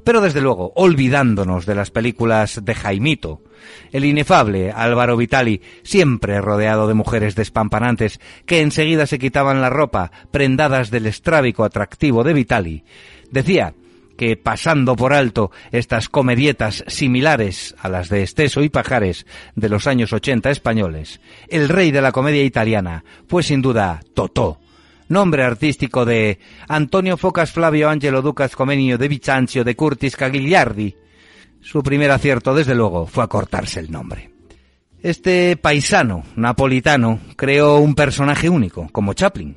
Pero 0.03 0.21
desde 0.21 0.41
luego, 0.41 0.71
olvidándonos 0.75 1.65
de 1.65 1.75
las 1.75 1.91
películas 1.91 2.63
de 2.63 2.75
Jaimito, 2.75 3.41
el 3.91 4.05
inefable 4.05 4.71
Álvaro 4.71 5.17
Vitali, 5.17 5.61
siempre 5.83 6.39
rodeado 6.41 6.87
de 6.87 6.93
mujeres 6.93 7.35
despampanantes 7.35 8.19
que 8.45 8.61
enseguida 8.61 9.05
se 9.05 9.19
quitaban 9.19 9.61
la 9.61 9.69
ropa, 9.69 10.11
prendadas 10.31 10.91
del 10.91 11.07
estrábico 11.07 11.63
atractivo 11.63 12.23
de 12.23 12.33
Vitali, 12.33 12.83
Decía 13.31 13.73
que 14.17 14.35
pasando 14.35 14.95
por 14.95 15.13
alto 15.13 15.51
estas 15.71 16.09
comedietas 16.09 16.83
similares 16.87 17.75
a 17.79 17.87
las 17.87 18.09
de 18.09 18.23
Esteso 18.23 18.63
y 18.63 18.69
Pajares 18.69 19.25
de 19.55 19.69
los 19.69 19.87
años 19.87 20.11
80 20.11 20.49
españoles, 20.49 21.21
el 21.47 21.69
rey 21.69 21.91
de 21.91 22.01
la 22.01 22.11
comedia 22.11 22.43
italiana 22.43 23.05
fue 23.27 23.43
sin 23.43 23.61
duda 23.61 24.01
Totò, 24.13 24.59
nombre 25.07 25.43
artístico 25.43 26.03
de 26.03 26.39
Antonio 26.67 27.15
Focas 27.15 27.51
Flavio 27.51 27.89
Angelo 27.89 28.21
Ducas 28.21 28.55
Comenio 28.55 28.97
de 28.97 29.07
Vicencio 29.07 29.63
de 29.63 29.75
Curtis 29.75 30.15
Cagliardi. 30.15 30.95
Su 31.61 31.83
primer 31.83 32.11
acierto, 32.11 32.53
desde 32.53 32.75
luego, 32.75 33.05
fue 33.05 33.23
acortarse 33.23 33.79
el 33.79 33.91
nombre. 33.91 34.31
Este 35.01 35.57
paisano 35.57 36.23
napolitano 36.35 37.19
creó 37.35 37.77
un 37.77 37.93
personaje 37.93 38.49
único, 38.49 38.89
como 38.91 39.13
Chaplin, 39.13 39.55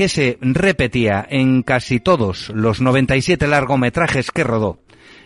que 0.00 0.08
se 0.08 0.38
repetía 0.40 1.26
en 1.28 1.62
casi 1.62 2.00
todos 2.00 2.48
los 2.54 2.80
97 2.80 3.46
largometrajes 3.46 4.30
que 4.30 4.44
rodó. 4.44 4.78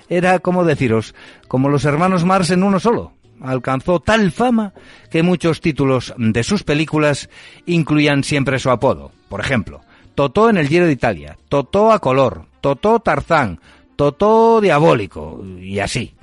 Era, 0.08 0.40
como 0.40 0.64
deciros, 0.64 1.14
como 1.46 1.68
los 1.68 1.84
hermanos 1.84 2.24
Mars 2.24 2.50
en 2.50 2.64
uno 2.64 2.80
solo. 2.80 3.12
Alcanzó 3.40 4.00
tal 4.00 4.32
fama 4.32 4.72
que 5.12 5.22
muchos 5.22 5.60
títulos 5.60 6.12
de 6.18 6.42
sus 6.42 6.64
películas 6.64 7.30
incluían 7.66 8.24
siempre 8.24 8.58
su 8.58 8.68
apodo. 8.68 9.12
Por 9.28 9.38
ejemplo, 9.38 9.82
Totó 10.16 10.50
en 10.50 10.56
el 10.56 10.66
Giro 10.66 10.86
de 10.86 10.92
Italia, 10.92 11.38
Totó 11.48 11.92
a 11.92 12.00
color, 12.00 12.46
Totó 12.60 12.98
Tarzán, 12.98 13.60
Totó 13.94 14.60
diabólico, 14.60 15.40
y 15.60 15.78
así. 15.78 16.14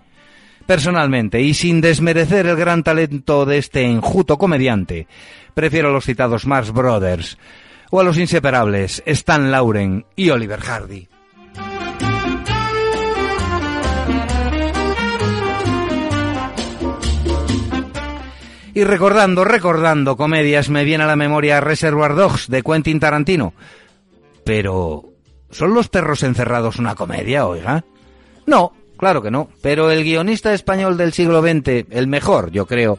Personalmente, 0.65 1.39
y 1.39 1.53
sin 1.53 1.79
desmerecer 1.79 2.47
el 2.47 2.57
gran 2.57 2.83
talento 2.83 3.45
de 3.45 3.59
este 3.59 3.83
enjuto 3.83 4.37
comediante, 4.37 5.07
prefiero 5.53 5.93
los 5.93 6.03
citados 6.03 6.45
Mars 6.45 6.73
Brothers, 6.73 7.37
o 7.91 7.99
a 7.99 8.03
los 8.03 8.17
inseparables 8.17 9.03
Stan 9.05 9.51
Lauren 9.51 10.05
y 10.15 10.31
Oliver 10.31 10.59
Hardy. 10.59 11.07
Y 18.73 18.85
recordando, 18.85 19.43
recordando 19.43 20.15
comedias, 20.15 20.69
me 20.69 20.85
viene 20.85 21.03
a 21.03 21.07
la 21.07 21.17
memoria 21.17 21.59
Reservoir 21.59 22.15
Dogs 22.15 22.47
de 22.47 22.63
Quentin 22.63 23.01
Tarantino. 23.01 23.53
Pero, 24.45 25.03
¿son 25.49 25.73
los 25.73 25.89
perros 25.89 26.23
encerrados 26.23 26.79
una 26.79 26.95
comedia, 26.95 27.45
oiga? 27.45 27.83
No, 28.47 28.71
claro 28.97 29.21
que 29.21 29.29
no. 29.29 29.49
Pero 29.61 29.91
el 29.91 30.05
guionista 30.05 30.53
español 30.53 30.95
del 30.95 31.11
siglo 31.11 31.41
XX, 31.41 31.87
el 31.89 32.07
mejor, 32.07 32.51
yo 32.51 32.65
creo, 32.65 32.97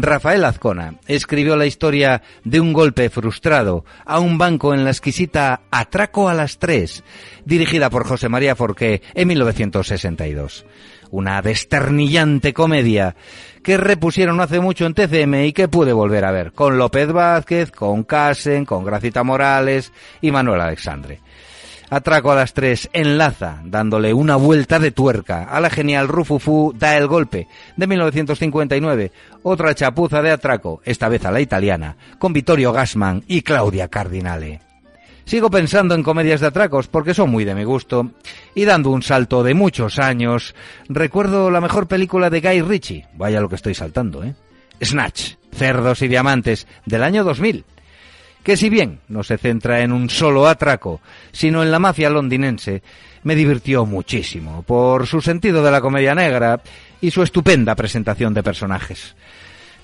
Rafael 0.00 0.44
Azcona 0.44 0.94
escribió 1.08 1.56
la 1.56 1.66
historia 1.66 2.22
de 2.44 2.60
un 2.60 2.72
golpe 2.72 3.10
frustrado 3.10 3.84
a 4.06 4.20
un 4.20 4.38
banco 4.38 4.72
en 4.72 4.84
la 4.84 4.90
exquisita 4.90 5.62
Atraco 5.72 6.28
a 6.28 6.34
las 6.34 6.58
Tres, 6.58 7.02
dirigida 7.44 7.90
por 7.90 8.06
José 8.06 8.28
María 8.28 8.54
Forqué 8.54 9.02
en 9.14 9.26
1962. 9.26 10.64
Una 11.10 11.42
desternillante 11.42 12.52
comedia 12.52 13.16
que 13.64 13.76
repusieron 13.76 14.40
hace 14.40 14.60
mucho 14.60 14.86
en 14.86 14.94
TCM 14.94 15.34
y 15.46 15.52
que 15.52 15.66
pude 15.66 15.92
volver 15.92 16.24
a 16.24 16.30
ver, 16.30 16.52
con 16.52 16.78
López 16.78 17.10
Vázquez, 17.10 17.72
con 17.72 18.04
Casen, 18.04 18.64
con 18.64 18.84
Gracita 18.84 19.24
Morales 19.24 19.92
y 20.20 20.30
Manuel 20.30 20.60
Alexandre. 20.60 21.20
Atraco 21.90 22.30
a 22.30 22.34
las 22.34 22.52
tres 22.52 22.90
enlaza, 22.92 23.62
dándole 23.64 24.12
una 24.12 24.36
vuelta 24.36 24.78
de 24.78 24.90
tuerca 24.90 25.44
a 25.44 25.58
la 25.58 25.70
genial 25.70 26.06
Rufufu 26.06 26.74
Da 26.76 26.98
el 26.98 27.06
Golpe, 27.06 27.48
de 27.76 27.86
1959, 27.86 29.12
otra 29.42 29.74
chapuza 29.74 30.20
de 30.20 30.30
atraco, 30.30 30.82
esta 30.84 31.08
vez 31.08 31.24
a 31.24 31.30
la 31.30 31.40
italiana, 31.40 31.96
con 32.18 32.34
Vittorio 32.34 32.72
Gassman 32.72 33.24
y 33.26 33.40
Claudia 33.40 33.88
Cardinale. 33.88 34.60
Sigo 35.24 35.50
pensando 35.50 35.94
en 35.94 36.02
comedias 36.02 36.40
de 36.40 36.48
atracos 36.48 36.88
porque 36.88 37.14
son 37.14 37.30
muy 37.30 37.46
de 37.46 37.54
mi 37.54 37.64
gusto, 37.64 38.10
y 38.54 38.66
dando 38.66 38.90
un 38.90 39.02
salto 39.02 39.42
de 39.42 39.54
muchos 39.54 39.98
años, 39.98 40.54
recuerdo 40.90 41.50
la 41.50 41.62
mejor 41.62 41.86
película 41.86 42.28
de 42.28 42.42
Guy 42.42 42.60
Ritchie, 42.60 43.06
vaya 43.14 43.40
lo 43.40 43.48
que 43.48 43.56
estoy 43.56 43.74
saltando, 43.74 44.22
¿eh? 44.24 44.34
Snatch, 44.82 45.36
Cerdos 45.52 46.02
y 46.02 46.08
Diamantes, 46.08 46.66
del 46.84 47.02
año 47.02 47.24
2000 47.24 47.64
que 48.48 48.56
si 48.56 48.70
bien 48.70 49.00
no 49.08 49.24
se 49.24 49.36
centra 49.36 49.82
en 49.82 49.92
un 49.92 50.08
solo 50.08 50.48
atraco, 50.48 51.02
sino 51.32 51.62
en 51.62 51.70
la 51.70 51.78
mafia 51.78 52.08
londinense, 52.08 52.82
me 53.22 53.34
divirtió 53.34 53.84
muchísimo 53.84 54.62
por 54.62 55.06
su 55.06 55.20
sentido 55.20 55.62
de 55.62 55.70
la 55.70 55.82
comedia 55.82 56.14
negra 56.14 56.62
y 56.98 57.10
su 57.10 57.22
estupenda 57.22 57.74
presentación 57.74 58.32
de 58.32 58.42
personajes. 58.42 59.14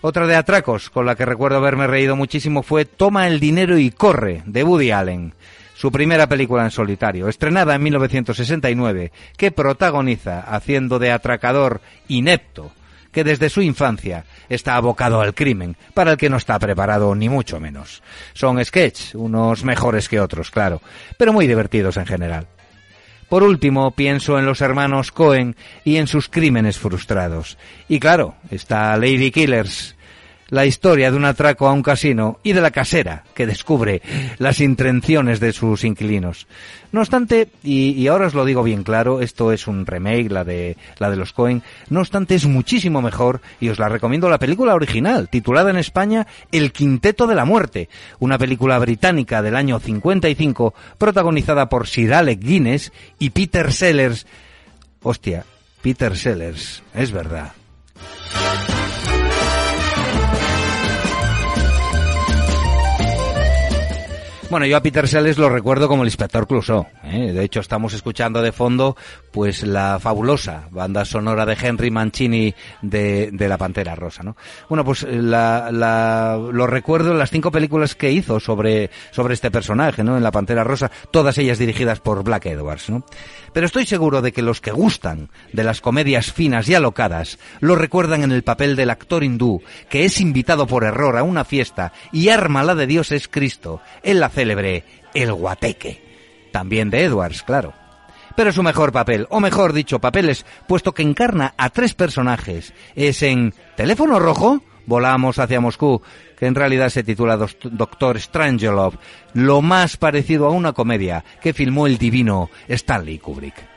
Otra 0.01 0.27
de 0.27 0.37
atracos 0.37 0.89
con 0.89 1.05
la 1.05 1.15
que 1.15 1.27
recuerdo 1.27 1.59
haberme 1.59 1.87
reído 1.87 2.17
muchísimo 2.17 2.63
fue 2.63 2.87
Toma 2.87 3.29
el 3.29 3.39
dinero 3.39 3.77
y 3.77 3.91
corre, 3.91 4.43
de 4.47 4.65
Woody 4.65 4.93
Allen, 4.93 5.35
su 5.75 5.93
primera 5.93 6.27
película 6.27 6.65
en 6.65 6.71
solitario, 6.71 7.29
estrenada 7.29 7.75
en 7.75 7.83
1969, 7.83 9.13
que 9.37 9.51
protagoniza 9.51 10.41
haciendo 10.41 10.99
de 10.99 11.13
atracador 11.13 11.83
inepto 12.09 12.73
que 13.15 13.25
desde 13.25 13.49
su 13.49 13.63
infancia 13.63 14.25
está 14.49 14.77
abocado 14.77 15.21
al 15.21 15.35
crimen, 15.35 15.77
para 15.95 16.13
el 16.13 16.17
que 16.17 16.31
no 16.31 16.37
está 16.37 16.59
preparado 16.59 17.15
ni 17.15 17.29
mucho 17.29 17.61
menos. 17.61 18.03
Son 18.33 18.63
sketch, 18.65 19.15
unos 19.15 19.65
mejores 19.65 20.09
que 20.09 20.21
otros, 20.21 20.51
claro, 20.51 20.81
pero 21.17 21.33
muy 21.33 21.47
divertidos 21.47 21.97
en 21.97 22.07
general. 22.07 22.47
Por 23.29 23.43
último, 23.43 23.91
pienso 23.93 24.39
en 24.39 24.47
los 24.47 24.61
hermanos 24.61 25.11
Cohen 25.11 25.57
y 25.85 25.97
en 25.97 26.07
sus 26.07 26.29
crímenes 26.29 26.79
frustrados. 26.79 27.59
Y 27.89 27.99
claro, 27.99 28.37
está 28.51 28.97
Lady 28.97 29.31
Killers, 29.31 29.97
la 30.49 30.67
historia 30.67 31.11
de 31.11 31.17
un 31.17 31.25
atraco 31.25 31.67
a 31.67 31.73
un 31.73 31.83
casino 31.83 32.39
y 32.43 32.53
de 32.53 32.61
la 32.61 32.71
casera 32.71 33.25
que 33.35 33.47
descubre 33.47 34.03
las 34.39 34.61
intenciones 34.61 35.41
de 35.41 35.53
sus 35.53 35.85
inquilinos. 35.85 36.47
No 36.93 37.01
obstante, 37.01 37.49
y, 37.63 38.07
ahora 38.07 38.27
os 38.27 38.35
lo 38.35 38.45
digo 38.45 38.63
bien 38.63 38.85
claro, 38.85 39.21
esto 39.21 39.53
es 39.53 39.67
un 39.67 39.85
remake, 39.85 40.31
la 40.31 40.45
de, 40.45 40.77
la 40.99 41.11
de 41.11 41.17
los 41.17 41.33
Cohen, 41.33 41.63
no 41.89 42.01
obstante 42.01 42.35
es 42.35 42.47
muchísimo 42.47 43.03
mejor 43.03 43.41
y 43.61 43.69
os 43.69 43.79
la 43.79 43.89
recomiendo 43.89 44.29
la 44.29 44.39
película 44.39 44.75
original, 44.75 45.29
titulada 45.29 45.71
en 45.71 45.77
España 45.77 46.27
El 46.53 46.73
Quinteto 46.73 47.27
de 47.27 47.35
la 47.35 47.45
Muerte, 47.45 47.89
una 48.21 48.39
película 48.39 48.79
británica 48.79 49.43
del 49.43 49.57
año 49.57 49.81
55 49.81 50.75
protagonizada 50.99 51.69
por 51.69 51.89
Sir 51.89 52.15
Alec 52.15 52.41
Guinness 52.41 52.93
y 53.19 53.31
Peter 53.31 53.73
Sellers. 53.73 54.27
Hostia, 55.03 55.45
Peter 55.83 56.17
Sellers, 56.17 56.83
es 56.95 57.13
verdad. 57.13 57.53
Bueno, 64.55 64.67
yo 64.67 64.77
a 64.77 64.83
Peter 64.83 65.09
Sellers 65.09 65.37
lo 65.37 65.49
recuerdo 65.49 65.89
como 65.89 66.05
el 66.05 66.07
inspector 66.07 66.47
Clouseau. 66.47 66.87
¿eh? 67.03 67.33
De 67.33 67.43
hecho, 67.43 67.59
estamos 67.59 67.93
escuchando 67.93 68.41
de 68.41 68.53
fondo 68.53 68.97
pues 69.33 69.65
la 69.65 69.99
fabulosa 69.99 70.69
banda 70.71 71.05
sonora 71.05 71.45
de 71.45 71.57
Henry 71.61 71.91
Mancini 71.91 72.55
de, 72.81 73.33
La 73.37 73.59
Pantera 73.59 73.97
Rosa, 73.97 74.23
¿no? 74.23 74.37
Bueno, 74.69 74.85
pues 74.85 75.03
la, 75.03 76.39
lo 76.39 76.69
recuerdo 76.69 77.11
en 77.11 77.19
las 77.19 77.33
cinco 77.33 77.51
películas 77.51 77.97
que 77.97 78.13
hizo 78.13 78.39
sobre, 78.39 78.91
sobre 79.11 79.35
este 79.35 79.51
personaje, 79.51 80.05
¿no? 80.05 80.17
En 80.17 80.23
La 80.23 80.31
Pantera 80.31 80.63
Rosa, 80.63 80.89
todas 81.11 81.37
ellas 81.39 81.59
dirigidas 81.59 81.99
por 81.99 82.23
Black 82.23 82.47
Edwards. 82.47 82.93
Pero 83.53 83.67
estoy 83.67 83.87
seguro 83.87 84.23
de 84.23 84.33
que 84.33 84.43
los 84.43 84.61
que 84.61 84.71
gustan 84.71 85.31
de 85.53 85.65
las 85.65 85.81
comedias 85.81 86.33
finas 86.33 86.69
y 86.69 86.75
alocadas 86.75 87.41
lo 87.59 87.75
recuerdan 87.75 88.23
en 88.23 88.31
el 88.31 88.45
papel 88.45 88.77
del 88.77 88.91
actor 88.91 89.25
hindú 89.25 89.63
que 89.89 90.05
es 90.05 90.21
invitado 90.21 90.67
por 90.69 90.85
error 90.85 91.17
a 91.17 91.23
una 91.25 91.45
fiesta 91.45 91.93
y 92.13 92.29
arma 92.29 92.63
la 92.63 92.75
de 92.75 92.87
Dios 92.87 93.13
es 93.13 93.29
Cristo 93.29 93.81
en 94.03 94.21
la 94.21 94.29
célebre 94.45 94.85
El 95.15 95.33
Guateque. 95.33 96.03
También 96.53 96.91
de 96.91 97.03
Edwards, 97.05 97.43
claro. 97.43 97.73
Pero 98.37 98.53
su 98.53 98.63
mejor 98.63 98.93
papel, 98.93 99.27
o 99.31 99.41
mejor 99.41 99.73
dicho, 99.73 100.01
papeles, 100.01 100.45
puesto 100.69 100.93
que 100.93 101.03
encarna 101.03 101.55
a 101.57 101.71
tres 101.71 101.95
personajes, 101.95 102.75
es 102.95 103.23
en 103.23 103.55
Teléfono 103.77 104.19
Rojo, 104.19 104.63
Volamos 104.87 105.39
hacia 105.39 105.63
Moscú, 105.63 106.03
que 106.39 106.45
en 106.45 106.55
realidad 106.55 106.91
se 106.91 107.03
titula 107.03 107.39
Doctor 107.39 108.21
Strangelove, 108.21 108.99
lo 109.33 109.63
más 109.63 109.97
parecido 109.97 110.45
a 110.45 110.51
una 110.51 110.75
comedia 110.75 111.25
que 111.41 111.55
filmó 111.55 111.87
el 111.87 111.97
divino 111.97 112.51
Stanley 112.69 113.19
Kubrick. 113.19 113.74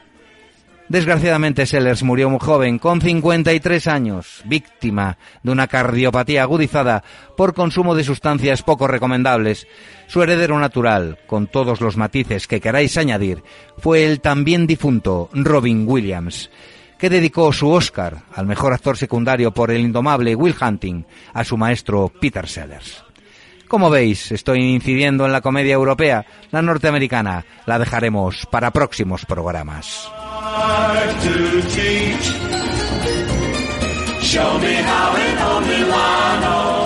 Desgraciadamente 0.90 1.66
Sellers 1.66 2.02
murió 2.04 2.30
muy 2.30 2.40
joven, 2.40 2.80
con 2.80 3.02
53 3.02 3.88
años, 3.88 4.42
víctima 4.46 5.18
de 5.44 5.52
una 5.52 5.68
cardiopatía 5.68 6.44
agudizada 6.44 7.04
por 7.36 7.54
consumo 7.54 7.94
de 7.94 8.06
sustancias 8.06 8.64
poco 8.64 8.88
recomendables. 8.88 9.68
Su 10.08 10.24
heredero 10.24 10.58
natural, 10.60 11.20
con 11.28 11.48
todos 11.48 11.82
los 11.82 11.98
matices 11.98 12.48
que 12.48 12.62
queráis 12.62 12.98
añadir, 12.98 13.44
fue 13.80 14.06
el 14.06 14.22
también 14.22 14.66
difunto 14.66 15.30
Robin 15.34 15.84
Williams, 15.86 16.50
que 16.98 17.10
dedicó 17.10 17.52
su 17.52 17.70
Oscar 17.70 18.24
al 18.34 18.48
mejor 18.48 18.72
actor 18.72 18.96
secundario 18.96 19.54
por 19.54 19.72
el 19.72 19.82
indomable 19.82 20.36
Will 20.36 20.56
Hunting 20.60 21.04
a 21.34 21.44
su 21.44 21.58
maestro 21.58 22.10
Peter 22.22 22.48
Sellers. 22.48 23.04
Como 23.68 23.90
veis, 23.90 24.32
estoy 24.32 24.62
incidiendo 24.62 25.26
en 25.26 25.34
la 25.34 25.42
comedia 25.42 25.74
europea, 25.74 26.26
la 26.52 26.62
norteamericana 26.62 27.46
la 27.66 27.78
dejaremos 27.78 28.46
para 28.50 28.72
próximos 28.72 29.26
programas. 29.26 30.10
To 31.22 31.62
teach. 31.62 32.26
Show 34.24 34.60
me 34.60 34.74
how 34.74 35.16
and 35.18 35.40
only 35.40 35.84
one. 35.90 36.77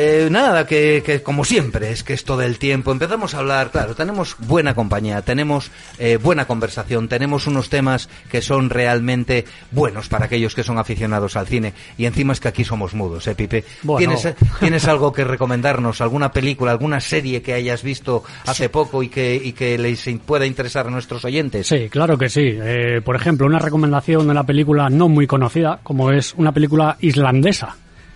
Eh, 0.00 0.28
nada, 0.30 0.64
que, 0.64 1.22
como 1.24 1.44
siempre, 1.44 1.90
es 1.90 2.04
que 2.04 2.12
esto 2.12 2.36
del 2.36 2.60
tiempo, 2.60 2.92
empezamos 2.92 3.34
a 3.34 3.38
hablar, 3.38 3.72
claro, 3.72 3.96
tenemos 3.96 4.36
buena 4.38 4.72
compañía, 4.72 5.22
tenemos 5.22 5.72
eh, 5.98 6.18
buena 6.22 6.46
conversación, 6.46 7.08
tenemos 7.08 7.48
unos 7.48 7.68
temas 7.68 8.08
que 8.30 8.40
son 8.40 8.70
realmente 8.70 9.44
buenos 9.72 10.08
para 10.08 10.26
aquellos 10.26 10.54
que 10.54 10.62
son 10.62 10.78
aficionados 10.78 11.34
al 11.34 11.48
cine, 11.48 11.74
y 11.96 12.04
encima 12.04 12.32
es 12.32 12.38
que 12.38 12.46
aquí 12.46 12.62
somos 12.62 12.94
mudos, 12.94 13.26
¿eh, 13.26 13.34
Pipe? 13.34 13.64
¿Tienes, 13.96 14.34
¿Tienes 14.60 14.86
algo 14.86 15.12
que 15.12 15.24
recomendarnos? 15.24 16.00
¿Alguna 16.00 16.30
película, 16.30 16.70
alguna 16.70 17.00
serie 17.00 17.42
que 17.42 17.54
hayas 17.54 17.82
visto 17.82 18.22
hace 18.46 18.68
poco 18.68 19.02
y 19.02 19.08
que, 19.08 19.34
y 19.34 19.52
que 19.52 19.78
les 19.78 20.08
pueda 20.24 20.46
interesar 20.46 20.86
a 20.86 20.90
nuestros 20.90 21.24
oyentes? 21.24 21.66
Sí, 21.66 21.88
claro 21.88 22.16
que 22.16 22.28
sí. 22.28 22.52
Eh, 22.54 23.00
por 23.04 23.16
ejemplo, 23.16 23.48
una 23.48 23.58
recomendación 23.58 24.26
de 24.26 24.30
una 24.30 24.44
película 24.44 24.90
no 24.90 25.08
muy 25.08 25.26
conocida, 25.26 25.80
como 25.82 26.12
es 26.12 26.34
una 26.34 26.52
película 26.52 26.96
islandesa 27.00 27.74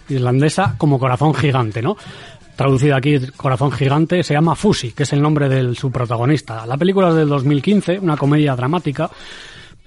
islandesa 0.09 0.75
como 0.79 0.99
Corazón 0.99 1.35
Gigante, 1.35 1.83
¿no? 1.83 1.97
Traducida 2.57 2.97
aquí, 2.97 3.19
Corazón 3.37 3.73
Gigante, 3.73 4.23
se 4.23 4.35
llama 4.35 4.55
Fusi, 4.55 4.93
que 4.93 5.05
es 5.05 5.13
el 5.13 5.23
nombre 5.23 5.49
de 5.49 5.75
su 5.75 5.91
protagonista. 5.91 6.67
La 6.67 6.77
película 6.77 7.09
es 7.09 7.15
del 7.15 7.29
2015, 7.29 7.99
una 7.99 8.17
comedia 8.17 8.55
dramática, 8.55 9.11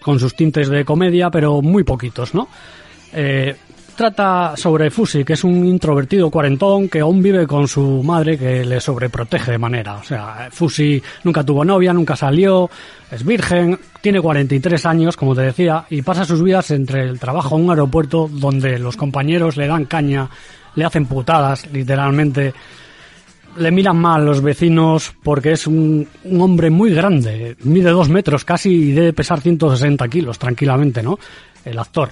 con 0.02 0.20
sus 0.20 0.36
tintes 0.36 0.70
de 0.70 0.84
comedia, 0.84 1.30
pero 1.30 1.62
muy 1.62 1.84
poquitos, 1.84 2.34
¿no? 2.34 2.48
Eh, 3.14 3.56
trata 3.96 4.54
sobre 4.56 4.92
Fusi, 4.92 5.24
que 5.24 5.34
es 5.34 5.44
un 5.44 5.66
introvertido 5.66 6.30
cuarentón 6.30 6.90
que 6.90 7.00
aún 7.00 7.22
vive 7.22 7.48
con 7.48 7.68
su 7.68 8.04
madre 8.04 8.38
que 8.38 8.66
le 8.66 8.80
sobreprotege 8.80 9.52
de 9.52 9.58
manera. 9.58 9.96
O 9.96 10.04
sea, 10.04 10.50
Fusi 10.52 11.02
nunca 11.24 11.44
tuvo 11.44 11.66
novia, 11.66 11.94
nunca 11.94 12.16
salió, 12.16 12.70
es 13.10 13.26
virgen, 13.26 13.80
tiene 14.02 14.22
43 14.22 14.86
años, 14.86 15.18
como 15.18 15.34
te 15.34 15.42
decía, 15.42 15.86
y 15.90 16.02
pasa 16.02 16.26
sus 16.26 16.44
vidas 16.44 16.72
entre 16.72 17.04
el 17.04 17.20
trabajo 17.20 17.58
en 17.58 17.64
un 17.64 17.70
aeropuerto 17.72 18.30
donde 18.32 18.78
los 18.78 18.98
compañeros 18.98 19.58
le 19.58 19.68
dan 19.68 19.86
caña, 19.86 20.30
le 20.76 20.86
hacen 20.86 21.06
putadas, 21.06 21.72
literalmente. 21.72 22.54
Le 23.58 23.72
miran 23.72 23.98
mal 23.98 24.26
los 24.26 24.42
vecinos 24.42 25.14
porque 25.24 25.54
es 25.54 25.66
un, 25.66 26.06
un 26.26 26.42
hombre 26.42 26.70
muy 26.70 26.94
grande, 26.94 27.56
mide 27.64 27.92
dos 27.92 28.10
metros 28.10 28.44
casi 28.44 28.70
y 28.70 28.92
debe 28.92 29.14
pesar 29.14 29.40
160 29.40 30.06
kilos 30.10 30.38
tranquilamente, 30.38 31.02
¿no? 31.02 31.18
El 31.64 31.80
actor. 31.80 32.12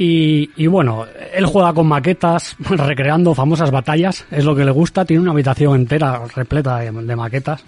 Y, 0.00 0.68
bueno, 0.68 1.06
él 1.34 1.44
juega 1.46 1.72
con 1.72 1.88
maquetas, 1.88 2.54
recreando 2.70 3.34
famosas 3.34 3.72
batallas, 3.72 4.24
es 4.30 4.44
lo 4.44 4.54
que 4.54 4.64
le 4.64 4.70
gusta, 4.70 5.04
tiene 5.04 5.22
una 5.22 5.32
habitación 5.32 5.74
entera 5.74 6.22
repleta 6.36 6.78
de, 6.78 7.16
maquetas. 7.16 7.64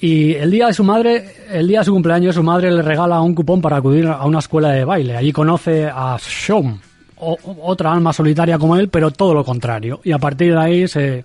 Y 0.00 0.34
el 0.34 0.50
día 0.50 0.66
de 0.66 0.74
su 0.74 0.84
madre, 0.84 1.34
el 1.50 1.66
día 1.66 1.78
de 1.78 1.86
su 1.86 1.94
cumpleaños, 1.94 2.34
su 2.34 2.42
madre 2.42 2.70
le 2.70 2.82
regala 2.82 3.22
un 3.22 3.34
cupón 3.34 3.62
para 3.62 3.78
acudir 3.78 4.06
a 4.06 4.22
una 4.26 4.40
escuela 4.40 4.68
de 4.68 4.84
baile. 4.84 5.16
Allí 5.16 5.32
conoce 5.32 5.86
a 5.86 6.18
Sean, 6.20 6.78
otra 7.16 7.90
alma 7.90 8.12
solitaria 8.12 8.58
como 8.58 8.76
él, 8.76 8.90
pero 8.90 9.10
todo 9.10 9.32
lo 9.32 9.42
contrario. 9.42 10.02
Y 10.04 10.12
a 10.12 10.18
partir 10.18 10.52
de 10.52 10.60
ahí 10.60 10.88
se, 10.88 11.24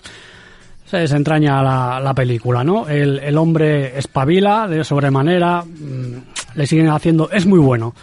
se 0.86 0.98
desentraña 0.98 1.62
la, 1.62 2.00
la 2.00 2.14
película, 2.14 2.64
¿no? 2.64 2.88
El, 2.88 3.20
el 3.20 3.38
hombre 3.38 4.00
espabila 4.00 4.66
de 4.66 4.86
sobremanera, 4.86 5.62
mm, 5.62 6.56
le 6.56 6.68
siguen 6.68 6.88
haciendo, 6.88 7.30
es 7.30 7.46
muy 7.46 7.60
bueno 7.60 7.94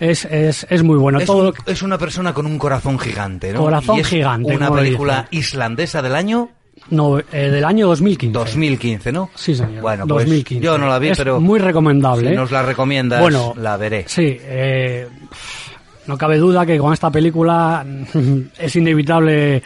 es, 0.00 0.24
es, 0.24 0.66
es 0.68 0.82
muy 0.82 0.96
bueno. 0.96 1.18
Es, 1.18 1.26
Todo 1.26 1.52
es 1.66 1.82
una 1.82 1.98
persona 1.98 2.32
con 2.32 2.46
un 2.46 2.58
corazón 2.58 2.98
gigante, 2.98 3.52
¿no? 3.52 3.60
Corazón 3.62 4.02
gigante. 4.04 4.54
Una 4.54 4.72
película 4.72 5.26
islandesa 5.30 6.02
del 6.02 6.14
año. 6.14 6.50
No, 6.90 7.18
eh, 7.18 7.24
del 7.32 7.64
año 7.64 7.88
2015. 7.88 8.38
2015, 8.38 9.12
¿no? 9.12 9.30
Sí, 9.34 9.54
señor. 9.54 9.82
Bueno, 9.82 10.06
pues 10.06 10.24
2015. 10.24 10.64
yo 10.64 10.78
no 10.78 10.86
la 10.88 10.98
vi, 10.98 11.08
es 11.08 11.18
pero. 11.18 11.40
Muy 11.40 11.58
recomendable. 11.58 12.28
Si 12.28 12.34
¿eh? 12.34 12.36
nos 12.36 12.50
la 12.50 12.62
recomiendas, 12.62 13.20
bueno, 13.20 13.54
la 13.56 13.76
veré. 13.76 14.04
Sí, 14.06 14.38
eh, 14.40 15.08
no 16.06 16.16
cabe 16.16 16.38
duda 16.38 16.64
que 16.64 16.78
con 16.78 16.92
esta 16.92 17.10
película 17.10 17.84
es 18.58 18.76
inevitable 18.76 19.62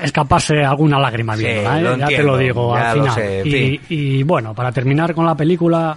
escaparse 0.00 0.64
alguna 0.64 0.98
lágrima 0.98 1.36
sí, 1.36 1.44
viéndola, 1.44 1.92
¿eh? 1.94 1.96
ya 1.98 2.06
te 2.08 2.22
lo 2.22 2.36
digo 2.36 2.74
al 2.74 2.92
final. 2.94 3.14
Sé, 3.14 3.42
y, 3.44 3.80
y, 3.88 4.22
bueno, 4.24 4.54
para 4.54 4.72
terminar 4.72 5.14
con 5.14 5.24
la 5.26 5.36
película, 5.36 5.96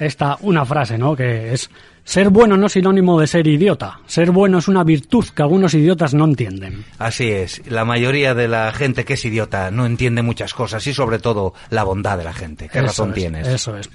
esta 0.00 0.36
una 0.40 0.64
frase, 0.64 0.98
¿no? 0.98 1.14
Que 1.14 1.52
es 1.52 1.70
ser 2.04 2.30
bueno 2.30 2.56
no 2.56 2.66
es 2.66 2.72
sinónimo 2.72 3.20
de 3.20 3.26
ser 3.26 3.46
idiota. 3.46 4.00
Ser 4.06 4.30
bueno 4.30 4.58
es 4.58 4.68
una 4.68 4.82
virtud 4.82 5.26
que 5.34 5.42
algunos 5.42 5.74
idiotas 5.74 6.14
no 6.14 6.24
entienden. 6.24 6.84
Así 6.98 7.30
es. 7.30 7.62
La 7.66 7.84
mayoría 7.84 8.34
de 8.34 8.48
la 8.48 8.72
gente 8.72 9.04
que 9.04 9.14
es 9.14 9.24
idiota 9.24 9.70
no 9.70 9.86
entiende 9.86 10.22
muchas 10.22 10.54
cosas 10.54 10.86
y 10.86 10.94
sobre 10.94 11.18
todo 11.18 11.54
la 11.68 11.84
bondad 11.84 12.18
de 12.18 12.24
la 12.24 12.32
gente. 12.32 12.68
¿Qué 12.68 12.80
razón 12.80 13.12
tienes? 13.12 13.46
Eso 13.46 13.76
es. 13.76 13.88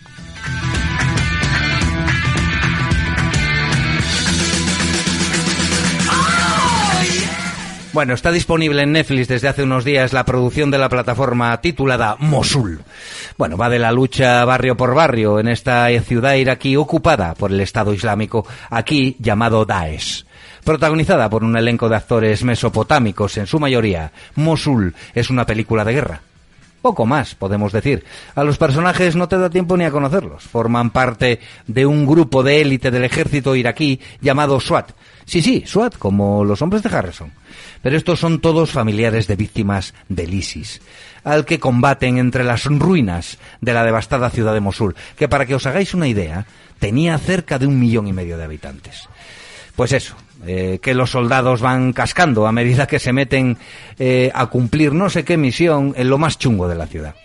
Bueno, 7.96 8.14
está 8.14 8.34
disponible 8.34 8.82
en 8.82 8.91
Netflix 8.91 9.30
desde 9.30 9.48
hace 9.48 9.64
unos 9.64 9.86
días 9.86 10.12
la 10.12 10.26
producción 10.26 10.70
de 10.70 10.78
la 10.78 10.89
plataforma 10.89 11.62
titulada 11.62 12.18
Mosul. 12.20 12.82
Bueno, 13.38 13.56
va 13.56 13.70
de 13.70 13.80
la 13.80 13.93
lucha 13.93 14.43
barrio 14.43 14.76
por 14.76 14.93
barrio 14.93 15.39
en 15.39 15.48
esta 15.48 15.88
ciudad 16.02 16.34
iraquí 16.34 16.76
ocupada 16.76 17.36
por 17.36 17.54
el 17.54 17.62
Estado 17.62 17.93
Islámico, 17.93 18.46
aquí 18.70 19.16
llamado 19.20 19.64
Daesh. 19.64 20.26
Protagonizada 20.66 21.30
por 21.30 21.46
un 21.46 21.56
elenco 21.56 21.88
de 21.88 21.96
actores 21.96 22.43
mesopotámicos 22.43 23.38
en 23.38 23.48
su 23.48 23.62
mayoría, 23.62 24.12
Mosul 24.36 24.93
es 25.14 25.30
una 25.30 25.46
película 25.46 25.86
de 25.86 25.93
guerra. 25.93 26.22
Poco 26.82 27.06
más, 27.06 27.34
podemos 27.34 27.72
decir. 27.72 28.04
A 28.36 28.43
los 28.43 28.58
personajes 28.58 29.16
no 29.16 29.30
te 29.30 29.38
da 29.38 29.50
tiempo 29.50 29.78
ni 29.78 29.86
a 29.86 29.91
conocerlos. 29.91 30.43
Forman 30.43 30.89
parte 30.89 31.39
de 31.66 31.86
un 31.86 32.06
grupo 32.06 32.43
de 32.43 32.60
élite 32.60 32.91
del 32.91 33.06
ejército 33.06 33.56
iraquí 33.56 34.02
llamado 34.20 34.60
SWAT. 34.60 34.91
Sí, 35.26 35.42
sí, 35.42 35.64
SWAT, 35.66 35.98
como 35.98 36.46
los 36.46 36.62
hombres 36.62 36.84
de 36.84 36.96
Harrison. 36.96 37.32
Pero 37.82 37.98
estos 37.98 38.20
son 38.20 38.40
todos 38.40 38.72
familiares 38.72 39.28
de 39.28 39.36
víctimas 39.36 39.94
del 40.08 40.34
ISIS, 40.34 40.82
al 41.24 41.46
que 41.46 41.60
combaten 41.60 42.18
entre 42.18 42.44
las 42.44 42.66
ruinas 42.66 43.40
de 43.62 43.74
la 43.74 43.84
devastada 43.84 44.30
ciudad 44.30 44.54
de 44.54 44.60
Mosul, 44.60 44.96
que 45.18 45.28
para 45.28 45.46
que 45.46 45.56
os 45.56 45.66
hagáis 45.66 45.94
una 45.94 46.08
idea, 46.08 46.46
tenía 46.80 47.18
cerca 47.18 47.58
de 47.58 47.68
un 47.68 47.80
millón 47.80 48.08
y 48.08 48.14
medio 48.14 48.38
de 48.38 48.44
habitantes. 48.44 49.08
Pues 49.76 49.92
eso, 49.92 50.16
eh, 50.46 50.80
que 50.82 50.94
los 50.94 51.12
soldados 51.12 51.62
van 51.62 51.92
cascando 51.92 52.48
a 52.48 52.52
medida 52.52 52.88
que 52.88 53.00
se 53.00 53.12
meten 53.12 53.58
eh, 53.98 54.32
a 54.34 54.46
cumplir 54.48 54.94
no 54.94 55.10
sé 55.10 55.26
qué 55.26 55.38
misión 55.38 55.94
en 55.98 56.10
lo 56.10 56.18
más 56.18 56.38
chungo 56.38 56.68
de 56.68 56.76
la 56.76 56.88
ciudad. 56.88 57.16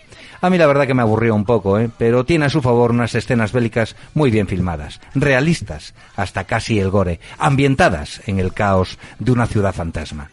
A 0.41 0.49
mí 0.49 0.57
la 0.57 0.65
verdad 0.65 0.87
que 0.87 0.95
me 0.95 1.03
aburrió 1.03 1.35
un 1.35 1.45
poco, 1.45 1.79
¿eh? 1.79 1.89
pero 1.97 2.25
tiene 2.25 2.45
a 2.45 2.49
su 2.49 2.61
favor 2.61 2.91
unas 2.91 3.13
escenas 3.13 3.51
bélicas 3.51 3.95
muy 4.15 4.31
bien 4.31 4.47
filmadas, 4.47 4.99
realistas, 5.13 5.93
hasta 6.15 6.45
casi 6.45 6.79
el 6.79 6.89
gore, 6.89 7.19
ambientadas 7.37 8.21
en 8.27 8.39
el 8.39 8.51
caos 8.51 8.97
de 9.19 9.31
una 9.31 9.45
ciudad 9.45 9.73
fantasma 9.73 10.31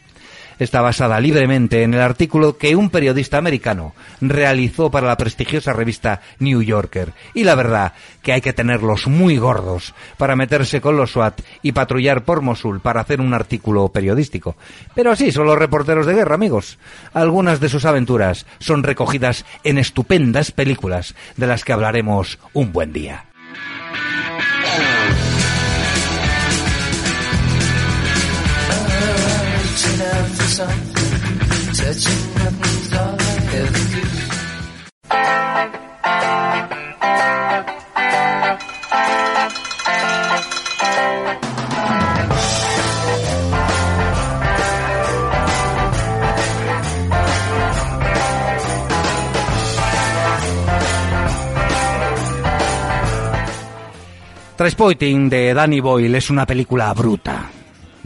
está 0.58 0.80
basada 0.80 1.20
libremente 1.20 1.82
en 1.82 1.94
el 1.94 2.00
artículo 2.00 2.58
que 2.58 2.76
un 2.76 2.90
periodista 2.90 3.38
americano 3.38 3.94
realizó 4.20 4.90
para 4.90 5.06
la 5.06 5.16
prestigiosa 5.16 5.72
revista 5.72 6.20
New 6.38 6.62
Yorker. 6.62 7.12
Y 7.34 7.44
la 7.44 7.54
verdad 7.54 7.92
que 8.22 8.32
hay 8.32 8.40
que 8.40 8.52
tenerlos 8.52 9.06
muy 9.06 9.38
gordos 9.38 9.94
para 10.16 10.36
meterse 10.36 10.80
con 10.80 10.96
los 10.96 11.12
SWAT 11.12 11.40
y 11.62 11.72
patrullar 11.72 12.24
por 12.24 12.42
Mosul 12.42 12.80
para 12.80 13.00
hacer 13.00 13.20
un 13.20 13.34
artículo 13.34 13.88
periodístico. 13.88 14.56
Pero 14.94 15.10
así 15.10 15.32
son 15.32 15.46
los 15.46 15.58
reporteros 15.58 16.06
de 16.06 16.14
guerra, 16.14 16.34
amigos. 16.34 16.78
Algunas 17.14 17.60
de 17.60 17.68
sus 17.68 17.84
aventuras 17.84 18.46
son 18.58 18.82
recogidas 18.82 19.44
en 19.64 19.78
estupendas 19.78 20.52
películas 20.52 21.14
de 21.36 21.46
las 21.46 21.64
que 21.64 21.72
hablaremos 21.72 22.38
un 22.52 22.72
buen 22.72 22.92
día. 22.92 23.27
Transporting 54.58 55.28
de 55.28 55.54
Danny 55.54 55.78
Boyle 55.78 56.16
es 56.16 56.30
una 56.30 56.44
película 56.44 56.92
bruta, 56.92 57.48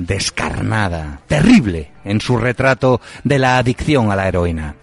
descarnada, 0.07 1.21
terrible 1.27 1.91
en 2.05 2.21
su 2.21 2.37
retrato 2.37 3.01
de 3.25 3.39
la 3.39 3.59
adicción 3.59 4.11
a 4.11 4.17
la 4.17 4.29
heroína. 4.29 4.77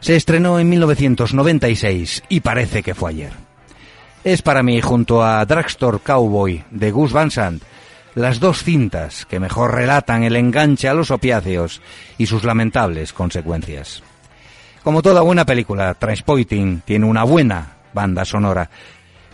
Se 0.00 0.16
estrenó 0.16 0.58
en 0.58 0.68
1996 0.68 2.24
y 2.28 2.40
parece 2.40 2.82
que 2.82 2.94
fue 2.94 3.10
ayer. 3.10 3.32
Es 4.24 4.42
para 4.42 4.62
mí, 4.62 4.80
junto 4.80 5.24
a 5.24 5.44
Drugstore 5.44 5.98
Cowboy 5.98 6.64
de 6.70 6.90
Gus 6.90 7.12
Van 7.12 7.30
Sant, 7.30 7.62
las 8.14 8.40
dos 8.40 8.64
cintas 8.64 9.26
que 9.26 9.38
mejor 9.38 9.74
relatan 9.74 10.24
el 10.24 10.36
enganche 10.36 10.88
a 10.88 10.94
los 10.94 11.10
opiáceos 11.10 11.82
y 12.18 12.26
sus 12.26 12.44
lamentables 12.44 13.12
consecuencias. 13.12 14.02
Como 14.82 15.02
toda 15.02 15.20
buena 15.20 15.44
película, 15.44 15.94
Transporting 15.94 16.80
tiene 16.84 17.06
una 17.06 17.24
buena 17.24 17.76
banda 17.92 18.24
sonora 18.24 18.70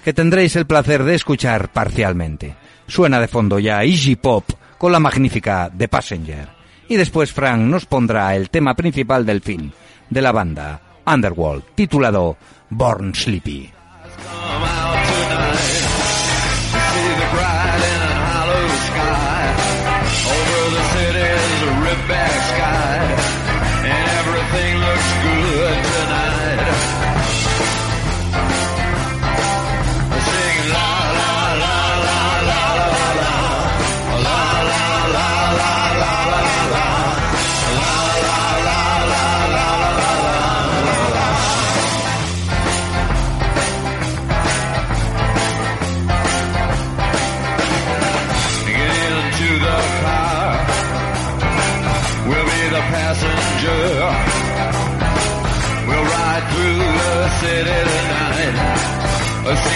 que 0.05 0.13
tendréis 0.13 0.57
el 0.57 0.67
placer 0.67 1.05
de 1.05 1.15
escuchar 1.15 1.71
parcialmente. 1.71 2.55
Suena 2.87 3.21
de 3.21 3.29
fondo 3.29 3.59
ya 3.59 3.85
Easy 3.85 4.17
Pop 4.17 4.45
con 4.83 4.91
la 4.91 4.99
magnífica 4.99 5.71
The 5.79 5.87
Passenger. 5.87 6.49
Y 6.89 6.97
después 6.97 7.33
Frank 7.33 7.61
nos 7.61 7.87
pondrá 7.87 8.35
el 8.35 8.51
tema 8.51 8.75
principal 8.75 9.25
del 9.25 9.41
film 9.41 9.71
de 10.11 10.21
la 10.21 10.33
banda, 10.33 10.81
Underworld, 11.07 11.63
titulado 11.77 12.37
Born 12.69 13.15
Sleepy. 13.15 13.71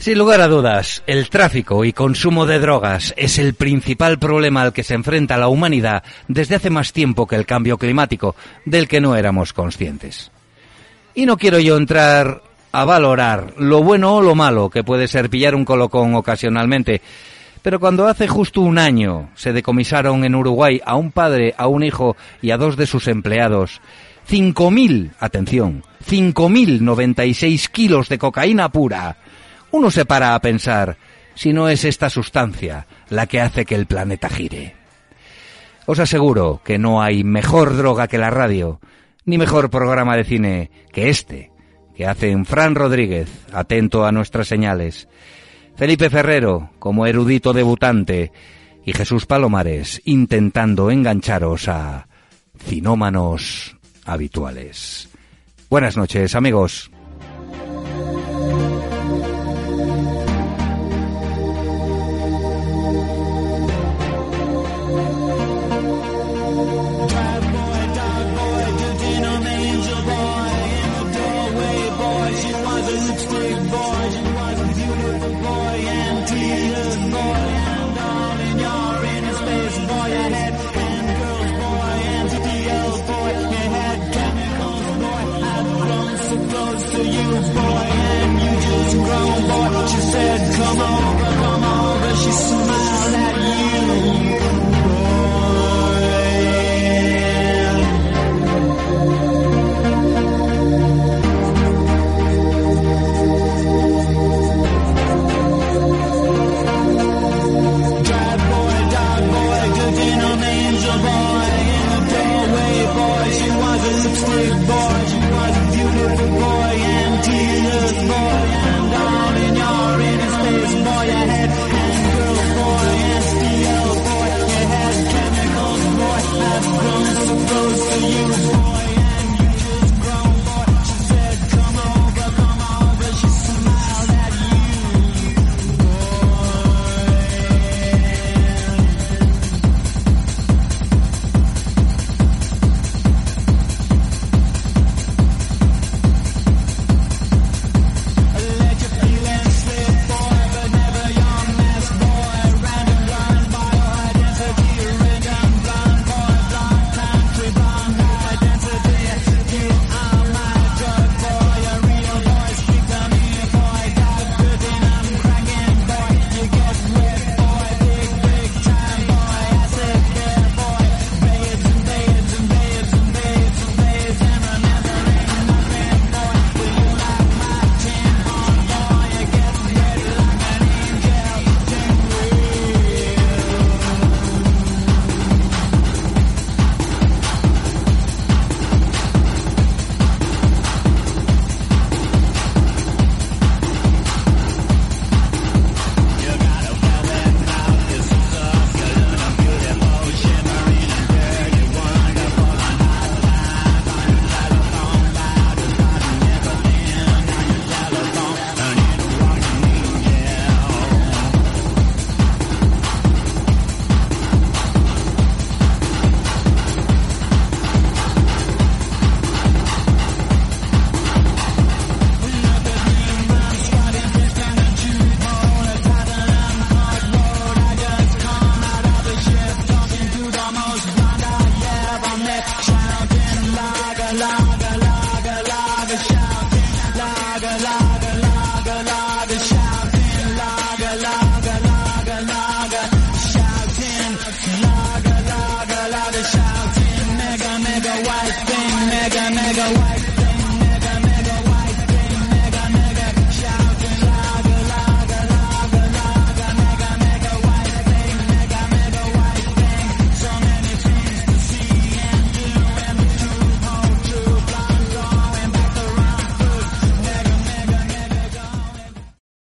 Sin 0.00 0.16
lugar 0.16 0.40
a 0.40 0.48
dudas, 0.48 1.02
el 1.06 1.28
tráfico 1.28 1.84
y 1.84 1.92
consumo 1.92 2.46
de 2.46 2.58
drogas 2.58 3.12
es 3.18 3.38
el 3.38 3.52
principal 3.52 4.18
problema 4.18 4.62
al 4.62 4.72
que 4.72 4.82
se 4.82 4.94
enfrenta 4.94 5.36
la 5.36 5.48
humanidad 5.48 6.02
desde 6.26 6.54
hace 6.54 6.70
más 6.70 6.94
tiempo 6.94 7.26
que 7.26 7.36
el 7.36 7.44
cambio 7.44 7.76
climático, 7.76 8.34
del 8.64 8.88
que 8.88 9.02
no 9.02 9.14
éramos 9.14 9.52
conscientes. 9.52 10.30
Y 11.14 11.26
no 11.26 11.36
quiero 11.36 11.58
yo 11.58 11.76
entrar 11.76 12.42
a 12.72 12.84
valorar 12.86 13.52
lo 13.58 13.82
bueno 13.82 14.16
o 14.16 14.22
lo 14.22 14.34
malo 14.34 14.70
que 14.70 14.84
puede 14.84 15.06
ser 15.06 15.28
pillar 15.28 15.54
un 15.54 15.66
colocón 15.66 16.14
ocasionalmente, 16.14 17.02
pero 17.60 17.78
cuando 17.78 18.08
hace 18.08 18.26
justo 18.26 18.62
un 18.62 18.78
año 18.78 19.28
se 19.34 19.52
decomisaron 19.52 20.24
en 20.24 20.34
Uruguay 20.34 20.80
a 20.84 20.96
un 20.96 21.12
padre, 21.12 21.54
a 21.58 21.66
un 21.66 21.82
hijo 21.82 22.16
y 22.40 22.52
a 22.52 22.56
dos 22.56 22.78
de 22.78 22.86
sus 22.86 23.06
empleados 23.06 23.82
5.000, 24.30 25.12
atención, 25.18 25.82
5.096 26.08 27.68
kilos 27.68 28.08
de 28.08 28.18
cocaína 28.18 28.70
pura, 28.70 29.18
uno 29.70 29.90
se 29.90 30.04
para 30.04 30.34
a 30.34 30.40
pensar 30.40 30.96
si 31.34 31.52
no 31.52 31.68
es 31.68 31.84
esta 31.84 32.10
sustancia 32.10 32.86
la 33.08 33.26
que 33.26 33.40
hace 33.40 33.64
que 33.64 33.74
el 33.74 33.86
planeta 33.86 34.28
gire. 34.28 34.74
Os 35.86 35.98
aseguro 35.98 36.60
que 36.64 36.78
no 36.78 37.02
hay 37.02 37.24
mejor 37.24 37.76
droga 37.76 38.08
que 38.08 38.18
la 38.18 38.30
radio, 38.30 38.80
ni 39.24 39.38
mejor 39.38 39.70
programa 39.70 40.16
de 40.16 40.24
cine 40.24 40.70
que 40.92 41.10
este, 41.10 41.50
que 41.94 42.06
hacen 42.06 42.44
Fran 42.46 42.74
Rodríguez, 42.74 43.28
atento 43.52 44.06
a 44.06 44.12
nuestras 44.12 44.48
señales, 44.48 45.08
Felipe 45.76 46.10
Ferrero 46.10 46.70
como 46.78 47.06
erudito 47.06 47.52
debutante 47.52 48.32
y 48.84 48.92
Jesús 48.92 49.26
Palomares 49.26 50.00
intentando 50.04 50.90
engancharos 50.90 51.68
a 51.68 52.08
cinómanos 52.58 53.76
habituales. 54.04 55.09
Buenas 55.70 55.96
noches, 55.96 56.34
amigos. 56.34 56.90